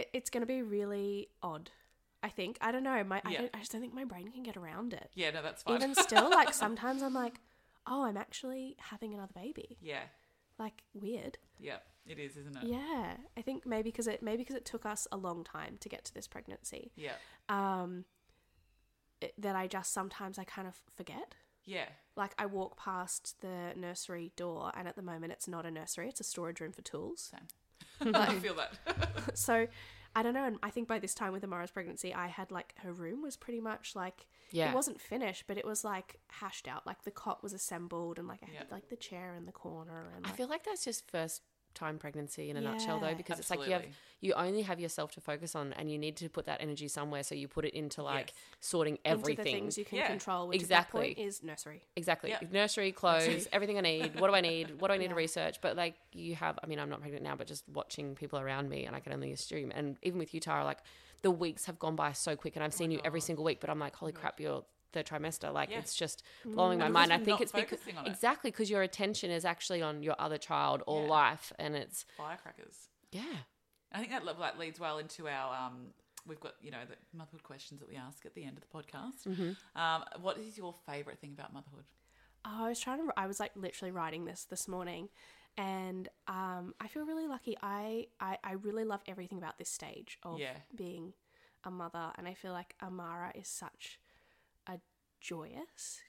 it, 0.00 0.10
it's 0.12 0.30
gonna 0.30 0.46
be 0.46 0.62
really 0.62 1.28
odd 1.42 1.70
I 2.22 2.28
think 2.28 2.58
I 2.60 2.72
don't 2.72 2.82
know 2.82 3.02
my 3.04 3.22
I, 3.24 3.32
Yeah. 3.32 3.38
don't, 3.42 3.50
I 3.54 3.58
just 3.58 3.72
don't 3.72 3.80
think 3.80 3.94
my 3.94 4.04
brain 4.04 4.30
can 4.32 4.42
get 4.42 4.56
around 4.56 4.92
it 4.92 5.10
Yeah, 5.14 5.30
no, 5.30 5.42
that's 5.42 5.62
fine. 5.62 5.76
even 5.76 5.94
still 5.94 6.30
like 6.30 6.52
sometimes 6.64 7.02
I'm 7.02 7.14
like 7.14 7.40
oh 7.86 8.04
I'm 8.04 8.16
actually 8.16 8.76
having 8.78 9.14
another 9.14 9.32
baby 9.34 9.78
yeah, 9.80 10.02
like 10.58 10.82
weird 10.94 11.38
yeah, 11.60 11.78
it 12.06 12.18
is, 12.18 12.36
isn't 12.36 12.56
it? 12.56 12.68
Yeah, 12.68 13.16
I 13.36 13.42
think 13.42 13.66
maybe 13.66 13.90
because 13.90 14.06
it 14.06 14.22
maybe 14.22 14.38
because 14.38 14.54
it 14.56 14.64
took 14.64 14.86
us 14.86 15.06
a 15.10 15.16
long 15.16 15.42
time 15.44 15.76
to 15.80 15.88
get 15.88 16.04
to 16.06 16.14
this 16.14 16.28
pregnancy. 16.28 16.92
Yeah, 16.96 17.14
Um, 17.48 18.04
it, 19.20 19.34
that 19.38 19.56
I 19.56 19.66
just 19.66 19.92
sometimes 19.92 20.38
I 20.38 20.44
kind 20.44 20.68
of 20.68 20.80
forget. 20.96 21.34
yeah, 21.64 21.86
Like 22.16 22.32
I 22.38 22.46
walk 22.46 22.76
past 22.78 23.40
the 23.40 23.72
nursery 23.76 24.30
door, 24.36 24.70
and 24.76 24.86
at 24.86 24.94
the 24.96 25.02
moment 25.02 25.32
it's 25.32 25.48
not 25.48 25.66
a 25.66 25.70
nursery; 25.70 26.08
it's 26.08 26.20
a 26.20 26.24
storage 26.24 26.60
room 26.60 26.72
for 26.72 26.82
tools. 26.82 27.28
same. 27.32 27.48
I 28.00 28.34
feel 28.40 28.54
that. 28.54 28.72
so 29.36 29.66
I 30.16 30.22
don't 30.22 30.34
know. 30.34 30.44
And 30.44 30.58
I 30.62 30.70
think 30.70 30.88
by 30.88 30.98
this 30.98 31.14
time 31.14 31.32
with 31.32 31.44
Amara's 31.44 31.70
pregnancy, 31.70 32.14
I 32.14 32.28
had 32.28 32.50
like 32.50 32.74
her 32.78 32.92
room 32.92 33.22
was 33.22 33.36
pretty 33.36 33.60
much 33.60 33.94
like 33.94 34.26
Yeah. 34.50 34.70
it 34.70 34.74
wasn't 34.74 35.00
finished, 35.00 35.44
but 35.46 35.58
it 35.58 35.64
was 35.66 35.84
like 35.84 36.18
hashed 36.28 36.66
out. 36.68 36.86
Like 36.86 37.02
the 37.02 37.10
cot 37.10 37.42
was 37.42 37.52
assembled, 37.52 38.18
and 38.18 38.26
like 38.26 38.40
I 38.42 38.48
Yeah. 38.52 38.58
had 38.60 38.70
like 38.70 38.88
the 38.88 38.96
chair 38.96 39.34
in 39.36 39.46
the 39.46 39.52
corner, 39.52 40.12
and 40.16 40.24
I 40.26 40.30
like, 40.30 40.36
feel 40.36 40.48
like 40.48 40.64
that's 40.64 40.84
just 40.84 41.08
first 41.10 41.42
time 41.78 41.96
pregnancy 41.98 42.50
in 42.50 42.56
a 42.56 42.60
nutshell 42.60 42.98
though 42.98 43.08
Yeah. 43.08 43.14
because 43.22 43.38
it's 43.38 43.50
like 43.50 43.64
you 43.66 43.72
have 43.72 43.84
you 44.20 44.32
only 44.34 44.62
have 44.62 44.80
yourself 44.80 45.12
to 45.12 45.20
focus 45.20 45.54
on 45.54 45.72
and 45.74 45.90
you 45.92 45.98
need 45.98 46.16
to 46.16 46.28
put 46.28 46.46
that 46.46 46.60
energy 46.60 46.88
somewhere 46.88 47.22
so 47.22 47.34
you 47.34 47.46
put 47.46 47.64
it 47.64 47.74
into 47.74 48.02
like 48.02 48.28
Yes. 48.28 48.36
sorting 48.60 48.94
into 48.94 49.02
the 49.04 49.10
everything 49.10 49.44
things 49.44 49.78
you 49.78 49.84
can 49.84 49.98
Yeah. 49.98 50.08
control, 50.08 50.48
which 50.48 50.60
Exactly. 50.60 51.00
at 51.00 51.14
that 51.14 51.16
point 51.16 51.26
is 51.28 51.42
nursery. 51.42 51.82
exactly 51.96 52.30
Yeah. 52.30 52.40
nursery 52.50 52.90
clothes 52.92 53.46
everything 53.52 53.78
i 53.78 53.80
need 53.80 54.18
what 54.20 54.28
do 54.28 54.34
i 54.34 54.40
need 54.40 54.80
what 54.80 54.88
do 54.88 54.94
i 54.94 54.98
need 54.98 55.08
to 55.10 55.14
research 55.14 55.60
but 55.60 55.76
like 55.76 55.94
you 56.12 56.34
have 56.34 56.58
i 56.62 56.66
mean 56.66 56.78
i'm 56.80 56.90
not 56.90 57.00
pregnant 57.00 57.22
now 57.22 57.36
but 57.36 57.46
just 57.46 57.64
watching 57.72 58.14
people 58.16 58.38
around 58.40 58.68
me 58.68 58.84
and 58.86 58.96
i 58.96 59.00
can 59.00 59.12
only 59.12 59.30
assume 59.32 59.70
and 59.74 59.96
even 60.02 60.18
with 60.18 60.34
you 60.34 60.40
tara 60.40 60.64
like 60.64 60.80
the 61.22 61.30
weeks 61.30 61.64
have 61.66 61.78
gone 61.78 61.96
by 61.96 62.10
so 62.12 62.34
quick 62.36 62.54
and 62.56 62.64
i've 62.64 62.74
seen 62.74 62.90
you 62.90 63.00
every 63.04 63.20
single 63.20 63.44
week 63.44 63.60
but 63.60 63.70
i'm 63.70 63.78
like 63.78 63.94
holy 63.94 64.12
crap 64.12 64.40
you're 64.40 64.64
third 64.92 65.06
trimester 65.06 65.52
like 65.52 65.70
Yeah. 65.70 65.78
it's 65.80 65.94
just 65.94 66.22
blowing 66.44 66.78
my 66.78 66.88
mind 66.88 67.12
i 67.12 67.18
think 67.18 67.40
it's 67.40 67.52
because 67.52 67.80
on 67.96 68.06
it. 68.06 68.10
exactly 68.10 68.50
because 68.50 68.70
your 68.70 68.82
attention 68.82 69.30
is 69.30 69.44
actually 69.44 69.82
on 69.82 70.02
your 70.02 70.14
other 70.18 70.38
child 70.38 70.82
or 70.86 71.02
Yeah. 71.02 71.08
life 71.10 71.52
and 71.58 71.76
it's 71.76 72.04
Firecrackers. 72.16 72.88
yeah 73.12 73.22
I 73.92 73.98
think 74.00 74.10
that 74.10 74.24
le- 74.24 74.34
that 74.38 74.58
leads 74.58 74.78
well 74.78 74.98
into 74.98 75.26
our. 75.28 75.56
Um, 75.66 75.94
we've 76.26 76.38
got 76.40 76.52
you 76.60 76.70
know 76.70 76.84
the 76.86 76.96
motherhood 77.16 77.42
questions 77.42 77.80
that 77.80 77.88
we 77.88 77.96
ask 77.96 78.26
at 78.26 78.34
the 78.34 78.44
end 78.44 78.58
of 78.58 78.62
the 78.62 78.68
podcast. 78.78 79.26
Mm-hmm. 79.26 79.80
Um, 79.80 80.04
what 80.20 80.36
is 80.36 80.58
your 80.58 80.74
favourite 80.86 81.18
thing 81.18 81.32
about 81.32 81.54
motherhood? 81.54 81.84
Oh, 82.44 82.64
I 82.66 82.68
was 82.68 82.78
trying 82.80 82.98
to. 82.98 83.10
I 83.16 83.26
was 83.26 83.40
like 83.40 83.52
literally 83.56 83.92
writing 83.92 84.26
this 84.26 84.44
this 84.44 84.68
morning, 84.68 85.08
and 85.56 86.06
um, 86.26 86.74
I 86.80 86.88
feel 86.88 87.06
really 87.06 87.26
lucky. 87.26 87.56
I, 87.62 88.08
I 88.20 88.36
I 88.44 88.52
really 88.52 88.84
love 88.84 89.00
everything 89.08 89.38
about 89.38 89.56
this 89.58 89.70
stage 89.70 90.18
of 90.22 90.38
Yeah. 90.38 90.56
being 90.76 91.14
a 91.64 91.70
mother, 91.70 92.12
and 92.18 92.28
I 92.28 92.34
feel 92.34 92.52
like 92.52 92.74
Amara 92.82 93.32
is 93.34 93.48
such 93.48 93.98
a 93.98 94.07
joyous 95.20 96.00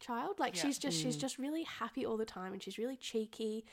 child. 0.00 0.38
Like 0.38 0.54
Yeah. 0.56 0.62
she's 0.62 0.78
just 0.78 0.98
she's 0.98 1.16
just 1.16 1.38
really 1.38 1.62
happy 1.64 2.04
all 2.04 2.16
the 2.16 2.24
time, 2.24 2.52
and 2.52 2.62
she's 2.62 2.78
really 2.78 2.96
cheeky, 2.96 3.64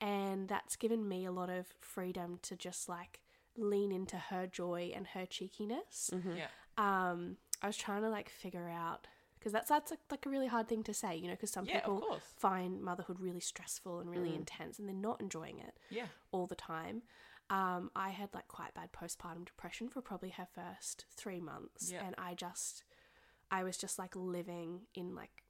and 0.00 0.48
that's 0.48 0.76
given 0.76 1.08
me 1.08 1.24
a 1.24 1.32
lot 1.32 1.50
of 1.50 1.66
freedom 1.80 2.38
to 2.42 2.56
just 2.56 2.88
like 2.88 3.20
lean 3.56 3.90
into 3.92 4.16
her 4.16 4.46
joy 4.46 4.92
and 4.94 5.06
her 5.08 5.26
cheekiness. 5.26 6.10
Yeah. 6.34 6.48
Um, 6.78 7.38
I 7.62 7.66
was 7.68 7.76
trying 7.76 8.02
to 8.02 8.10
like 8.10 8.28
figure 8.28 8.68
out 8.68 9.06
because 9.38 9.52
that's 9.52 9.68
that's 9.68 9.90
like, 9.90 10.00
like 10.10 10.26
a 10.26 10.28
really 10.28 10.46
hard 10.48 10.68
thing 10.68 10.82
to 10.84 10.94
say, 10.94 11.16
you 11.16 11.26
know, 11.28 11.34
because 11.34 11.52
some 11.52 11.64
Yeah, 11.66 11.80
people 11.80 12.18
find 12.38 12.82
motherhood 12.82 13.20
really 13.20 13.40
stressful 13.40 14.00
and 14.00 14.10
really 14.10 14.34
intense, 14.34 14.78
and 14.78 14.88
they're 14.88 14.94
not 14.94 15.20
enjoying 15.20 15.58
it 15.58 15.78
Yeah. 15.90 16.06
all 16.32 16.46
the 16.46 16.54
time. 16.56 17.02
Um, 17.48 17.92
I 17.94 18.10
had 18.10 18.34
like 18.34 18.48
quite 18.48 18.74
bad 18.74 18.90
postpartum 18.92 19.44
depression 19.46 19.88
for 19.88 20.00
probably 20.02 20.30
her 20.30 20.48
first 20.52 21.04
three 21.16 21.40
months, 21.40 21.92
Yeah. 21.92 22.02
and 22.04 22.14
I 22.18 22.34
just, 22.34 22.82
I 23.50 23.64
was 23.64 23.76
just 23.76 23.98
like 23.98 24.14
living 24.16 24.82
in 24.94 25.14
like 25.14 25.42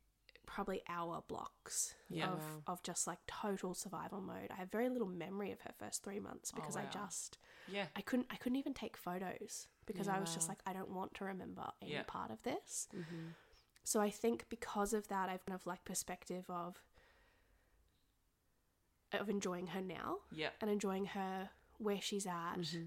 probably 0.47 0.80
hour 0.88 1.22
blocks 1.26 1.94
Yeah. 2.09 2.30
of 2.30 2.38
Wow. 2.38 2.62
of 2.68 2.82
just 2.82 3.07
like 3.07 3.18
total 3.26 3.74
survival 3.74 4.20
mode. 4.20 4.51
I 4.51 4.55
have 4.57 4.70
very 4.70 4.88
little 4.88 5.09
memory 5.09 5.51
of 5.51 5.61
her 5.62 5.72
first 5.78 6.05
three 6.05 6.20
months 6.20 6.53
because 6.53 6.76
I 6.76 6.82
Oh, 6.82 6.84
wow. 6.84 6.90
just 7.09 7.38
Yeah. 7.68 7.86
I 7.97 8.01
couldn't 8.03 8.28
I 8.30 8.36
couldn't 8.36 8.57
even 8.57 8.74
take 8.74 8.97
photos 8.97 9.66
because 9.86 10.07
Yeah, 10.07 10.16
I 10.16 10.20
was 10.20 10.32
just 10.34 10.49
like 10.49 10.61
I 10.66 10.72
don't 10.72 10.90
want 10.90 11.14
to 11.14 11.24
remember 11.24 11.66
any 11.82 11.92
Yeah. 11.92 12.05
part 12.07 12.30
of 12.30 12.42
this. 12.44 12.88
Mm-hmm. 12.94 13.28
So 13.82 14.01
I 14.01 14.11
think 14.11 14.44
because 14.49 14.92
of 14.92 15.09
that, 15.09 15.28
I've 15.28 15.44
kind 15.47 15.55
of 15.59 15.66
like 15.66 15.84
perspective 15.84 16.44
of 16.49 16.82
of 19.12 19.28
enjoying 19.30 19.68
her 19.68 19.80
now 19.80 20.18
Yeah. 20.32 20.51
and 20.61 20.70
enjoying 20.70 21.07
her 21.07 21.51
where 21.78 22.01
she's 22.01 22.26
at 22.26 22.57
Mm-hmm. 22.59 22.84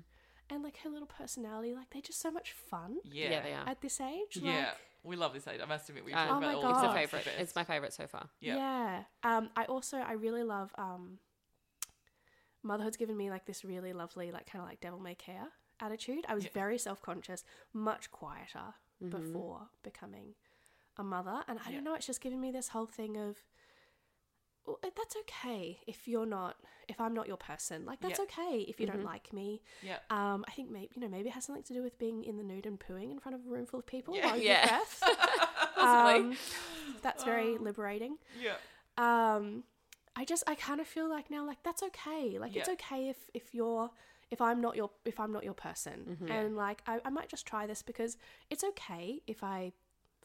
and 0.50 0.64
like 0.64 0.78
her 0.84 0.90
little 0.90 1.08
personality. 1.08 1.74
Like 1.74 1.90
they're 1.90 2.02
just 2.02 2.20
so 2.22 2.32
much 2.32 2.52
fun 2.54 2.98
Yeah. 3.04 3.30
Yeah, 3.32 3.42
they 3.42 3.54
are. 3.54 3.68
at 3.68 3.82
this 3.82 4.00
age. 4.02 4.38
Yeah. 4.42 4.58
Like, 4.70 4.78
we 5.10 5.16
love 5.16 5.34
this 5.34 5.48
age. 5.48 5.60
I 5.62 5.66
must 5.66 5.90
admit, 5.90 6.06
we 6.06 6.14
Uh, 6.14 6.18
talk 6.18 6.36
Oh 6.36 6.38
about 6.38 6.42
my 6.42 6.54
all 6.54 6.62
God. 6.62 6.72
It's 6.72 6.80
the 6.82 6.86
a 6.88 6.90
Oh, 6.92 6.94
favorite. 6.94 7.26
best. 7.26 7.40
It's 7.40 7.56
my 7.56 7.64
favorite 7.64 7.94
so 7.94 8.08
far. 8.08 8.30
Yeah. 8.40 8.56
yeah. 8.56 9.04
Um, 9.24 9.50
I 9.58 9.66
also 9.66 9.98
I 9.98 10.14
really 10.14 10.44
love 10.44 10.72
um, 10.78 11.20
motherhood's 12.64 12.98
given 12.98 13.18
me 13.18 13.30
like 13.30 13.46
this 13.46 13.64
really 13.66 13.94
lovely 13.94 14.32
like 14.32 14.46
kind 14.46 14.62
of 14.64 14.70
like 14.70 14.80
devil 14.82 15.00
may 15.00 15.16
care 15.16 15.48
attitude. 15.80 16.26
I 16.28 16.36
was 16.36 16.46
Yeah. 16.46 16.52
very 16.54 16.78
self 16.78 17.02
conscious, 17.02 17.44
much 17.74 18.12
quieter 18.12 18.76
Mm-hmm. 19.02 19.18
before 19.18 19.70
becoming 19.82 20.36
a 20.98 21.04
mother, 21.04 21.42
and 21.48 21.58
I 21.66 21.70
Yeah. 21.70 21.76
don't 21.76 21.84
know. 21.86 21.94
It's 21.94 22.06
just 22.06 22.20
given 22.20 22.42
me 22.42 22.52
this 22.52 22.70
whole 22.70 22.86
thing 22.86 23.16
of. 23.18 23.38
Uh, 24.84 24.90
that's 24.96 25.16
okay 25.24 25.80
if 25.88 26.08
you're 26.08 26.26
not 26.26 26.56
if 26.88 27.00
I'm 27.00 27.14
not 27.14 27.28
your 27.28 27.38
person. 27.38 27.86
Like 27.86 28.00
that's 28.02 28.20
Yeah. 28.20 28.26
okay 28.26 28.62
if 28.68 28.80
you 28.80 28.88
Mm-hmm. 28.88 28.96
don't 28.98 29.06
like 29.06 29.32
me. 29.34 29.62
Yeah. 29.84 29.98
Um, 30.10 30.44
I 30.48 30.52
think 30.52 30.70
maybe 30.72 30.90
you 30.96 31.02
know 31.02 31.08
maybe 31.08 31.30
it 31.30 31.34
has 31.34 31.46
something 31.46 31.64
to 31.64 31.74
do 31.74 31.84
with 31.84 31.98
being 32.00 32.24
in 32.24 32.38
the 32.38 32.44
nude 32.44 32.66
and 32.66 32.80
pooing 32.80 33.12
in 33.12 33.20
front 33.20 33.36
of 33.36 33.42
a 33.46 33.50
room 33.50 33.66
full 33.66 33.80
of 33.80 33.86
people 33.86 34.16
Yeah. 34.16 34.26
while 34.28 34.38
you 34.38 34.44
Yeah. 34.46 34.80
Possibly. 34.80 35.16
Um, 35.80 36.38
that's 37.02 37.24
very 37.24 37.58
liberating. 37.58 38.18
Yeah. 38.42 38.56
Um, 38.98 39.64
I 40.16 40.26
just 40.26 40.44
I 40.48 40.56
kind 40.56 40.82
of 40.82 40.88
feel 40.88 41.08
like 41.10 41.30
now 41.32 41.46
like 41.46 41.64
that's 41.64 41.82
okay. 41.84 42.38
Like 42.38 42.56
it's 42.56 42.70
okay 42.70 43.10
if 43.10 43.18
if 43.34 43.54
you're 43.56 43.90
if 44.32 44.42
I'm 44.42 44.60
not 44.62 44.76
your 44.76 44.90
if 45.06 45.20
I'm 45.20 45.32
not 45.32 45.44
your 45.44 45.54
person, 45.54 46.06
Mm-hmm. 46.10 46.32
and 46.32 46.56
like 46.58 46.82
I, 46.86 47.00
I 47.06 47.10
might 47.10 47.30
just 47.30 47.46
try 47.46 47.66
this 47.66 47.82
because 47.82 48.18
it's 48.50 48.64
okay 48.64 49.22
if 49.28 49.44
I 49.44 49.72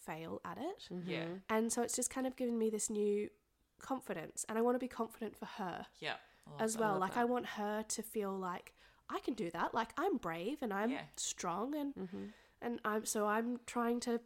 fail 0.01 0.41
at 0.45 0.59
it. 0.59 0.89
Yeah. 1.07 1.25
And 1.49 1.73
so 1.73 1.83
it's 1.83 1.95
just 1.97 2.11
kind 2.11 2.27
of 2.27 2.35
given 2.37 2.59
me 2.59 2.69
this 2.69 2.91
new 2.91 3.31
confidence, 3.79 4.45
and 4.49 4.59
I 4.59 4.63
want 4.63 4.75
to 4.75 4.79
be 4.79 4.89
confident 4.89 5.37
for 5.37 5.47
her 5.47 5.87
Yeah. 6.01 6.17
Love 6.51 6.61
as 6.61 6.77
well. 6.79 6.93
love 6.93 7.01
like 7.01 7.15
that. 7.15 7.21
I 7.21 7.25
want 7.25 7.47
her 7.47 7.83
to 7.89 8.03
feel 8.03 8.33
like 8.33 8.75
I 9.09 9.19
can 9.21 9.35
do 9.35 9.51
that. 9.51 9.75
Like 9.75 9.93
I'm 9.97 10.17
brave 10.17 10.59
and 10.63 10.73
I'm 10.73 10.91
Yeah. 10.91 11.03
strong 11.17 11.75
and 11.75 11.95
Mm-hmm. 11.95 12.25
and 12.63 12.81
I'm 12.85 13.05
so 13.05 13.27
I'm 13.27 13.59
trying 13.67 14.01
to 14.01 14.21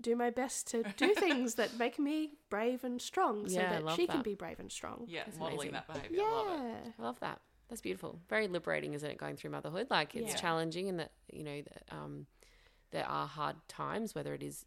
do 0.00 0.16
my 0.16 0.30
best 0.30 0.66
to 0.68 0.82
do 0.96 1.14
things 1.14 1.54
that 1.54 1.76
make 1.78 1.98
me 1.98 2.32
brave 2.50 2.84
and 2.84 3.00
strong 3.00 3.48
so 3.48 3.60
Yeah, 3.60 3.70
that 3.70 3.84
love 3.84 3.96
she 3.96 4.06
can 4.06 4.22
be 4.22 4.34
brave 4.34 4.58
and 4.60 4.70
strong. 4.70 5.04
Yeah. 5.08 5.22
That's 5.24 5.38
Modeling 5.38 5.68
amazing. 5.68 5.72
that 5.72 5.86
behavior. 5.86 6.20
I 6.22 6.30
love 6.32 6.46
it. 6.60 6.62
Yeah. 6.86 6.90
I 6.98 7.02
love 7.02 7.20
that. 7.20 7.40
That's 7.68 7.80
beautiful. 7.80 8.20
Very 8.28 8.46
liberating, 8.48 8.92
isn't 8.94 9.08
it? 9.10 9.16
Going 9.18 9.36
through 9.36 9.50
motherhood, 9.50 9.86
like 9.90 10.14
it's 10.14 10.32
Yeah. 10.34 10.40
challenging, 10.40 10.88
and 10.88 10.98
that 11.00 11.12
you 11.32 11.44
know, 11.44 11.62
that, 11.62 11.82
um, 11.90 12.26
there 12.90 13.06
are 13.08 13.26
hard 13.26 13.56
times, 13.68 14.14
whether 14.14 14.34
it 14.34 14.42
is 14.42 14.66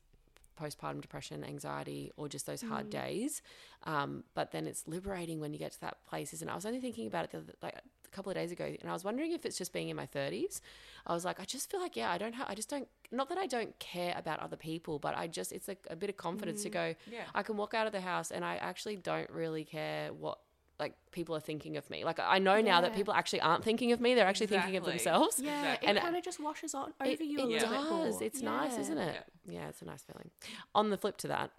postpartum 0.60 1.02
depression, 1.02 1.44
anxiety, 1.44 2.12
or 2.18 2.28
just 2.28 2.46
those 2.46 2.62
hard 2.62 2.90
days. 2.90 3.42
Um, 3.84 4.24
but 4.34 4.52
then 4.52 4.68
it's 4.68 4.88
liberating 4.88 5.40
when 5.40 5.54
you 5.54 5.60
get 5.60 5.72
to 5.74 5.82
that 5.82 6.04
place, 6.06 6.34
isn't 6.34 6.48
it? 6.48 6.52
I 6.52 6.56
was 6.56 6.66
only 6.66 6.80
thinking 6.80 7.08
about 7.08 7.26
it 7.26 7.32
the, 7.32 7.44
like 7.62 7.76
a 7.76 8.10
couple 8.10 8.32
of 8.32 8.36
days 8.36 8.52
ago, 8.52 8.66
and 8.66 8.90
I 8.90 8.94
was 8.94 9.04
wondering 9.04 9.32
if 9.34 9.46
it's 9.46 9.58
just 9.58 9.72
being 9.74 9.90
in 9.90 9.96
my 9.96 10.06
thirties. 10.06 10.62
I 11.06 11.14
was 11.14 11.24
like, 11.24 11.40
I 11.40 11.46
just 11.46 11.70
feel 11.70 11.80
like, 11.80 11.96
yeah, 11.96 12.12
I 12.12 12.18
don't 12.18 12.34
have, 12.34 12.50
I 12.50 12.56
just 12.56 12.70
don't. 12.70 12.88
Not 13.12 13.30
that 13.30 13.38
I 13.38 13.48
don't 13.48 13.78
care 13.80 14.14
about 14.18 14.40
other 14.40 14.58
people, 14.58 15.00
but 15.00 15.16
I 15.16 15.28
just, 15.28 15.52
it's 15.54 15.68
like 15.68 15.86
a 15.90 15.96
bit 15.96 16.10
of 16.10 16.18
confidence 16.18 16.64
to 16.64 16.70
go. 16.70 16.96
Yeah. 17.10 17.24
I 17.34 17.44
can 17.44 17.56
walk 17.56 17.74
out 17.74 17.88
of 17.88 17.94
the 17.94 18.02
house, 18.02 18.32
and 18.32 18.44
I 18.44 18.56
actually 18.56 18.98
don't 18.98 19.30
really 19.30 19.64
care 19.64 20.12
what. 20.14 20.40
Like 20.80 20.94
people 21.12 21.36
are 21.36 21.40
thinking 21.40 21.76
of 21.78 21.90
me. 21.90 22.04
Like 22.06 22.20
I 22.20 22.38
know 22.40 22.62
now 22.62 22.82
that 22.82 22.94
people 22.94 23.14
actually 23.14 23.42
aren't 23.42 23.64
thinking 23.64 23.92
of 23.94 24.00
me; 24.00 24.14
they're 24.14 24.28
actually 24.28 24.48
thinking 24.48 24.76
of 24.78 24.86
themselves. 24.86 25.40
Yeah, 25.40 25.60
Exactly. 25.60 25.88
And 25.90 25.98
it 25.98 26.02
kind 26.02 26.16
of 26.16 26.24
just 26.24 26.40
washes 26.40 26.76
on 26.76 26.94
over 27.02 27.10
It, 27.12 27.22
you 27.22 27.40
a 27.40 27.42
it 27.44 27.48
little 27.48 27.70
bit 27.70 27.78
does. 27.78 28.14
more. 28.14 28.24
It's 28.24 28.42
nice, 28.42 28.78
isn't 28.78 28.98
it? 28.98 29.24
Yeah. 29.48 29.68
it's 29.70 29.82
a 29.82 29.86
nice 29.86 30.04
feeling. 30.04 30.30
On 30.76 30.90
the 30.92 30.98
flip 30.98 31.18
to 31.18 31.30
that, 31.30 31.52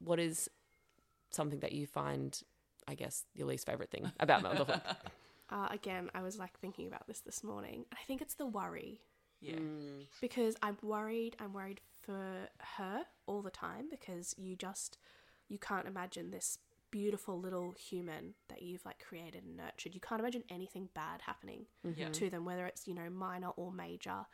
what 0.00 0.18
is 0.18 0.48
something 1.30 1.60
that 1.60 1.72
you 1.72 1.86
find, 1.86 2.40
I 2.88 2.94
guess, 2.94 3.24
your 3.34 3.46
least 3.46 3.66
favorite 3.66 3.90
thing 3.90 4.10
about 4.20 4.42
motherhood? 4.42 4.80
Uh, 5.50 5.68
again, 5.70 6.10
I 6.14 6.22
was 6.22 6.38
like 6.38 6.58
thinking 6.58 6.86
about 6.88 7.06
this 7.06 7.20
this 7.20 7.44
morning. 7.44 7.84
I 7.92 7.98
think 8.06 8.22
it's 8.22 8.34
the 8.34 8.46
worry 8.46 9.02
Yeah. 9.42 9.56
Mm. 9.56 10.06
because 10.22 10.56
I'm 10.62 10.78
worried. 10.82 11.36
I'm 11.38 11.52
worried 11.52 11.82
for 12.00 12.48
her 12.78 13.02
all 13.26 13.42
the 13.42 13.50
time 13.50 13.88
because 13.90 14.34
you 14.38 14.56
just 14.56 14.96
you 15.46 15.58
can't 15.58 15.86
imagine 15.86 16.30
this 16.30 16.58
beautiful 16.94 17.40
little 17.40 17.72
human 17.72 18.34
that 18.48 18.62
you've 18.62 18.84
like 18.84 19.02
created 19.04 19.42
and 19.42 19.56
nurtured. 19.56 19.94
You 19.96 20.00
can't 20.00 20.20
imagine 20.20 20.44
anything 20.48 20.88
bad 20.94 21.22
happening 21.22 21.66
Yeah. 21.96 22.10
to 22.10 22.30
them, 22.30 22.44
whether 22.44 22.66
it's 22.66 22.86
you 22.86 22.94
know 22.94 23.10
minor 23.10 23.48
or 23.56 23.72
major. 23.72 24.26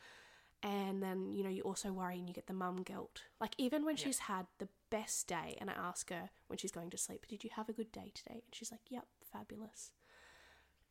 And 0.63 1.03
then 1.03 1.33
you 1.33 1.43
know 1.43 1.49
you 1.49 1.63
also 1.63 1.91
worry 1.91 2.19
and 2.19 2.29
you 2.29 2.35
get 2.35 2.49
the 2.49 2.53
mum 2.53 2.83
guilt. 2.83 3.23
Like 3.41 3.55
even 3.57 3.83
when 3.87 3.97
Yeah. 3.97 4.05
she's 4.05 4.19
had 4.19 4.47
the 4.59 4.69
best 4.91 5.27
day, 5.27 5.57
and 5.59 5.71
I 5.71 5.73
ask 5.73 6.11
her 6.11 6.29
when 6.49 6.59
she's 6.59 6.71
going 6.79 6.91
to 6.91 6.99
sleep, 6.99 7.27
"Did 7.27 7.45
you 7.45 7.51
have 7.57 7.71
a 7.71 7.73
good 7.73 7.91
day 7.93 8.13
today?" 8.15 8.43
And 8.45 8.55
she's 8.55 8.71
like, 8.71 8.91
"Yep, 8.91 9.07
fabulous." 9.33 9.93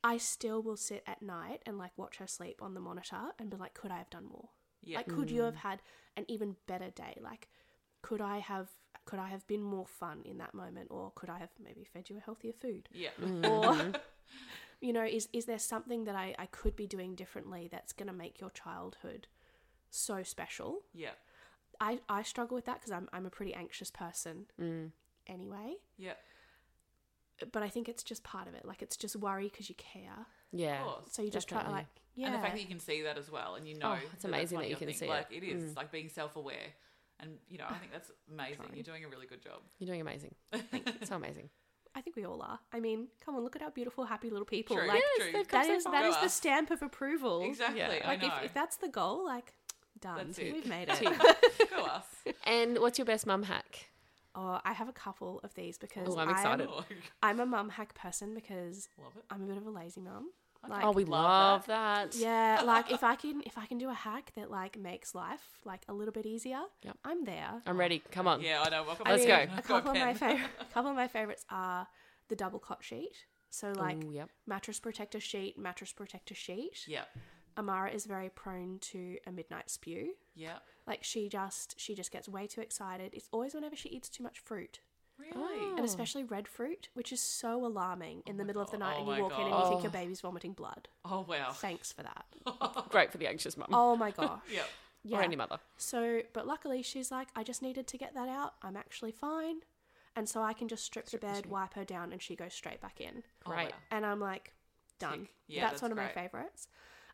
I 0.03 0.17
still 0.17 0.63
will 0.63 0.77
sit 0.77 1.03
at 1.05 1.21
night 1.21 1.61
and 1.67 1.77
like 1.77 1.91
watch 1.97 2.17
her 2.17 2.25
sleep 2.27 2.63
on 2.63 2.73
the 2.73 2.79
monitor 2.79 3.33
and 3.37 3.51
be 3.51 3.57
like, 3.57 3.75
"Could 3.75 3.91
I 3.91 3.97
have 3.97 4.09
done 4.09 4.25
more?" 4.25 4.49
Yeah. 4.81 4.97
Like, 4.97 5.07
could 5.09 5.29
you 5.29 5.41
have 5.43 5.57
had 5.57 5.81
an 6.17 6.25
even 6.27 6.55
better 6.65 6.89
day? 6.89 7.19
Like, 7.21 7.47
could 8.01 8.21
I 8.21 8.39
have 8.39 8.69
could 9.05 9.19
I 9.19 9.29
have 9.29 9.45
been 9.47 9.61
more 9.63 9.87
fun 9.87 10.21
in 10.25 10.37
that 10.37 10.53
moment, 10.53 10.87
or 10.91 11.11
could 11.15 11.29
I 11.29 11.39
have 11.39 11.49
maybe 11.63 11.83
fed 11.83 12.09
you 12.09 12.17
a 12.17 12.19
healthier 12.19 12.53
food? 12.53 12.87
Yeah. 12.93 13.09
Or, 13.43 13.91
you 14.81 14.93
know, 14.93 15.03
is 15.03 15.27
is 15.33 15.45
there 15.45 15.59
something 15.59 16.05
that 16.05 16.15
I 16.15 16.35
I 16.37 16.45
could 16.45 16.75
be 16.75 16.85
doing 16.87 17.15
differently 17.15 17.67
that's 17.71 17.91
gonna 17.93 18.13
make 18.13 18.39
your 18.39 18.51
childhood 18.51 19.27
so 19.89 20.21
special? 20.23 20.81
Yeah. 20.93 21.11
I 21.81 21.99
I 22.07 22.21
struggle 22.23 22.55
with 22.55 22.65
that 22.65 22.75
because 22.75 22.91
I'm 22.91 23.09
I'm 23.11 23.25
a 23.25 23.29
pretty 23.31 23.53
anxious 23.53 23.89
person 23.89 24.45
Mm. 24.59 24.91
anyway. 25.27 25.77
Yeah. 25.97 26.13
But 27.51 27.63
I 27.63 27.69
think 27.69 27.87
it's 27.87 28.03
just 28.03 28.21
part 28.23 28.47
of 28.49 28.53
it. 28.53 28.65
Like, 28.65 28.81
it's 28.81 28.97
just 28.97 29.15
worry 29.15 29.45
because 29.47 29.69
you 29.69 29.75
care. 29.75 30.25
Yeah. 30.51 30.81
Of 30.81 30.87
course. 30.87 31.05
So 31.13 31.21
you 31.21 31.29
just 31.31 31.47
try 31.47 31.63
to 31.63 31.69
like, 31.71 31.85
yeah. 32.15 32.25
And 32.27 32.35
the 32.35 32.39
fact 32.39 32.53
that 32.55 32.61
you 32.61 32.67
can 32.67 32.81
see 32.81 33.01
that 33.03 33.17
as 33.17 33.31
well, 33.31 33.55
and 33.55 33.65
you 33.65 33.77
know, 33.77 33.93
Oh, 33.93 34.09
it's 34.13 34.23
that 34.23 34.27
amazing 34.27 34.57
one 34.57 34.63
that 34.65 34.69
you 34.69 34.75
can 34.75 34.87
things. 34.87 34.99
see 34.99 35.05
it. 35.05 35.09
Like 35.09 35.27
it 35.31 35.43
is 35.43 35.71
Mm. 35.71 35.77
like 35.77 35.89
being 35.91 36.09
self-aware, 36.09 36.67
and 37.19 37.31
you 37.47 37.57
know, 37.57 37.65
I 37.69 37.75
think 37.75 37.91
that's 37.91 38.11
amazing. 38.31 38.65
You're 38.73 38.83
doing 38.83 39.05
a 39.05 39.09
really 39.09 39.27
good 39.27 39.41
job. 39.43 39.61
You're 39.79 39.87
doing 39.87 40.01
amazing. 40.01 40.35
so 41.03 41.15
amazing. 41.15 41.49
I 41.95 42.01
think 42.01 42.15
we 42.15 42.23
all 42.25 42.41
are. 42.41 42.59
I 42.71 42.79
mean, 42.79 43.07
come 43.25 43.35
on, 43.35 43.43
look 43.43 43.55
at 43.55 43.61
our 43.63 43.71
beautiful, 43.71 44.05
happy 44.05 44.29
little 44.29 44.45
people. 44.45 44.75
True. 44.77 44.87
Like, 44.87 45.01
True. 45.17 45.31
they've 45.33 45.47
come 45.47 45.61
that 45.61 45.67
so 45.67 45.73
is 45.75 45.83
far. 45.83 45.93
that 45.93 46.05
is 46.05 46.15
the 46.17 46.27
stamp 46.29 46.69
of 46.69 46.81
approval. 46.83 47.41
Exactly. 47.43 47.79
Yeah. 47.79 48.01
I 48.03 48.07
Like 48.07 48.21
know. 48.21 48.27
if, 48.39 48.45
if 48.45 48.53
that's 48.53 48.77
the 48.77 48.87
goal, 48.89 49.25
like 49.25 49.53
done. 49.99 50.17
That's 50.27 50.37
it. 50.37 50.53
We've 50.53 50.67
made 50.67 50.87
it. 50.89 50.99
Go 51.71 51.83
us. 51.85 52.05
And 52.45 52.77
what's 52.77 52.97
your 52.99 53.05
best 53.05 53.25
mum 53.25 53.43
hack? 53.43 53.89
oh, 54.35 54.59
I 54.63 54.73
have 54.73 54.87
a 54.87 54.93
couple 54.93 55.41
of 55.43 55.53
these 55.55 55.77
because 55.79 56.07
Oh, 56.07 56.17
I'm 56.19 56.29
excited. 56.29 56.67
Oh, 56.71 56.85
I'm 57.23 57.39
a 57.39 57.45
mum 57.45 57.67
hack 57.69 57.95
person 57.95 58.35
because 58.35 58.87
love 59.01 59.11
it. 59.17 59.23
I'm 59.31 59.41
a 59.43 59.45
bit 59.47 59.57
of 59.57 59.65
a 59.65 59.71
lazy 59.71 59.99
mum. 60.01 60.29
Okay. 60.65 60.73
Like, 60.73 60.83
oh, 60.83 60.91
we 60.91 61.05
love 61.05 61.67
love 61.67 61.67
that. 61.67 62.15
yeah, 62.15 62.61
like 62.65 62.91
if 62.91 63.03
I 63.03 63.15
can 63.15 63.41
if 63.45 63.57
I 63.57 63.65
can 63.65 63.77
do 63.77 63.89
a 63.89 63.93
hack 63.93 64.31
that 64.35 64.51
like 64.51 64.77
makes 64.77 65.15
life 65.15 65.41
like 65.63 65.83
a 65.87 65.93
little 65.93 66.11
bit 66.11 66.25
easier, 66.25 66.59
Yep. 66.83 66.97
I'm 67.05 67.23
there. 67.23 67.61
I'm 67.65 67.77
ready. 67.79 68.03
Come 68.11 68.27
on. 68.27 68.41
Yeah, 68.41 68.61
I 68.65 68.69
know. 68.69 68.83
Welcome 68.83 69.07
I 69.07 69.11
Let's 69.11 69.25
mean, 69.25 69.29
go. 69.29 69.53
A 69.53 69.61
Go, 69.61 69.61
couple 69.61 69.91
of 69.91 69.97
my 69.97 70.13
Pen. 70.13 70.15
favorite, 70.15 70.49
couple 70.73 70.89
of 70.91 70.97
my 70.97 71.07
favorites 71.07 71.45
are 71.49 71.87
the 72.27 72.35
double 72.35 72.59
cot 72.59 72.83
sheet. 72.83 73.15
So 73.49 73.71
like 73.75 74.03
Ooh, 74.03 74.11
yep. 74.11 74.29
mattress 74.45 74.79
protector 74.79 75.19
sheet, 75.19 75.57
mattress 75.57 75.93
protector 75.93 76.35
sheet. 76.35 76.83
Yeah. 76.87 77.05
Amara 77.57 77.91
is 77.91 78.05
very 78.05 78.29
prone 78.29 78.79
to 78.79 79.17
a 79.25 79.31
midnight 79.31 79.69
spew. 79.69 80.13
Yeah. 80.35 80.57
Like 80.85 81.03
she 81.03 81.29
just 81.29 81.79
she 81.79 81.95
just 81.95 82.11
gets 82.11 82.27
way 82.27 82.47
too 82.47 82.61
excited. 82.61 83.11
It's 83.13 83.29
always 83.31 83.53
whenever 83.53 83.75
she 83.77 83.89
eats 83.89 84.09
too 84.09 84.23
much 84.23 84.39
fruit. 84.39 84.79
Really? 85.19 85.33
Oh. 85.61 85.75
And 85.75 85.85
especially 85.85 86.23
red 86.23 86.47
fruit, 86.47 86.89
which 86.93 87.11
is 87.11 87.19
so 87.21 87.65
alarming 87.65 88.23
in 88.25 88.37
the 88.37 88.43
my 88.43 88.47
middle 88.47 88.61
of 88.61 88.71
the 88.71 88.77
night 88.77 88.95
Oh 88.97 88.99
and 88.99 89.07
you 89.07 89.13
my 89.13 89.21
walk 89.21 89.33
in 89.33 89.41
and 89.41 89.49
God. 89.51 89.63
you 89.63 89.69
think 89.69 89.79
Oh. 89.79 89.83
your 89.83 89.91
baby's 89.91 90.21
vomiting 90.21 90.53
blood. 90.53 90.87
Oh 91.05 91.25
wow. 91.27 91.51
Thanks 91.51 91.91
for 91.91 92.03
that. 92.03 92.25
Great 92.89 93.11
for 93.11 93.17
the 93.17 93.27
anxious 93.27 93.57
mum. 93.57 93.69
Oh 93.73 93.95
my 93.95 94.11
gosh. 94.11 94.39
Yeah. 94.51 94.63
Yeah. 95.01 95.19
Or 95.19 95.21
any 95.21 95.37
mother. 95.37 95.59
So, 95.77 96.23
but 96.33 96.45
luckily 96.45 96.81
she's 96.81 97.09
like, 97.09 97.29
I 97.33 97.41
just 97.41 97.61
needed 97.61 97.87
to 97.87 97.97
get 97.97 98.13
that 98.15 98.27
out. 98.27 98.55
I'm 98.61 98.75
actually 98.75 99.13
fine. 99.13 99.61
And 100.13 100.27
so 100.27 100.41
I 100.41 100.51
can 100.51 100.67
just 100.67 100.83
strip 100.83 101.05
the 101.05 101.17
bed, 101.17 101.45
wipe 101.45 101.73
her 101.75 101.85
down, 101.85 102.11
and 102.11 102.21
she 102.21 102.35
goes 102.35 102.53
straight 102.53 102.81
back 102.81 102.99
in. 102.99 103.23
Oh, 103.45 103.51
Right. 103.51 103.69
wow. 103.71 103.77
And 103.91 104.05
I'm 104.05 104.19
like, 104.19 104.51
done. 104.99 105.19
Tick. 105.21 105.29
Yeah, 105.47 105.61
that's, 105.61 105.71
that's 105.75 105.81
one 105.83 105.91
of 105.93 105.97
my 105.97 106.09
favorites. 106.09 106.67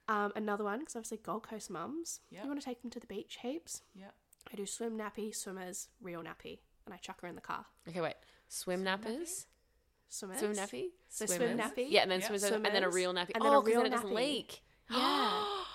Um, 0.10 0.32
another 0.36 0.64
one, 0.64 0.80
because 0.80 0.96
obviously 0.96 1.20
Gold 1.22 1.48
Coast 1.48 1.70
mums, 1.70 2.22
Yep. 2.32 2.44
you 2.44 2.50
want 2.50 2.60
to 2.60 2.66
take 2.66 2.82
them 2.82 2.90
to 2.90 3.00
the 3.00 3.06
beach 3.06 3.38
heaps. 3.44 3.84
Yeah. 3.94 4.06
I 4.52 4.56
do 4.56 4.66
swim 4.66 4.98
nappy, 4.98 5.34
swimmers, 5.36 5.90
real 6.02 6.24
nappy, 6.24 6.62
and 6.86 6.94
I 6.94 6.98
chuck 6.98 7.22
her 7.22 7.28
in 7.28 7.36
the 7.36 7.42
car. 7.42 7.66
Okay, 7.88 8.02
wait. 8.02 8.16
Swim 8.48 8.84
nappers, 8.84 9.46
Swimmers. 10.10 10.40
swim 10.40 10.54
nappy, 10.54 10.86
So 11.10 11.26
swim 11.26 11.58
nappy. 11.58 11.86
Yeah, 11.90 12.02
and 12.04 12.12
then 12.12 12.20
Yeah. 12.22 12.28
swimmers, 12.28 12.44
and 12.44 12.66
then 12.66 12.84
a 12.84 12.90
real 12.90 13.14
nappy. 13.14 13.32
and 13.36 13.44
then 13.44 13.54
oh, 13.54 13.60
a 13.60 13.62
because 13.64 13.74
then 13.76 13.84
real 13.84 13.86
it 13.86 13.96
doesn't 13.96 14.10
nappy. 14.12 14.16
leak. 14.16 14.62
Yeah. 14.92 14.98
Oh, 15.00 15.66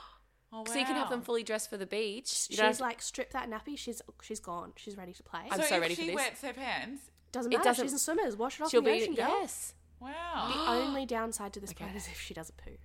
wow. 0.53 0.65
So 0.65 0.79
you 0.79 0.85
can 0.85 0.95
have 0.97 1.11
them 1.11 1.23
fully 1.23 1.43
dressed 1.43 1.69
for 1.71 1.77
the 1.77 1.87
beach. 1.87 2.47
You 2.49 2.57
she's 2.57 2.59
have- 2.61 2.81
like 2.81 3.03
strip 3.03 3.33
that 3.33 3.49
nappy. 3.51 3.77
She's 3.79 4.01
she's 4.23 4.41
gone. 4.41 4.73
She's 4.77 4.97
ready 4.97 5.13
to 5.15 5.23
play. 5.23 5.43
I'm 5.51 5.61
so, 5.61 5.67
so 5.67 5.75
if 5.77 5.81
ready 5.81 5.95
for 5.95 6.01
this. 6.03 6.11
She 6.11 6.15
wets 6.17 6.43
her 6.43 6.53
pants, 6.53 7.11
doesn't 7.33 7.53
it 7.53 7.57
matter. 7.57 7.69
doesn't- 7.71 7.85
She's 7.85 7.93
in 7.93 7.99
swimmers. 7.99 8.37
Wash 8.37 8.61
it 8.61 8.65
off 8.65 8.71
she'll 8.71 8.79
in 8.81 8.85
the 8.85 8.91
be 8.93 9.03
ocean, 9.03 9.15
girl. 9.15 9.29
yes. 9.29 9.75
wow. 10.01 10.51
The 10.53 10.73
only 10.73 11.07
downside 11.07 11.53
to 11.55 11.61
this 11.61 11.73
plan 11.75 11.95
is 11.97 12.07
if 12.09 12.21
she 12.21 12.35
does 12.35 12.49
a 12.51 12.53
poo. 12.53 12.77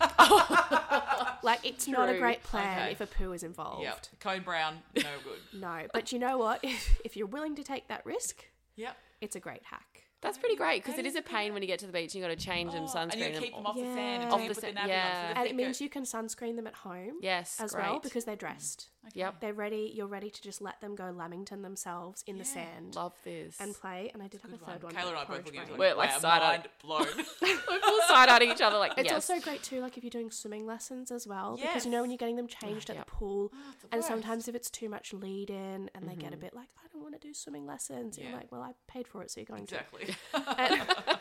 Like 1.42 1.60
it's 1.62 1.86
not 1.86 2.08
a 2.08 2.16
great 2.18 2.42
plan 2.42 2.78
Okay. 2.84 2.92
if 2.92 3.00
a 3.02 3.06
poo 3.06 3.32
is 3.32 3.42
involved. 3.42 3.82
Yep. 3.82 4.06
Cone 4.20 4.40
brown, 4.42 4.78
no 4.96 5.02
good. 5.22 5.38
No, 5.60 5.82
but 5.92 6.10
you 6.10 6.18
know 6.18 6.38
what? 6.38 6.60
If 6.62 6.98
if 7.04 7.16
you're 7.18 7.26
willing 7.26 7.54
to 7.56 7.62
take 7.62 7.86
that 7.88 8.04
risk, 8.06 8.46
Yep. 8.76 8.96
it's 9.20 9.36
a 9.36 9.40
great 9.40 9.62
hack. 9.64 10.04
That's 10.22 10.38
pretty 10.38 10.56
great 10.56 10.82
because 10.82 10.94
How 10.94 11.00
it 11.00 11.02
do 11.02 11.08
is 11.08 11.14
you 11.14 11.20
a 11.20 11.22
pain 11.22 11.52
when 11.52 11.60
you 11.62 11.68
get 11.68 11.80
to 11.80 11.86
the 11.86 11.92
beach 11.92 12.14
and 12.14 12.22
you 12.22 12.22
got 12.22 12.28
to 12.28 12.36
change 12.42 12.72
them, 12.72 12.84
Oh, 12.84 12.86
sunscreen 12.86 13.12
and 13.12 13.20
you 13.20 13.32
them. 13.34 13.42
keep 13.42 13.54
them 13.54 13.66
off 13.66 13.74
the 13.76 13.82
sand 13.82 14.22
Yeah. 14.22 14.30
Off 14.30 14.40
the 14.40 14.48
put 14.48 14.56
sa- 14.56 14.86
yeah. 14.86 15.34
So 15.34 15.40
And 15.40 15.48
it 15.48 15.54
means 15.54 15.80
you 15.82 15.90
can 15.90 16.04
sunscreen 16.04 16.56
them 16.56 16.66
at 16.66 16.72
home 16.74 17.18
Yes, 17.20 17.60
as 17.60 17.72
great. 17.72 17.82
well 17.84 18.00
because 18.00 18.24
they're 18.24 18.36
dressed. 18.36 18.88
Yep. 19.14 19.40
They're 19.40 19.52
ready. 19.52 19.92
You're 19.94 20.06
ready 20.06 20.30
to 20.30 20.42
just 20.42 20.62
let 20.62 20.80
them 20.80 20.94
go 20.94 21.10
Lamington 21.16 21.62
themselves 21.62 22.24
in 22.26 22.38
the 22.38 22.44
sand 22.44 22.94
Love 22.96 23.12
this. 23.24 23.56
and 23.60 23.74
play. 23.74 24.10
And 24.14 24.22
I 24.22 24.28
did 24.28 24.40
have 24.42 24.52
a 24.52 24.56
Good 24.56 24.66
third 24.66 24.82
one. 24.82 24.92
Kayla 24.94 25.08
and 25.08 25.10
I 25.10 25.12
but 25.12 25.18
both 25.18 25.26
porridge 25.28 25.44
looking 25.46 25.60
at 25.60 25.66
brain. 25.66 25.76
it 25.76 25.78
We're 25.78 25.88
like, 25.94 26.10
like 26.10 26.10
wow, 26.10 26.18
side-eyed. 26.18 26.58
mind 26.58 26.68
blown. 26.82 27.06
We're 27.42 27.78
full 27.80 28.00
side 28.08 28.28
eyeing 28.28 28.50
each 28.50 28.60
other 28.60 28.78
like 28.78 28.92
It's 28.96 29.10
yes. 29.10 29.30
also 29.30 29.40
great 29.42 29.62
too, 29.62 29.80
like 29.80 29.96
if 29.96 30.04
you're 30.04 30.10
doing 30.10 30.30
swimming 30.30 30.66
lessons 30.66 31.10
as 31.10 31.26
well, 31.26 31.56
because 31.56 31.84
you 31.84 31.90
know 31.90 32.00
when 32.00 32.10
you're 32.10 32.18
getting 32.18 32.36
them 32.36 32.46
changed 32.48 32.90
at 32.90 32.96
Yep. 32.96 33.06
the 33.06 33.10
pool, 33.12 33.52
ah, 33.54 33.58
it's 33.72 33.82
the 33.82 33.88
and 33.94 34.04
sometimes 34.04 34.48
if 34.48 34.54
it's 34.54 34.70
too 34.70 34.88
much 34.88 35.12
lead 35.12 35.50
in, 35.50 35.90
and 35.94 36.08
they 36.08 36.14
get 36.14 36.28
a 36.32 36.36
mm-hmm. 36.36 36.40
bit 36.40 36.54
like, 36.54 36.68
I 36.82 36.86
don't 36.92 37.02
want 37.02 37.20
to 37.20 37.26
do 37.26 37.34
swimming 37.34 37.66
lessons, 37.66 38.16
Yeah. 38.18 38.28
you're 38.28 38.36
like, 38.36 38.50
well, 38.52 38.62
I 38.62 38.72
paid 38.86 39.06
for 39.08 39.22
it, 39.22 39.30
so 39.30 39.40
you're 39.40 39.46
going 39.46 39.64
exactly. 39.64 40.06
to. 40.06 40.58
And- 40.58 41.13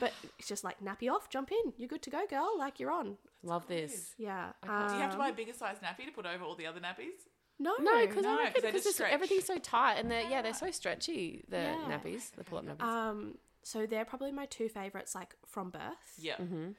but 0.00 0.12
it's 0.38 0.48
just 0.48 0.64
like 0.64 0.80
nappy 0.82 1.10
off, 1.10 1.28
jump 1.28 1.52
in, 1.52 1.72
you're 1.76 1.88
good 1.88 2.02
to 2.02 2.10
go, 2.10 2.26
girl. 2.28 2.50
Like 2.58 2.80
you're 2.80 2.90
on. 2.90 3.16
Love 3.42 3.66
this. 3.68 4.14
Yeah. 4.18 4.52
Do 4.62 4.68
you 4.68 4.74
have 4.74 5.10
to 5.10 5.12
um, 5.12 5.18
buy 5.18 5.28
a 5.28 5.32
bigger 5.32 5.52
size 5.52 5.76
nappy 5.84 6.06
to 6.06 6.12
put 6.12 6.26
over 6.26 6.42
all 6.44 6.56
the 6.56 6.66
other 6.66 6.80
nappies? 6.80 7.28
No, 7.58 7.74
No, 7.78 8.06
because 8.06 8.22
No, 8.24 8.32
I 8.32 8.36
'cause 8.36 8.44
reckon 8.54 8.62
because 8.62 8.82
just 8.84 8.94
stretch. 8.96 9.12
everything's 9.12 9.44
so 9.44 9.58
tight 9.58 9.94
and 9.94 10.10
they're 10.10 10.28
yeah 10.28 10.40
they're 10.42 10.54
so 10.54 10.70
stretchy 10.70 11.44
the 11.48 11.58
Yeah. 11.58 11.76
nappies 11.88 12.30
the 12.32 12.42
pull 12.44 12.58
up 12.58 12.64
nappies. 12.64 12.82
Um, 12.82 13.38
so 13.62 13.84
they're 13.86 14.06
probably 14.06 14.32
my 14.32 14.46
two 14.46 14.68
favorites, 14.70 15.14
like 15.14 15.34
from 15.46 15.68
birth. 15.70 16.14
Yeah. 16.18 16.36
Mm-hmm. 16.36 16.70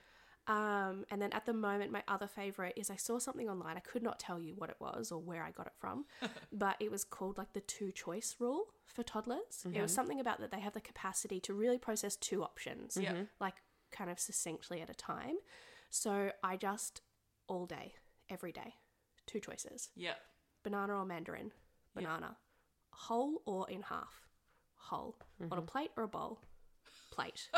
Um, 0.47 1.05
and 1.11 1.21
then 1.21 1.31
at 1.33 1.45
the 1.45 1.53
moment, 1.53 1.91
my 1.91 2.03
other 2.07 2.27
favorite 2.27 2.73
is 2.75 2.89
I 2.89 2.95
saw 2.95 3.19
something 3.19 3.47
online. 3.47 3.77
I 3.77 3.81
could 3.81 4.01
not 4.01 4.19
tell 4.19 4.39
you 4.39 4.55
what 4.57 4.69
it 4.69 4.77
was 4.79 5.11
or 5.11 5.19
where 5.19 5.43
I 5.43 5.51
got 5.51 5.67
it 5.67 5.73
from, 5.79 6.05
but 6.51 6.75
it 6.79 6.91
was 6.91 7.03
called 7.03 7.37
like 7.37 7.53
the 7.53 7.61
two 7.61 7.91
choice 7.91 8.35
rule 8.39 8.65
for 8.87 9.03
toddlers. 9.03 9.39
It 9.63 9.67
was 9.67 9.75
mm-hmm. 9.75 9.87
something 9.87 10.19
about 10.19 10.39
that 10.39 10.51
they 10.51 10.59
have 10.59 10.73
the 10.73 10.81
capacity 10.81 11.39
to 11.41 11.53
really 11.53 11.77
process 11.77 12.15
two 12.15 12.43
options, 12.43 12.97
Yeah. 12.99 13.13
Mm-hmm. 13.13 13.23
like 13.39 13.55
kind 13.91 14.09
of 14.09 14.19
succinctly 14.19 14.81
at 14.81 14.89
a 14.89 14.95
time. 14.95 15.37
So 15.89 16.31
I 16.43 16.57
just 16.57 17.01
all 17.47 17.65
day, 17.65 17.93
every 18.29 18.51
day, 18.51 18.75
two 19.27 19.39
choices 19.39 19.89
Yeah. 19.95 20.13
banana 20.63 20.95
or 20.95 21.05
mandarin, 21.05 21.51
banana, 21.93 22.37
whole 22.91 23.41
or 23.45 23.69
in 23.69 23.83
half, 23.83 24.27
whole, 24.75 25.17
on 25.39 25.51
a 25.51 25.55
mm-hmm. 25.55 25.65
plate 25.65 25.91
or 25.95 26.03
a 26.03 26.07
bowl, 26.07 26.39
plate. 27.11 27.49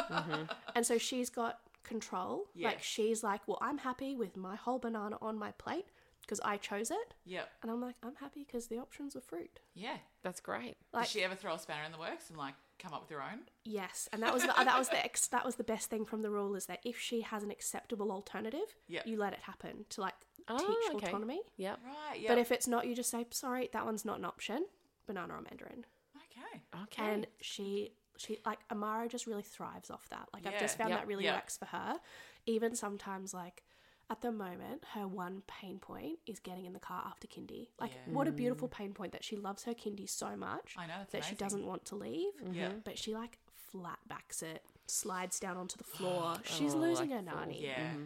And 0.76 0.86
so 0.86 0.98
she's 0.98 1.30
got 1.30 1.60
control. 1.84 2.46
Like 2.56 2.82
she's 2.84 3.24
like, 3.24 3.42
well, 3.48 3.60
I'm 3.62 3.78
happy 3.80 4.16
with 4.16 4.36
my 4.38 4.56
whole 4.56 4.80
banana 4.80 5.18
on 5.22 5.38
my 5.38 5.52
plate 5.52 5.86
because 6.22 6.40
I 6.46 6.56
chose 6.56 6.90
it, 6.90 7.14
Yeah. 7.26 7.42
and 7.62 7.70
I'm 7.70 7.82
like, 7.82 7.96
I'm 8.02 8.16
happy 8.16 8.46
because 8.46 8.68
the 8.68 8.78
options 8.78 9.14
are 9.16 9.22
fruit. 9.22 9.60
Yeah. 9.76 9.98
That's 10.24 10.40
great. 10.40 10.78
Like 10.94 11.04
Did 11.08 11.12
she 11.12 11.24
ever 11.24 11.36
throw 11.36 11.54
a 11.56 11.60
spanner 11.60 11.84
in 11.84 11.92
the 11.92 11.98
works 12.00 12.30
and 12.30 12.38
like 12.38 12.54
come 12.80 12.94
up 12.94 13.02
with 13.02 13.10
her 13.10 13.22
own? 13.22 13.40
yes, 13.66 14.08
and 14.14 14.24
that 14.24 14.34
was 14.34 14.44
the, 14.44 14.54
that 14.58 14.78
was 14.80 14.88
the 14.88 15.04
ex, 15.04 15.28
that 15.36 15.46
was 15.46 15.56
the 15.56 15.66
best 15.66 15.90
thing 15.90 16.06
from 16.06 16.22
the 16.22 16.30
rule 16.30 16.56
is 16.56 16.66
that 16.68 16.80
if 16.86 16.98
she 16.98 17.22
has 17.22 17.44
an 17.44 17.52
acceptable 17.52 18.10
alternative, 18.12 18.74
Yeah. 18.88 19.02
you 19.06 19.18
let 19.18 19.34
it 19.34 19.40
happen 19.42 19.86
to 19.90 20.02
like 20.02 20.16
Oh, 20.48 20.58
teach 20.58 20.96
okay. 20.96 21.08
autonomy. 21.08 21.42
Yep. 21.58 21.80
Right. 21.86 22.20
Yeah. 22.20 22.30
But 22.30 22.38
if 22.38 22.52
it's 22.52 22.68
not, 22.68 22.86
you 22.88 22.96
just 22.96 23.10
say, 23.10 23.26
sorry, 23.32 23.70
that 23.74 23.86
one's 23.86 24.04
not 24.06 24.20
an 24.20 24.26
option. 24.26 24.66
Banana 25.08 25.34
or 25.36 25.42
mandarin. 25.42 25.86
okay. 26.18 26.62
Okay. 26.84 27.04
and 27.14 27.28
she 27.42 27.92
she 28.26 28.40
like 28.46 28.60
Amara 28.72 29.08
just 29.08 29.28
really 29.28 29.44
thrives 29.44 29.90
off 29.90 30.08
that. 30.10 30.28
Like 30.34 30.46
I've 30.48 30.60
just 30.60 30.78
found 30.78 30.90
yep, 30.92 31.00
that 31.00 31.08
really 31.08 31.26
yep. 31.26 31.36
works 31.36 31.58
for 31.58 31.66
her. 31.66 32.00
Even 32.46 32.76
sometimes 32.76 33.34
like 33.34 33.64
at 34.10 34.22
the 34.22 34.32
moment 34.32 34.84
her 34.94 35.08
one 35.08 35.44
pain 35.48 35.80
point 35.80 36.20
is 36.28 36.40
getting 36.40 36.66
in 36.66 36.74
the 36.74 36.80
car 36.80 37.04
after 37.06 37.28
kindy. 37.28 37.68
Like 37.80 37.92
Yeah. 37.92 38.14
what 38.14 38.28
a 38.28 38.32
beautiful 38.32 38.68
mm. 38.68 38.72
pain 38.72 38.94
point 38.94 39.12
that 39.14 39.24
she 39.24 39.36
loves 39.36 39.64
her 39.64 39.74
kindy 39.74 40.10
so 40.10 40.36
much 40.36 40.76
I 40.78 40.88
know, 40.88 40.94
that's 41.00 41.12
that 41.14 41.24
she 41.24 41.30
amazing. 41.32 41.38
doesn't 41.46 41.66
want 41.66 41.86
to 41.86 41.96
leave. 41.96 42.34
Mm-hmm. 42.44 42.54
Yeah. 42.54 42.70
But 42.84 42.98
she 42.98 43.14
like 43.14 43.40
flat 43.72 44.00
backs 44.08 44.42
it, 44.44 44.64
slides 44.88 45.40
down 45.40 45.58
onto 45.58 45.78
the 45.78 45.84
floor. 45.96 46.36
She's 46.44 46.74
Oh, 46.76 46.78
losing 46.80 47.10
like 47.10 47.24
her 47.26 47.32
full- 47.32 47.40
nanny. 47.40 47.64
Yeah. 47.64 47.80
Mm-hmm. 47.80 48.06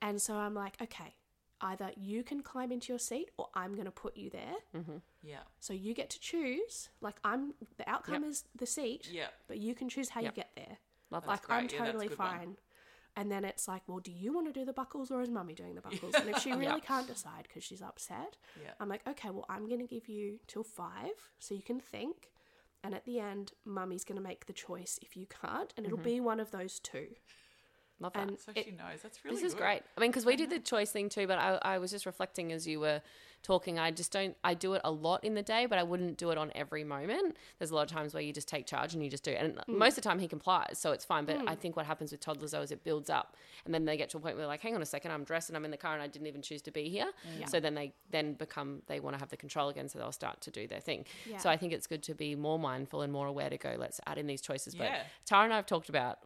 And 0.00 0.22
so 0.22 0.34
I'm 0.34 0.54
like, 0.54 0.76
okay, 0.80 1.14
either 1.60 1.90
you 1.96 2.22
can 2.22 2.42
climb 2.42 2.70
into 2.72 2.92
your 2.92 2.98
seat 2.98 3.30
or 3.36 3.48
I'm 3.54 3.74
gonna 3.76 3.90
put 3.90 4.16
you 4.16 4.30
there. 4.30 4.54
Yeah. 5.22 5.38
So 5.60 5.72
you 5.72 5.94
get 5.94 6.10
to 6.10 6.20
choose. 6.20 6.88
Like 7.00 7.16
I'm 7.24 7.54
the 7.76 7.88
outcome 7.88 8.24
is 8.24 8.44
the 8.54 8.66
seat 8.66 9.08
Yeah. 9.10 9.28
but 9.48 9.58
you 9.58 9.74
can 9.74 9.88
choose 9.88 10.10
how 10.10 10.20
Yep. 10.20 10.32
you 10.32 10.42
get 10.42 10.50
there. 10.56 10.78
Love 11.10 11.24
That's 11.26 11.42
like 11.48 11.50
I'm 11.50 11.66
great. 11.66 11.72
Yeah, 11.72 11.78
that's 11.78 11.88
a 11.88 11.92
totally 11.92 12.08
one. 12.08 12.16
fine. 12.16 12.56
And 13.16 13.32
then 13.32 13.44
it's 13.44 13.66
like, 13.66 13.82
well, 13.88 13.98
do 13.98 14.12
you 14.12 14.32
want 14.32 14.46
to 14.46 14.52
do 14.52 14.64
the 14.64 14.72
buckles 14.72 15.10
or 15.10 15.20
is 15.22 15.28
mummy 15.30 15.54
doing 15.54 15.74
the 15.74 15.80
buckles? 15.80 16.14
And 16.14 16.28
if 16.28 16.38
she 16.38 16.52
really 16.62 16.66
Yep. 16.66 16.84
can't 16.84 17.06
decide 17.08 17.44
because 17.48 17.64
she's 17.64 17.82
upset, 17.82 18.36
Yeah. 18.62 18.70
I'm 18.78 18.88
like, 18.88 19.04
okay, 19.08 19.30
well, 19.30 19.44
I'm 19.48 19.66
going 19.66 19.80
to 19.80 19.86
give 19.92 20.08
you 20.08 20.38
till 20.46 20.62
five 20.62 21.10
so 21.40 21.54
you 21.54 21.62
can 21.62 21.80
think. 21.80 22.30
And 22.84 22.94
at 22.94 23.04
the 23.06 23.18
end, 23.18 23.54
mummy's 23.64 24.04
going 24.04 24.18
to 24.18 24.22
make 24.22 24.46
the 24.46 24.52
choice 24.52 25.00
if 25.02 25.16
you 25.16 25.26
can't, 25.26 25.74
and 25.76 25.84
Mm-hmm. 25.84 25.94
it'll 25.94 26.04
be 26.04 26.20
one 26.20 26.38
of 26.38 26.52
those 26.52 26.78
two. 26.78 27.08
Love 28.00 28.12
that. 28.12 28.28
And 28.28 28.38
So 28.38 28.52
it- 28.54 28.64
she 28.66 28.70
knows. 28.72 29.02
That's 29.02 29.24
really 29.24 29.36
this 29.36 29.44
is 29.44 29.54
good. 29.54 29.60
great. 29.60 29.82
I 29.96 30.00
mean, 30.00 30.10
because 30.10 30.24
we 30.26 30.36
do 30.36 30.46
the 30.46 30.60
choice 30.60 30.90
thing 30.92 31.08
too, 31.08 31.26
but 31.26 31.38
I, 31.38 31.58
I 31.62 31.78
was 31.78 31.90
just 31.90 32.06
reflecting 32.06 32.52
as 32.52 32.66
you 32.66 32.78
were 32.80 33.00
talking. 33.44 33.78
I 33.78 33.92
just 33.92 34.10
don't, 34.12 34.36
I 34.42 34.54
do 34.54 34.74
it 34.74 34.80
a 34.84 34.90
lot 34.90 35.22
in 35.22 35.34
the 35.34 35.42
day, 35.44 35.66
but 35.66 35.78
I 35.78 35.84
wouldn't 35.84 36.16
do 36.18 36.30
it 36.30 36.38
on 36.38 36.50
every 36.56 36.82
moment. 36.82 37.36
There's 37.58 37.70
a 37.70 37.74
lot 37.74 37.82
of 37.82 37.88
times 37.88 38.12
where 38.12 38.22
you 38.22 38.32
just 38.32 38.48
take 38.48 38.66
charge 38.66 38.94
and 38.94 39.02
you 39.04 39.08
just 39.08 39.22
do 39.22 39.30
it. 39.30 39.36
And 39.40 39.56
Mm. 39.58 39.78
most 39.78 39.92
of 39.96 40.02
the 40.02 40.08
time 40.08 40.18
he 40.18 40.26
complies, 40.26 40.78
so 40.78 40.90
it's 40.92 41.04
fine. 41.04 41.24
But 41.24 41.48
I 41.48 41.54
think 41.54 41.76
what 41.76 41.86
happens 41.86 42.10
with 42.10 42.20
toddlers 42.20 42.50
though 42.50 42.62
is 42.62 42.72
it 42.72 42.82
builds 42.82 43.08
up 43.10 43.36
and 43.64 43.72
then 43.72 43.84
they 43.84 43.96
get 43.96 44.10
to 44.10 44.16
a 44.16 44.20
point 44.20 44.34
where 44.34 44.42
they're 44.42 44.46
like, 44.48 44.60
hang 44.60 44.74
on 44.74 44.82
a 44.82 44.86
second, 44.86 45.12
I'm 45.12 45.22
dressed 45.24 45.50
and 45.50 45.56
I'm 45.56 45.64
in 45.64 45.70
the 45.70 45.76
car 45.76 45.94
and 45.94 46.02
I 46.02 46.08
didn't 46.08 46.26
even 46.26 46.42
choose 46.42 46.62
to 46.62 46.70
be 46.72 46.88
here. 46.88 47.10
So 47.46 47.60
then 47.60 47.74
they 47.74 47.92
then 48.10 48.34
become, 48.34 48.82
they 48.86 48.98
want 49.00 49.14
to 49.14 49.20
have 49.20 49.28
the 49.30 49.36
control 49.36 49.68
again, 49.68 49.88
so 49.88 49.98
they'll 50.00 50.10
start 50.12 50.40
to 50.42 50.50
do 50.50 50.66
their 50.66 50.80
thing. 50.80 51.04
Yeah. 51.28 51.38
So 51.38 51.48
I 51.48 51.56
think 51.56 51.72
it's 51.72 51.86
good 51.86 52.02
to 52.04 52.14
be 52.14 52.34
more 52.34 52.58
mindful 52.58 53.02
and 53.02 53.12
more 53.12 53.26
aware 53.28 53.50
to 53.50 53.56
go, 53.58 53.76
let's 53.78 54.00
add 54.06 54.18
in 54.18 54.26
these 54.26 54.40
choices. 54.40 54.74
But 54.74 54.84
Yeah. 54.84 55.02
Tara 55.26 55.44
and 55.44 55.52
I 55.52 55.56
have 55.56 55.66
talked 55.66 55.88
about 55.88 56.18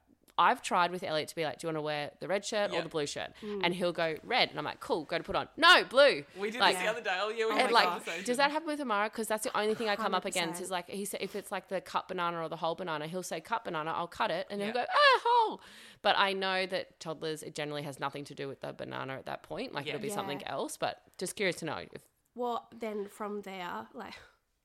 I've 0.42 0.62
tried 0.62 0.90
with 0.90 1.02
Elliot 1.02 1.28
to 1.28 1.34
be 1.34 1.44
like, 1.44 1.58
do 1.58 1.66
you 1.66 1.68
want 1.68 1.76
to 1.78 1.82
wear 1.82 2.10
the 2.20 2.28
red 2.28 2.44
shirt 2.44 2.72
or 2.72 2.82
the 2.82 2.88
blue 2.88 3.06
shirt? 3.06 3.30
Mm. 3.42 3.60
And 3.64 3.74
he'll 3.74 3.92
go 3.92 4.16
red, 4.24 4.50
and 4.50 4.58
I'm 4.58 4.64
like, 4.64 4.80
cool, 4.80 5.04
go 5.04 5.16
to 5.18 5.24
put 5.24 5.36
on. 5.36 5.48
No, 5.56 5.84
blue. 5.84 6.24
We 6.38 6.50
did 6.50 6.60
like, 6.60 6.74
this 6.76 6.84
the 6.84 6.90
other 6.90 7.00
day. 7.00 7.18
Oh 7.20 7.30
yeah, 7.30 7.46
we 7.46 7.52
had 7.52 7.66
and 7.66 7.72
like, 7.72 8.24
does 8.24 8.36
that 8.36 8.50
happen 8.50 8.66
with 8.66 8.80
Amara? 8.80 9.08
Because 9.08 9.28
that's 9.28 9.44
the 9.44 9.56
only 9.56 9.74
thing 9.74 9.88
I 9.88 9.96
come 9.96 10.14
up 10.14 10.24
against 10.24 10.60
is 10.60 10.70
like 10.70 10.88
he 10.88 11.04
said, 11.04 11.20
if 11.22 11.34
it's 11.36 11.52
like 11.52 11.68
the 11.68 11.80
cut 11.80 12.08
banana 12.08 12.40
or 12.42 12.48
the 12.48 12.56
whole 12.56 12.74
banana, 12.74 13.06
he'll 13.06 13.22
say 13.22 13.40
cut 13.40 13.64
banana, 13.64 13.92
I'll 13.92 14.06
cut 14.06 14.30
it, 14.30 14.46
and 14.50 14.60
he'll 14.60 14.72
go 14.72 14.84
ah 14.88 15.20
whole. 15.24 15.60
But 16.02 16.16
I 16.18 16.32
know 16.32 16.66
that 16.66 16.98
toddlers 16.98 17.42
it 17.42 17.54
generally 17.54 17.82
has 17.82 18.00
nothing 18.00 18.24
to 18.24 18.34
do 18.34 18.48
with 18.48 18.60
the 18.60 18.72
banana 18.72 19.14
at 19.14 19.26
that 19.26 19.42
point. 19.44 19.72
Like 19.72 19.86
Yeah. 19.86 19.94
it'll 19.94 20.02
be 20.02 20.08
Yeah. 20.08 20.14
something 20.16 20.44
else. 20.46 20.76
But 20.76 21.00
just 21.18 21.36
curious 21.36 21.56
to 21.56 21.64
know 21.64 21.84
if 21.92 22.02
Well, 22.34 22.68
then 22.76 23.06
from 23.08 23.42
there, 23.42 23.86
like 23.94 24.14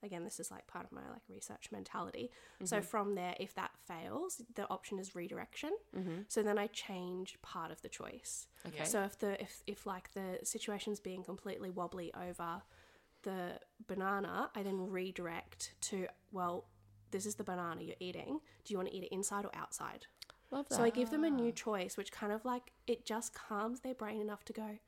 again, 0.04 0.24
this 0.24 0.40
is 0.40 0.52
like 0.52 0.68
part 0.68 0.86
of 0.86 0.92
my 0.92 1.02
like 1.12 1.22
research 1.30 1.70
mentality. 1.72 2.32
So 2.64 2.78
mm-hmm. 2.78 2.86
from 2.86 3.16
there, 3.16 3.36
if 3.40 3.54
that 3.56 3.72
fails, 3.88 4.42
the 4.56 4.70
option 4.70 5.00
is 5.00 5.16
redirection. 5.16 5.72
Mm-hmm. 5.96 6.22
So 6.28 6.44
then 6.44 6.58
I 6.58 6.68
change 6.68 7.38
part 7.42 7.72
of 7.72 7.82
the 7.82 7.90
choice. 7.90 8.48
Okay. 8.68 8.86
So 8.86 9.04
if 9.04 9.18
the 9.20 9.42
if 9.42 9.64
if 9.68 9.86
like 9.86 10.14
the 10.14 10.40
situation's 10.44 11.00
being 11.00 11.24
completely 11.24 11.70
wobbly 11.70 12.14
over 12.14 12.62
the 13.24 13.60
banana, 13.88 14.50
I 14.56 14.64
then 14.64 14.90
redirect 14.90 15.74
to 15.82 16.08
well, 16.32 16.66
this 17.12 17.26
is 17.26 17.36
the 17.36 17.44
banana 17.44 17.82
you're 17.82 17.96
eating. 18.00 18.40
Do 18.66 18.74
you 18.74 18.78
want 18.78 18.90
to 18.90 18.96
eat 18.96 19.04
it 19.04 19.14
inside 19.14 19.46
or 19.46 19.56
outside? 19.56 20.08
love 20.52 20.70
that. 20.70 20.76
So 20.76 20.84
I 20.84 20.90
give 20.90 21.10
them 21.10 21.24
a 21.24 21.30
new 21.30 21.52
choice, 21.52 21.98
which 21.98 22.12
kind 22.12 22.32
of 22.32 22.46
like 22.46 22.72
it 22.86 23.06
just 23.06 23.34
calms 23.34 23.82
their 23.82 23.94
brain 23.94 24.22
enough 24.22 24.46
to 24.46 24.54
go, 24.54 24.80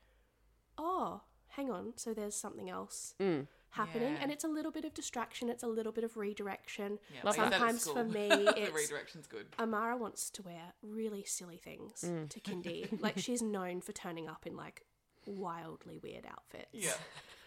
oh, 0.78 1.22
hang 1.48 1.70
on. 1.70 1.92
So 1.96 2.14
there's 2.14 2.34
something 2.34 2.70
else 2.70 3.14
mm. 3.20 3.46
Happening, 3.70 4.14
Yeah. 4.14 4.18
and 4.22 4.32
it's 4.32 4.44
a 4.44 4.48
little 4.48 4.72
bit 4.72 4.84
of 4.84 4.94
distraction. 4.94 5.48
It's 5.48 5.62
a 5.62 5.68
little 5.68 5.92
bit 5.92 6.04
of 6.04 6.16
redirection. 6.16 6.98
Yeah, 7.14 7.20
Love 7.24 7.36
we 7.36 7.42
use 7.44 7.50
that 7.50 7.62
at 7.62 7.80
Sometimes 7.80 7.88
for 7.88 8.04
me, 8.04 8.28
the 8.28 8.54
it's 8.62 8.72
redirection's 8.74 9.26
good. 9.26 9.46
Amara 9.58 9.96
wants 9.96 10.30
to 10.30 10.42
wear 10.42 10.72
really 10.82 11.24
silly 11.24 11.56
things 11.56 12.02
Mm. 12.06 12.28
to 12.28 12.40
kindy. 12.40 13.00
like 13.02 13.18
she's 13.18 13.42
known 13.42 13.80
for 13.80 13.92
turning 13.92 14.28
up 14.28 14.46
in 14.46 14.56
like 14.56 14.82
wildly 15.26 15.98
weird 16.02 16.26
outfits. 16.26 16.68
Yeah. 16.72 16.92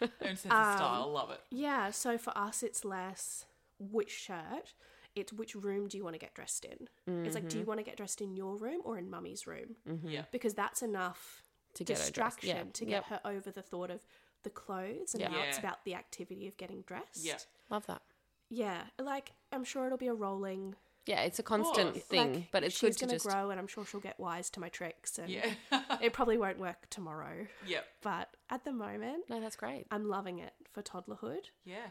Own 0.00 0.08
sense 0.36 0.46
Um, 0.46 0.52
of 0.52 0.76
style. 0.76 1.12
Love 1.12 1.30
it. 1.30 1.40
Yeah, 1.50 1.90
so 1.90 2.18
for 2.18 2.36
us, 2.36 2.62
it's 2.62 2.84
less 2.84 3.46
which 3.78 4.10
shirt, 4.10 4.74
it's 5.14 5.32
which 5.32 5.54
room 5.54 5.88
do 5.88 5.96
you 5.96 6.04
want 6.04 6.14
to 6.14 6.18
get 6.20 6.34
dressed 6.34 6.64
in. 6.64 6.88
It's 7.24 7.34
like, 7.34 7.44
do 7.44 7.50
Mm-hmm. 7.50 7.58
you 7.60 7.64
want 7.66 7.80
to 7.80 7.84
get 7.84 7.96
dressed 7.96 8.20
in 8.20 8.34
your 8.34 8.56
room 8.56 8.80
or 8.84 8.98
in 8.98 9.10
mummy's 9.10 9.46
room? 9.46 9.76
Yeah. 10.04 10.22
Because 10.32 10.54
that's 10.54 10.82
enough 10.82 11.42
To 11.74 11.84
get 11.84 11.96
distraction 11.96 12.56
Yeah. 12.56 12.72
to 12.72 12.84
get 12.84 12.90
Yep. 12.90 13.04
her 13.06 13.20
over 13.24 13.50
the 13.50 13.62
thought 13.62 13.90
of 13.90 14.00
the 14.44 14.50
clothes 14.50 15.14
and 15.14 15.20
Yeah. 15.20 15.28
now 15.28 15.42
it's 15.42 15.56
Yeah. 15.58 15.64
about 15.66 15.84
the 15.84 15.94
activity 15.94 16.46
of 16.46 16.56
getting 16.56 16.82
dressed. 16.82 17.24
Yeah. 17.24 17.38
Love 17.70 17.86
that. 17.86 18.02
Yeah, 18.48 18.84
like 18.98 19.32
I'm 19.50 19.64
sure 19.64 19.86
it'll 19.86 19.98
be 19.98 20.06
a 20.08 20.14
rolling 20.14 20.76
Yeah, 21.06 21.22
it's 21.22 21.38
a 21.38 21.42
constant 21.42 21.92
course. 21.94 22.04
thing, 22.04 22.32
like, 22.34 22.50
but 22.52 22.62
it's 22.64 22.74
she's 22.76 22.90
good 22.90 22.98
to 23.00 23.04
gonna 23.06 23.14
just 23.16 23.26
grow 23.26 23.50
and 23.50 23.58
I'm 23.60 23.66
sure 23.66 23.84
she'll 23.84 24.00
get 24.00 24.18
wise 24.20 24.48
to 24.50 24.60
my 24.60 24.68
tricks 24.68 25.18
and 25.18 25.28
Yeah. 25.30 25.52
it 26.00 26.12
probably 26.12 26.38
won't 26.38 26.58
work 26.58 26.88
tomorrow. 26.90 27.46
yep. 27.66 27.86
But 28.02 28.34
at 28.50 28.64
the 28.64 28.72
moment, 28.72 29.28
No, 29.28 29.40
that's 29.40 29.56
great. 29.56 29.86
I'm 29.90 30.08
loving 30.08 30.38
it 30.38 30.54
for 30.72 30.82
toddlerhood 30.82 31.50
Yeah. 31.64 31.90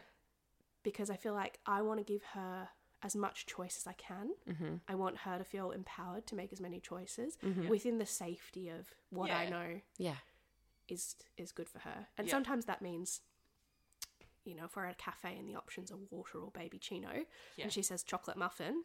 because 0.83 1.09
I 1.09 1.15
feel 1.17 1.33
like 1.33 1.59
I 1.65 1.81
want 1.81 1.99
to 1.99 2.03
give 2.03 2.23
her 2.33 2.69
as 3.01 3.15
much 3.15 3.45
choice 3.45 3.77
as 3.77 3.85
I 3.85 3.93
can. 3.93 4.33
Mm-hmm. 4.49 4.75
I 4.87 4.95
want 4.95 5.17
her 5.19 5.37
to 5.37 5.43
feel 5.43 5.71
empowered 5.71 6.25
to 6.27 6.35
make 6.35 6.53
as 6.53 6.61
many 6.61 6.79
choices 6.79 7.37
within 7.67 7.97
the 7.97 8.05
safety 8.05 8.69
of 8.69 8.93
what 9.09 9.29
I 9.29 9.43
Yeah. 9.43 9.49
know 9.49 9.81
Yeah. 9.97 10.15
Is 10.87 11.15
is 11.37 11.51
good 11.51 11.69
for 11.69 11.79
her. 11.79 12.07
And 12.17 12.27
Yeah. 12.27 12.31
sometimes 12.31 12.65
that 12.65 12.81
means 12.81 13.21
you 14.45 14.55
know, 14.55 14.65
if 14.65 14.75
we're 14.75 14.85
at 14.85 14.91
a 14.91 14.95
cafe 14.97 15.37
and 15.39 15.47
the 15.47 15.55
options 15.55 15.89
are 15.89 15.97
water 16.11 16.37
or 16.37 16.51
baby 16.51 16.77
chino 16.77 17.25
Yeah. 17.55 17.63
and 17.63 17.71
she 17.71 17.81
says 17.81 18.03
chocolate 18.03 18.35
muffin, 18.35 18.83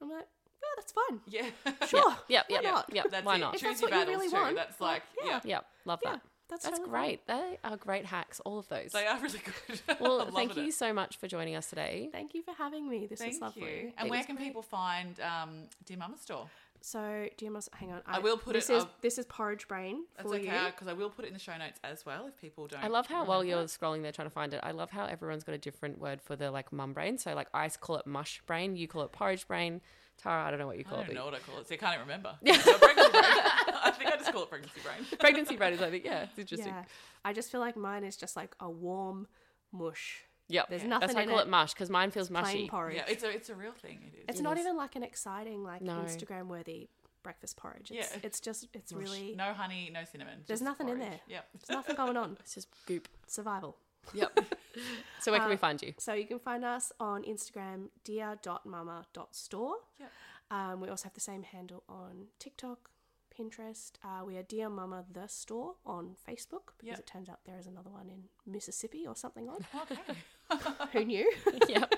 I'm 0.00 0.08
like, 0.08 0.28
yeah, 0.62 0.68
that's 0.76 0.92
fine. 0.92 1.20
Yeah. 1.26 1.50
Sure. 1.88 2.16
Yep, 2.28 2.44
why 2.48 2.54
yep, 2.54 2.62
not? 2.64 2.90
yep. 2.94 3.06
That's 3.10 3.26
Why 3.26 3.36
not? 3.36 3.54
If 3.56 3.62
that's 3.62 3.82
what 3.82 3.90
you 3.92 3.98
really 4.04 4.28
too. 4.28 4.34
want, 4.36 4.54
That's 4.54 4.78
well, 4.78 4.90
like, 4.90 5.02
yeah. 5.24 5.30
yeah. 5.30 5.40
Yep. 5.44 5.66
Love 5.86 6.00
Yeah, 6.04 6.10
that. 6.12 6.20
that's, 6.48 6.64
That's 6.64 6.78
totally 6.78 6.90
great. 7.00 7.26
They 7.26 7.58
are 7.64 7.76
great 7.76 8.04
hacks, 8.06 8.38
all 8.40 8.58
of 8.60 8.68
those. 8.68 8.92
They 8.92 9.06
are 9.06 9.18
really 9.20 9.40
good. 9.66 9.80
Well, 10.00 10.30
thank 10.30 10.56
you 10.56 10.68
it. 10.68 10.74
so 10.74 10.92
much 10.92 11.16
for 11.16 11.26
joining 11.26 11.56
us 11.56 11.68
today. 11.68 12.08
Thank 12.12 12.34
you 12.34 12.42
for 12.44 12.52
having 12.54 12.88
me. 12.88 13.06
This 13.06 13.18
Thank 13.18 13.34
is 13.34 13.40
lovely. 13.40 13.62
you. 13.62 13.92
And 13.98 14.06
It 14.06 14.10
where 14.10 14.22
can 14.22 14.36
great. 14.36 14.46
people 14.46 14.62
find 14.62 15.18
um, 15.20 15.64
Dear 15.84 15.96
Mama 15.96 16.16
Store? 16.18 16.48
So, 16.86 17.26
do 17.36 17.44
you 17.44 17.50
must 17.50 17.68
hang 17.74 17.90
on? 17.90 18.00
I 18.06 18.20
will 18.20 18.38
put 18.38 18.52
this 18.52 18.70
it- 18.70 18.74
Is, 18.74 18.84
I'll- 18.84 18.90
this 19.00 19.18
is 19.18 19.26
porridge 19.26 19.66
brain 19.66 20.04
That's 20.16 20.28
for 20.30 20.36
okay 20.36 20.44
you. 20.44 20.66
because 20.70 20.86
I 20.86 20.92
will 20.92 21.10
put 21.10 21.24
it 21.24 21.28
in 21.28 21.34
the 21.34 21.40
show 21.40 21.56
notes 21.56 21.80
as 21.82 22.06
well 22.06 22.28
if 22.28 22.40
people 22.40 22.68
don't. 22.68 22.84
I 22.84 22.86
love 22.86 23.08
how 23.08 23.24
while 23.24 23.40
remember 23.40 23.56
you're 23.56 23.64
it. 23.64 23.70
scrolling 23.70 24.02
there 24.02 24.12
trying 24.12 24.28
to 24.28 24.32
find 24.34 24.54
it, 24.54 24.60
I 24.62 24.70
love 24.70 24.90
how 24.92 25.04
everyone's 25.06 25.42
got 25.42 25.56
a 25.56 25.58
different 25.58 25.98
word 25.98 26.22
for 26.22 26.36
the 26.36 26.52
like 26.52 26.72
mum 26.72 26.92
brain. 26.92 27.18
So 27.18 27.34
like 27.34 27.48
I 27.52 27.68
call 27.70 27.96
it 27.96 28.06
mush 28.06 28.40
brain, 28.46 28.76
you 28.76 28.86
call 28.86 29.02
it 29.02 29.10
porridge 29.10 29.48
brain. 29.48 29.80
Tara, 30.16 30.44
I 30.46 30.50
don't 30.50 30.60
know 30.60 30.68
what 30.68 30.78
you 30.78 30.84
call 30.84 30.98
I 31.00 31.06
call 31.06 31.06
don't 31.06 31.10
it. 31.10 31.18
know 31.18 31.24
but 31.24 31.32
what 31.32 31.34
I 31.34 31.38
call 31.50 31.60
it. 31.60 31.66
So 31.68 31.74
I 31.74 31.78
can't 31.78 31.94
even 31.96 32.06
remember. 32.06 32.36
No, 32.42 32.52
pregnancy 32.78 33.10
brain. 33.10 33.24
I 33.84 33.90
think 33.90 34.10
I 34.12 34.16
just 34.18 34.32
call 34.32 34.42
it 34.44 34.50
pregnancy 34.50 34.80
brain. 34.84 35.18
Pregnancy 35.18 35.56
brain 35.56 35.72
is 35.72 35.82
I 35.82 35.90
think 35.90 36.04
yeah, 36.04 36.22
it's 36.30 36.38
interesting. 36.38 36.68
Yeah. 36.72 36.84
I 37.24 37.32
just 37.32 37.50
feel 37.50 37.60
like 37.60 37.76
mine 37.76 38.04
is 38.04 38.16
just 38.16 38.36
like 38.36 38.54
a 38.60 38.70
warm 38.70 39.26
mush. 39.72 40.22
Yep. 40.48 40.68
There's 40.68 40.82
That's 40.82 40.88
nothing 40.90 41.14
why 41.16 41.20
I 41.20 41.22
in 41.24 41.28
call 41.30 41.38
it. 41.40 41.42
it 41.42 41.48
mush 41.48 41.74
because 41.74 41.90
mine 41.90 42.10
feels 42.10 42.28
Plain 42.28 42.42
mushy. 42.44 42.68
porridge. 42.68 42.96
Yeah, 42.96 43.04
it's 43.08 43.24
a 43.24 43.30
it's 43.30 43.48
a 43.50 43.54
real 43.54 43.72
thing. 43.72 43.98
It 44.06 44.18
is. 44.18 44.24
it's 44.28 44.40
It 44.40 44.42
not 44.42 44.56
is. 44.56 44.64
even 44.64 44.76
like 44.76 44.94
an 44.96 45.02
exciting 45.02 45.62
like 45.64 45.82
No. 45.82 45.94
Instagram 46.04 46.46
worthy 46.46 46.88
breakfast 47.22 47.56
porridge. 47.56 47.90
It's, 47.90 48.12
Yeah. 48.12 48.20
it's 48.22 48.38
just 48.40 48.68
it's 48.72 48.92
really 48.92 49.34
no 49.36 49.52
honey, 49.52 49.90
no 49.92 50.04
cinnamon. 50.04 50.44
There's 50.46 50.60
just 50.60 50.62
nothing 50.62 50.88
in 50.88 50.98
there. 51.00 51.18
Yep. 51.28 51.48
there's 51.54 51.70
nothing 51.76 51.96
going 51.96 52.16
on. 52.16 52.36
It's 52.40 52.54
just 52.54 52.68
goop. 52.86 53.08
Survival. 53.26 53.76
Yep. 54.14 54.38
so 55.20 55.32
where 55.32 55.40
can 55.40 55.48
we 55.48 55.56
Uh, 55.56 55.58
find 55.58 55.82
you? 55.82 55.92
So 55.98 56.12
you 56.14 56.26
can 56.26 56.38
find 56.38 56.64
us 56.64 56.92
on 57.00 57.24
Instagram, 57.24 57.88
dear.mama.store. 58.04 59.76
Yep. 59.98 60.12
Um, 60.50 60.80
we 60.80 60.88
also 60.88 61.04
have 61.04 61.14
the 61.14 61.20
same 61.20 61.42
handle 61.42 61.82
on 61.88 62.26
TikTok, 62.38 62.90
Pinterest. 63.36 63.92
Uh, 64.04 64.24
we 64.24 64.36
are 64.36 64.44
Dear 64.44 64.68
Mama 64.68 65.04
the 65.12 65.26
Store 65.26 65.74
on 65.84 66.14
Facebook 66.28 66.68
because 66.78 66.90
Yep. 66.90 66.98
it 67.00 67.06
turns 67.06 67.28
out 67.28 67.40
there 67.44 67.58
is 67.58 67.66
another 67.66 67.90
one 67.90 68.08
in 68.08 68.28
Mississippi 68.46 69.06
or 69.06 69.16
something 69.16 69.48
odd. 69.48 69.64
Okay. 69.82 69.96
Who 70.92 71.04
knew? 71.04 71.30
yep. 71.68 71.94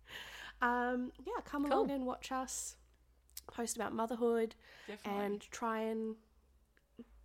um, 0.62 1.12
yeah, 1.26 1.40
come 1.44 1.64
Cool. 1.64 1.72
along 1.78 1.90
and 1.90 2.06
watch 2.06 2.30
us 2.32 2.76
post 3.46 3.76
about 3.76 3.92
motherhood 3.92 4.54
Definitely. 4.86 5.24
and 5.24 5.40
try 5.50 5.80
and 5.80 6.14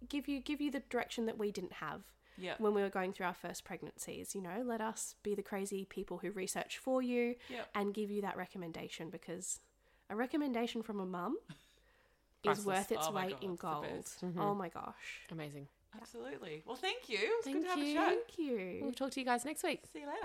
give 0.09 0.27
you 0.27 0.39
give 0.39 0.61
you 0.61 0.71
the 0.71 0.81
direction 0.89 1.25
that 1.27 1.37
we 1.37 1.51
didn't 1.51 1.73
have 1.73 2.01
yeah. 2.37 2.55
when 2.57 2.73
we 2.73 2.81
were 2.81 2.89
going 2.89 3.13
through 3.13 3.27
our 3.27 3.33
first 3.33 3.63
pregnancies. 3.63 4.33
You 4.35 4.41
know, 4.41 4.63
let 4.65 4.81
us 4.81 5.15
be 5.23 5.35
the 5.35 5.43
crazy 5.43 5.85
people 5.85 6.17
who 6.19 6.31
research 6.31 6.77
for 6.77 7.01
you 7.01 7.35
Yep. 7.49 7.69
and 7.75 7.93
give 7.93 8.09
you 8.11 8.21
that 8.21 8.37
recommendation 8.37 9.09
because 9.09 9.59
a 10.09 10.15
recommendation 10.15 10.81
from 10.83 10.99
a 10.99 11.05
mum 11.05 11.37
is 12.43 12.63
worth 12.65 12.91
its 12.91 13.07
Oh 13.09 13.11
weight 13.11 13.31
God, 13.57 13.85
in 13.85 13.97
it's 13.97 14.15
the 14.15 14.27
gold. 14.27 14.35
Oh 14.39 14.53
my 14.55 14.69
gosh. 14.69 15.21
Amazing. 15.31 15.67
Absolutely. 16.01 16.61
Well, 16.65 16.75
thank 16.75 17.07
you. 17.09 17.17
It 17.17 17.29
was 17.37 17.45
Thank 17.45 17.57
good 17.57 17.63
to 17.63 17.69
have 17.69 17.79
you. 17.79 17.91
a 17.91 17.93
chat. 17.93 18.07
Thank 18.09 18.37
you. 18.37 18.79
We'll 18.81 18.91
talk 18.93 19.11
to 19.11 19.19
you 19.19 19.25
guys 19.25 19.45
next 19.45 19.63
week. 19.63 19.81
See 19.91 19.99
you 20.01 20.07
later. 20.07 20.21